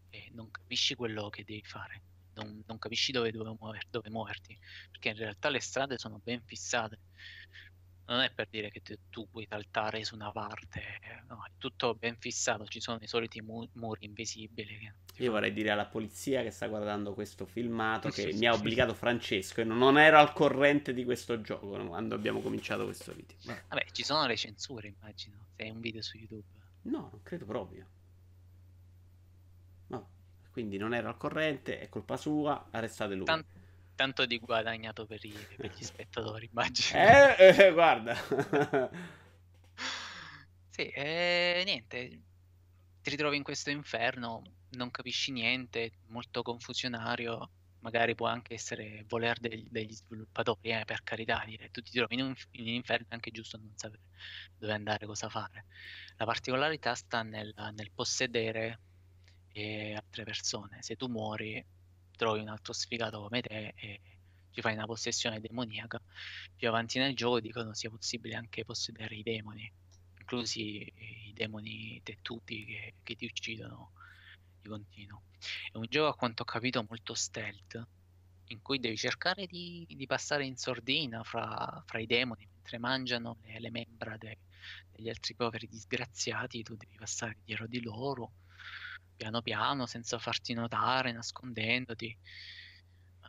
E 0.09 0.29
non 0.33 0.51
capisci 0.51 0.95
quello 0.95 1.29
che 1.29 1.43
devi 1.43 1.63
fare 1.63 2.03
non, 2.35 2.63
non 2.65 2.77
capisci 2.79 3.11
dove, 3.11 3.31
dove, 3.31 3.55
muover, 3.59 3.83
dove, 3.89 4.09
muoverti, 4.09 4.57
perché 4.91 5.09
in 5.09 5.17
realtà 5.17 5.49
le 5.49 5.59
strade 5.59 5.97
sono 5.97 6.19
ben 6.23 6.41
fissate. 6.45 6.99
Non 8.05 8.19
è 8.19 8.31
per 8.31 8.47
dire 8.49 8.69
che 8.69 8.81
tu, 8.81 8.95
tu 9.09 9.29
puoi 9.29 9.45
saltare 9.49 10.03
su 10.03 10.15
una 10.15 10.31
parte, 10.31 10.81
no, 11.29 11.43
è 11.45 11.51
tutto 11.57 11.95
ben 11.95 12.17
fissato, 12.17 12.65
ci 12.65 12.81
sono 12.81 12.99
i 13.01 13.07
soliti 13.07 13.41
mu- 13.41 13.67
muri 13.73 14.05
invisibili. 14.05 14.91
Io 15.17 15.31
vorrei 15.31 15.53
dire 15.53 15.69
alla 15.69 15.85
polizia 15.85 16.41
che 16.41 16.51
sta 16.51 16.67
guardando 16.67 17.13
questo 17.13 17.45
filmato 17.45 18.09
che 18.09 18.33
mi 18.33 18.45
ha 18.45 18.53
obbligato 18.53 18.93
Francesco 18.93 19.61
e 19.61 19.63
non 19.63 19.97
ero 19.97 20.17
al 20.17 20.33
corrente 20.33 20.93
di 20.93 21.05
questo 21.05 21.39
gioco 21.41 21.67
quando 21.67 22.15
abbiamo 22.15 22.41
cominciato 22.41 22.83
questo 22.83 23.13
video. 23.13 23.37
Vabbè, 23.69 23.85
ci 23.91 24.03
sono 24.03 24.25
le 24.25 24.35
censure, 24.35 24.87
immagino, 24.87 25.37
se 25.55 25.63
è 25.63 25.69
un 25.69 25.79
video 25.79 26.01
su 26.01 26.17
YouTube. 26.17 26.43
No, 26.83 27.09
non 27.11 27.19
credo 27.23 27.45
proprio. 27.45 27.87
Quindi 30.53 30.77
non 30.77 30.93
era 30.93 31.09
al 31.09 31.17
corrente, 31.17 31.79
è 31.79 31.89
colpa 31.89 32.15
sua, 32.15 32.67
arrestate 32.69 33.15
lui. 33.15 33.25
Tant- 33.25 33.43
tanto 33.95 34.25
di 34.25 34.37
guadagnato 34.39 35.05
per, 35.05 35.23
i, 35.23 35.33
per 35.57 35.73
gli 35.75 35.83
spettatori, 35.83 36.49
immagino. 36.51 36.99
Eh, 36.99 37.55
eh 37.57 37.71
guarda. 37.71 38.15
sì, 40.69 40.87
eh, 40.87 41.61
niente. 41.65 42.21
Ti 43.01 43.09
ritrovi 43.09 43.37
in 43.37 43.43
questo 43.43 43.69
inferno, 43.69 44.41
non 44.71 44.91
capisci 44.91 45.31
niente, 45.31 45.91
molto 46.07 46.41
confusionario. 46.41 47.49
Magari 47.79 48.15
può 48.15 48.27
anche 48.27 48.53
essere 48.53 49.03
voler 49.09 49.39
degli, 49.39 49.67
degli 49.69 49.91
sviluppatori, 49.91 50.69
eh, 50.69 50.85
per 50.85 51.03
carità, 51.03 51.43
dire 51.45 51.69
tu 51.69 51.81
ti 51.81 51.91
trovi 51.91 52.15
in 52.15 52.21
un, 52.21 52.33
in 52.51 52.61
un 52.61 52.73
inferno 52.75 53.07
è 53.09 53.13
anche 53.13 53.29
giusto 53.31 53.57
non 53.57 53.73
sapere 53.75 54.03
dove 54.57 54.71
andare, 54.71 55.05
cosa 55.05 55.27
fare. 55.27 55.65
La 56.15 56.23
particolarità 56.23 56.95
sta 56.95 57.23
nel, 57.23 57.53
nel 57.75 57.91
possedere 57.93 58.79
e 59.51 59.93
altre 59.95 60.23
persone. 60.23 60.81
Se 60.81 60.95
tu 60.95 61.07
muori, 61.07 61.63
trovi 62.15 62.39
un 62.39 62.47
altro 62.49 62.73
sfigato 62.73 63.21
come 63.21 63.41
te 63.41 63.73
e 63.75 64.01
ci 64.51 64.61
fai 64.61 64.73
una 64.73 64.85
possessione 64.85 65.39
demoniaca. 65.39 65.99
Più 66.55 66.67
avanti 66.67 66.99
nel 66.99 67.15
gioco 67.15 67.39
dicono 67.39 67.73
sia 67.73 67.89
possibile 67.89 68.35
anche 68.35 68.63
possedere 68.63 69.15
i 69.15 69.23
demoni, 69.23 69.71
inclusi 70.19 70.91
i 71.27 71.33
demoni 71.33 71.99
tettuti 72.03 72.65
che, 72.65 72.93
che 73.03 73.15
ti 73.15 73.25
uccidono 73.25 73.91
di 74.61 74.69
continuo. 74.69 75.23
È 75.71 75.77
un 75.77 75.85
gioco 75.89 76.09
a 76.09 76.15
quanto 76.15 76.43
ho 76.43 76.45
capito 76.45 76.85
molto 76.87 77.13
stealth, 77.15 77.83
in 78.47 78.61
cui 78.61 78.79
devi 78.79 78.95
cercare 78.95 79.47
di, 79.47 79.85
di 79.89 80.05
passare 80.05 80.45
in 80.45 80.55
sordina 80.55 81.23
fra, 81.23 81.81
fra, 81.85 81.99
i 81.99 82.05
demoni 82.05 82.47
mentre 82.53 82.77
mangiano 82.77 83.37
le, 83.41 83.59
le 83.59 83.71
membra 83.71 84.15
de, 84.17 84.37
degli 84.91 85.09
altri 85.09 85.33
poveri 85.33 85.67
disgraziati, 85.67 86.61
tu 86.61 86.75
devi 86.75 86.95
passare 86.95 87.39
dietro 87.43 87.67
di 87.67 87.81
loro 87.81 88.31
piano 89.15 89.41
piano, 89.41 89.85
senza 89.85 90.17
farti 90.17 90.53
notare, 90.53 91.11
nascondendoti. 91.11 92.17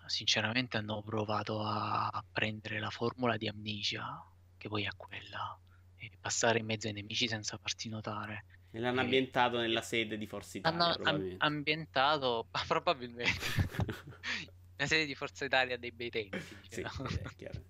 Sinceramente 0.07 0.77
hanno 0.77 1.03
provato 1.03 1.63
a 1.63 2.23
prendere 2.31 2.79
la 2.79 2.91
formula 2.91 3.39
di 3.39 3.49
Amnesia, 3.49 4.23
che 4.59 4.69
poi 4.69 4.85
è 4.85 4.91
quella, 4.97 5.59
e 5.97 6.11
passare 6.21 6.59
in 6.59 6.67
mezzo 6.67 6.89
ai 6.89 6.93
nemici 6.93 7.27
senza 7.27 7.57
farti 7.57 7.89
notare. 7.89 8.45
E 8.71 8.81
l'hanno 8.81 9.01
e... 9.01 9.05
ambientato 9.05 9.59
nella 9.59 9.81
sede 9.81 10.19
di 10.19 10.27
Forza 10.27 10.59
Italia. 10.59 10.85
Hanno 10.85 11.09
am- 11.09 11.35
ambientato, 11.39 12.49
probabilmente, 12.67 13.33
la 14.77 14.87
sede 14.87 15.07
di 15.07 15.15
Forza 15.15 15.45
Italia 15.45 15.79
dei 15.79 15.93
bei 15.93 16.11
tempi. 16.11 16.39
Diciamo. 16.69 17.09
Sì, 17.09 17.17
è 17.17 17.35
chiaro. 17.35 17.65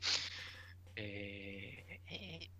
e... 0.92 2.00
e 2.04 2.50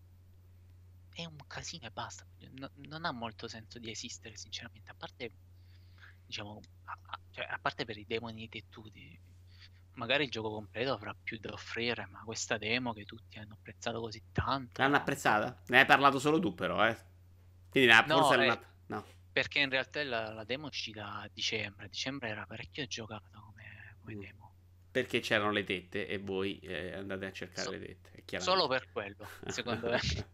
è 1.14 1.24
un 1.24 1.36
casino 1.46 1.86
e 1.86 1.90
basta. 1.90 2.26
No, 2.56 2.70
non 2.88 3.04
ha 3.04 3.12
molto 3.12 3.48
senso 3.48 3.78
di 3.78 3.90
esistere, 3.90 4.36
sinceramente. 4.36 4.90
A 4.90 4.94
parte 4.94 5.32
diciamo, 6.26 6.60
a, 6.84 6.98
a, 7.06 7.20
cioè, 7.30 7.46
a 7.48 7.58
parte 7.60 7.84
per 7.84 7.96
i 7.96 8.04
demoni 8.06 8.48
dettuti, 8.48 9.18
magari 9.92 10.24
il 10.24 10.30
gioco 10.30 10.50
completo 10.50 10.92
avrà 10.92 11.14
più 11.14 11.38
da 11.38 11.52
offrire, 11.52 12.06
ma 12.06 12.22
questa 12.24 12.58
demo 12.58 12.92
che 12.92 13.04
tutti 13.04 13.38
hanno 13.38 13.54
apprezzato 13.54 14.00
così 14.00 14.22
tanto... 14.32 14.80
L'hanno 14.80 14.96
apprezzata? 14.96 15.62
Ne 15.66 15.80
hai 15.80 15.86
parlato 15.86 16.18
solo 16.18 16.40
tu 16.40 16.54
però, 16.54 16.86
eh? 16.86 16.96
Quindi 17.68 17.90
ha 17.90 18.04
no, 18.06 18.22
forse... 18.22 18.42
eh, 18.42 18.46
una... 18.46 18.60
no. 18.86 19.04
Perché 19.32 19.60
in 19.60 19.70
realtà 19.70 20.02
la, 20.04 20.32
la, 20.32 20.44
demo 20.44 20.66
è 20.66 20.68
uscita 20.68 21.20
a 21.20 21.30
dicembre, 21.32 21.88
dicembre 21.88 22.28
era 22.28 22.46
parecchio 22.46 22.86
giocata 22.86 23.28
come, 23.32 23.96
come 24.00 24.14
mm. 24.14 24.20
demo. 24.20 24.52
Perché 24.90 25.18
c'erano 25.20 25.50
le 25.50 25.64
tette 25.64 26.06
e 26.06 26.18
voi 26.18 26.60
eh, 26.60 26.94
andate 26.94 27.26
a 27.26 27.32
cercare 27.32 27.62
so, 27.62 27.70
le 27.72 27.78
tette. 27.80 28.40
Solo 28.40 28.68
per 28.68 28.90
quello, 28.92 29.26
secondo 29.46 29.90
me. 29.90 29.98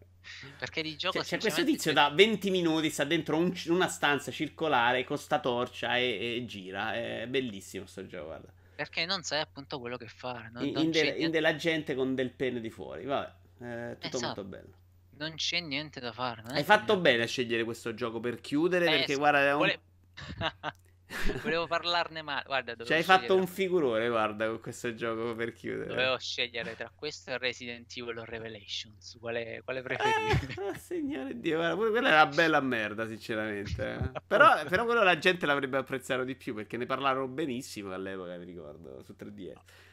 Perché 0.57 0.81
di 0.81 0.95
gioco 0.95 1.19
c'è, 1.19 1.25
c'è 1.25 1.39
questo 1.39 1.63
tizio 1.63 1.93
da 1.93 2.09
20 2.09 2.49
minuti, 2.49 2.89
sta 2.89 3.03
dentro 3.03 3.37
un, 3.37 3.53
una 3.67 3.87
stanza 3.87 4.31
circolare 4.31 5.03
con 5.03 5.17
sta 5.17 5.39
torcia 5.39 5.97
e, 5.97 6.35
e, 6.37 6.45
gira. 6.45 6.93
È 6.93 7.25
bellissimo 7.27 7.85
sto 7.85 8.05
gioco, 8.05 8.25
guarda. 8.25 8.51
Perché 8.75 9.05
non 9.05 9.23
sai 9.23 9.41
appunto 9.41 9.79
quello 9.79 9.97
che 9.97 10.07
fare. 10.07 10.49
Non, 10.51 10.65
in, 10.65 10.73
non 10.73 10.83
in, 10.85 10.91
de, 10.91 11.01
in 11.17 11.31
della 11.31 11.55
gente 11.55 11.93
con 11.95 12.15
del 12.15 12.31
pene 12.31 12.59
di 12.59 12.69
fuori. 12.69 13.05
Vabbè, 13.05 13.33
è 13.59 13.97
tutto 13.99 14.17
esatto. 14.17 14.25
molto 14.25 14.43
bello. 14.43 14.79
Non 15.17 15.35
c'è 15.35 15.59
niente 15.59 15.99
da 15.99 16.11
fare. 16.11 16.41
Hai 16.47 16.63
fatto 16.63 16.97
bene 16.97 17.23
a 17.23 17.27
scegliere 17.27 17.63
questo 17.63 17.93
gioco 17.93 18.19
per 18.19 18.41
chiudere. 18.41 18.85
Eh, 18.87 18.89
perché 18.89 19.15
guarda, 19.15 19.39
è 19.41 19.53
un... 19.53 19.71
Vole... 21.11 21.39
Volevo 21.43 21.67
parlarne 21.67 22.21
male. 22.21 22.43
Guarda, 22.45 22.75
Ci 22.83 22.93
hai 22.93 23.03
fatto 23.03 23.35
un 23.35 23.47
figurone, 23.47 24.07
guarda, 24.07 24.47
con 24.47 24.59
questo 24.59 24.93
gioco 24.93 25.35
per 25.35 25.53
chiudere. 25.53 25.89
Dovevo 25.89 26.17
scegliere 26.17 26.75
tra 26.75 26.91
questo 26.93 27.31
e 27.31 27.37
Resident 27.37 27.91
Evil 27.95 28.23
Revelations. 28.25 29.17
Quale, 29.19 29.61
quale 29.63 29.81
preferisci? 29.81 30.59
Ah, 30.59 30.73
signore 30.79 31.39
Dio, 31.39 31.57
guarda, 31.57 31.75
quella 31.75 32.09
è 32.09 32.13
una 32.13 32.27
bella 32.27 32.61
merda, 32.61 33.07
sinceramente. 33.07 33.93
Eh. 33.93 34.21
però, 34.25 34.63
però 34.67 34.85
quello 34.85 35.03
la 35.03 35.17
gente 35.17 35.45
l'avrebbe 35.45 35.77
apprezzato 35.77 36.23
di 36.23 36.35
più 36.35 36.53
perché 36.53 36.77
ne 36.77 36.85
parlarono 36.85 37.27
benissimo 37.27 37.93
all'epoca, 37.93 38.37
mi 38.37 38.45
ricordo, 38.45 39.01
su 39.03 39.15
3DS. 39.17 39.89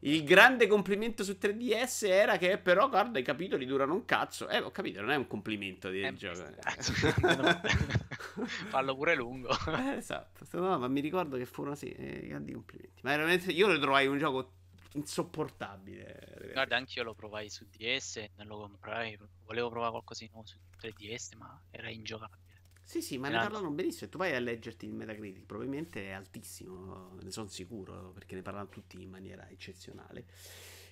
Il 0.00 0.24
grande 0.24 0.66
complimento 0.66 1.24
su 1.24 1.36
3DS 1.40 2.08
era 2.08 2.36
che 2.38 2.58
però 2.58 2.88
guarda 2.88 3.18
i 3.18 3.22
capitoli 3.22 3.66
durano 3.66 3.94
un 3.94 4.04
cazzo. 4.04 4.48
Eh, 4.48 4.58
ho 4.58 4.70
capito, 4.70 5.00
non 5.00 5.10
è 5.10 5.16
un 5.16 5.26
complimento 5.26 5.90
di 5.90 6.02
eh, 6.02 6.14
gioco. 6.14 6.44
Fallo 8.68 8.94
pure 8.94 9.14
lungo. 9.14 9.50
Eh, 9.50 9.96
esatto. 9.96 10.46
No, 10.58 10.78
ma 10.78 10.88
mi 10.88 11.00
ricordo 11.00 11.36
che 11.36 11.46
furono 11.46 11.74
sì, 11.74 11.90
eh, 11.90 12.26
grandi 12.26 12.52
complimenti. 12.52 13.00
Ma 13.02 13.10
veramente 13.10 13.50
io 13.50 13.66
lo 13.66 13.78
trovai 13.78 14.06
un 14.06 14.18
gioco 14.18 14.52
insopportabile. 14.94 16.50
Guarda, 16.52 16.76
anche 16.76 16.98
io 16.98 17.04
lo 17.04 17.14
provai 17.14 17.48
su 17.48 17.66
DS 17.68 18.24
non 18.36 18.46
lo 18.46 18.58
comprai. 18.60 19.18
Volevo 19.44 19.68
provare 19.68 19.92
qualcosa 19.92 20.24
di 20.24 20.30
nuovo 20.32 20.46
su 20.46 20.58
3DS, 20.80 21.36
ma 21.36 21.60
era 21.70 21.88
ingiocabile. 21.90 22.41
Sì, 22.84 23.00
sì, 23.00 23.16
ma 23.16 23.28
ne 23.28 23.36
parlano 23.36 23.70
benissimo. 23.70 24.10
Tu 24.10 24.18
vai 24.18 24.34
a 24.34 24.38
leggerti 24.38 24.86
il 24.86 24.92
Metacritic, 24.92 25.46
probabilmente 25.46 26.08
è 26.08 26.10
altissimo, 26.10 27.16
ne 27.22 27.30
sono 27.30 27.48
sicuro, 27.48 28.10
perché 28.12 28.34
ne 28.34 28.42
parlano 28.42 28.68
tutti 28.68 29.00
in 29.00 29.08
maniera 29.08 29.48
eccezionale. 29.48 30.26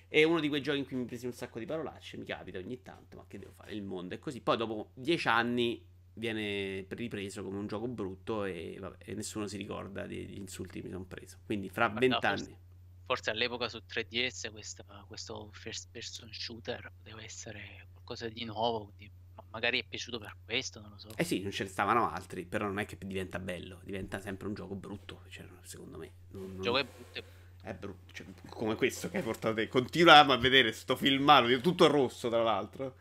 È 0.07 0.23
uno 0.23 0.39
di 0.39 0.49
quei 0.49 0.61
giochi 0.61 0.79
in 0.79 0.85
cui 0.85 0.97
mi 0.97 1.05
presi 1.05 1.25
un 1.25 1.31
sacco 1.31 1.59
di 1.59 1.65
parolacce, 1.65 2.17
mi 2.17 2.25
capita 2.25 2.57
ogni 2.57 2.81
tanto, 2.81 3.17
ma 3.17 3.25
che 3.27 3.39
devo 3.39 3.51
fare? 3.53 3.73
Il 3.73 3.83
mondo 3.83 4.15
è 4.15 4.19
così. 4.19 4.41
Poi 4.41 4.57
dopo 4.57 4.89
dieci 4.93 5.27
anni 5.27 5.85
viene 6.13 6.85
ripreso 6.89 7.43
come 7.43 7.57
un 7.57 7.67
gioco 7.67 7.87
brutto 7.87 8.43
e, 8.43 8.77
vabbè, 8.79 9.05
e 9.05 9.13
nessuno 9.13 9.47
si 9.47 9.57
ricorda 9.57 10.05
degli 10.07 10.37
insulti 10.37 10.79
che 10.79 10.87
mi 10.87 10.91
sono 10.91 11.05
preso. 11.05 11.37
Quindi 11.45 11.69
fra 11.69 11.87
vent'anni... 11.87 12.37
Forse, 12.37 12.57
forse, 13.05 13.29
all'epoca 13.29 13.69
su 13.69 13.77
3DS 13.77 14.51
questa, 14.51 14.83
questo 15.07 15.49
first 15.53 15.87
person 15.91 16.31
shooter 16.33 16.91
poteva 16.97 17.23
essere 17.23 17.87
qualcosa 17.93 18.27
di 18.27 18.43
nuovo, 18.43 18.91
di 18.97 19.09
magari 19.51 19.79
è 19.79 19.85
piaciuto 19.87 20.19
per 20.19 20.35
questo, 20.43 20.81
non 20.81 20.91
lo 20.91 20.97
so. 20.97 21.09
Eh 21.15 21.23
sì, 21.23 21.41
non 21.41 21.51
ce 21.51 21.63
ne 21.63 21.69
stavano 21.69 22.11
altri, 22.11 22.45
però 22.45 22.65
non 22.65 22.79
è 22.79 22.85
che 22.85 22.97
diventa 22.99 23.39
bello, 23.39 23.79
diventa 23.83 24.19
sempre 24.19 24.47
un 24.47 24.53
gioco 24.53 24.75
brutto, 24.75 25.23
cioè, 25.29 25.45
secondo 25.61 25.97
me. 25.97 26.11
Non, 26.31 26.47
non... 26.47 26.55
Il 26.55 26.61
gioco 26.61 26.77
è 26.77 26.83
brutto. 26.83 27.23
È 27.63 27.73
brutto, 27.75 28.13
cioè, 28.13 28.25
come 28.49 28.75
questo 28.75 29.09
che 29.09 29.17
hai 29.17 29.23
portato 29.23 29.55
te. 29.55 29.67
Continuiamo 29.67 30.33
a 30.33 30.37
vedere 30.37 30.71
sto 30.71 30.95
filmato, 30.95 31.59
tutto 31.61 31.87
rosso 31.87 32.27
tra 32.27 32.41
l'altro. 32.41 32.95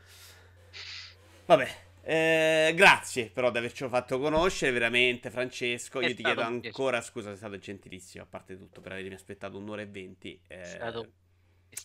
Vabbè, 1.47 1.77
eh, 2.03 2.73
grazie 2.75 3.31
però 3.31 3.51
di 3.51 3.59
avercelo 3.59 3.89
fatto 3.89 4.19
conoscere, 4.19 4.73
veramente 4.73 5.31
Francesco. 5.31 6.01
È 6.01 6.09
Io 6.09 6.15
ti 6.15 6.23
chiedo 6.23 6.43
ancora 6.43 7.01
scusa, 7.01 7.29
sei 7.29 7.37
stato 7.39 7.59
gentilissimo, 7.59 8.25
a 8.25 8.27
parte 8.27 8.59
tutto, 8.59 8.81
per 8.81 8.93
avermi 8.93 9.15
aspettato 9.15 9.57
un'ora 9.57 9.83
e 9.83 9.87
venti. 9.87 10.39
Eh, 10.47 10.61
è 10.61 10.65
stato 10.65 11.13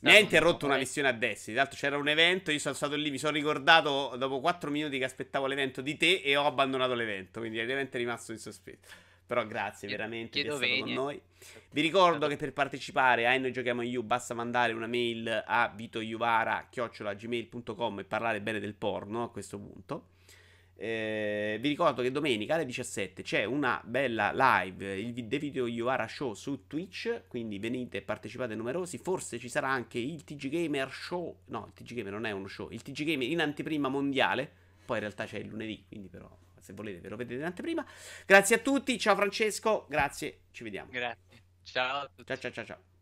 mi 0.01 0.11
ha 0.11 0.19
interrotto 0.19 0.65
una 0.65 0.77
missione 0.77 1.07
a 1.07 1.13
destra. 1.13 1.53
Tra 1.53 1.61
l'altro 1.61 1.79
c'era 1.79 1.97
un 1.97 2.07
evento, 2.07 2.51
io 2.51 2.59
sono 2.59 2.75
stato 2.75 2.95
lì, 2.95 3.11
mi 3.11 3.17
sono 3.17 3.33
ricordato 3.33 4.15
dopo 4.17 4.39
4 4.39 4.69
minuti 4.69 4.97
che 4.97 5.05
aspettavo 5.05 5.47
l'evento 5.47 5.81
di 5.81 5.97
te 5.97 6.21
e 6.23 6.35
ho 6.35 6.45
abbandonato 6.45 6.93
l'evento. 6.93 7.39
Quindi 7.39 7.57
l'evento 7.57 7.97
è 7.97 7.99
rimasto 7.99 8.31
in 8.31 8.37
sospetto. 8.37 8.87
Però 9.25 9.43
grazie 9.47 9.87
veramente 9.87 10.39
di 10.39 10.47
essere 10.47 10.79
con 10.79 10.91
noi. 10.91 11.19
Vi 11.71 11.81
ricordo 11.81 12.27
che 12.27 12.37
per 12.37 12.53
partecipare 12.53 13.25
a 13.25 13.35
Noi 13.37 13.51
Giochiamo 13.51 13.81
You 13.81 14.03
basta 14.03 14.35
mandare 14.35 14.73
una 14.73 14.85
mail 14.85 15.43
a 15.45 15.73
vitoiuvara.gmail.com 15.75 17.99
e 17.99 18.03
parlare 18.03 18.41
bene 18.41 18.59
del 18.59 18.75
porno 18.75 19.23
a 19.23 19.31
questo 19.31 19.57
punto. 19.57 20.09
Eh, 20.77 21.57
vi 21.61 21.69
ricordo 21.69 22.01
che 22.01 22.11
domenica 22.11 22.55
alle 22.55 22.65
17 22.65 23.23
c'è 23.23 23.45
una 23.45 23.81
bella 23.85 24.31
live, 24.33 24.97
il 24.97 25.13
The 25.27 25.39
Video 25.39 25.67
Yuara 25.67 26.07
Show 26.07 26.33
su 26.33 26.67
Twitch, 26.67 27.23
quindi 27.27 27.59
venite 27.59 27.97
e 27.99 28.01
partecipate 28.01 28.55
numerosi, 28.55 28.97
forse 28.97 29.39
ci 29.39 29.47
sarà 29.47 29.69
anche 29.69 29.99
il 29.99 30.23
TG 30.25 30.49
Gamer 30.49 30.91
Show, 30.91 31.43
no, 31.45 31.65
il 31.67 31.73
TG 31.73 31.93
Gamer 31.95 32.11
non 32.11 32.25
è 32.25 32.31
uno 32.31 32.47
show, 32.47 32.69
il 32.71 32.81
TG 32.81 33.03
Gamer 33.03 33.29
in 33.29 33.39
anteprima 33.39 33.87
mondiale, 33.87 34.51
poi 34.85 34.97
in 34.97 35.03
realtà 35.03 35.25
c'è 35.25 35.37
il 35.37 35.47
lunedì, 35.47 35.85
quindi 35.87 36.09
però 36.09 36.29
se 36.59 36.73
volete 36.73 36.99
ve 36.99 37.09
lo 37.09 37.15
vedete 37.15 37.39
in 37.39 37.45
anteprima. 37.45 37.85
Grazie 38.25 38.57
a 38.57 38.59
tutti, 38.59 38.99
ciao 38.99 39.15
Francesco, 39.15 39.85
grazie, 39.87 40.39
ci 40.51 40.63
vediamo. 40.63 40.89
Grazie, 40.91 41.41
ciao 41.63 42.01
a 42.01 42.09
tutti. 42.13 42.25
Ciao 42.25 42.37
ciao 42.37 42.51
ciao 42.51 42.65
ciao. 42.65 42.94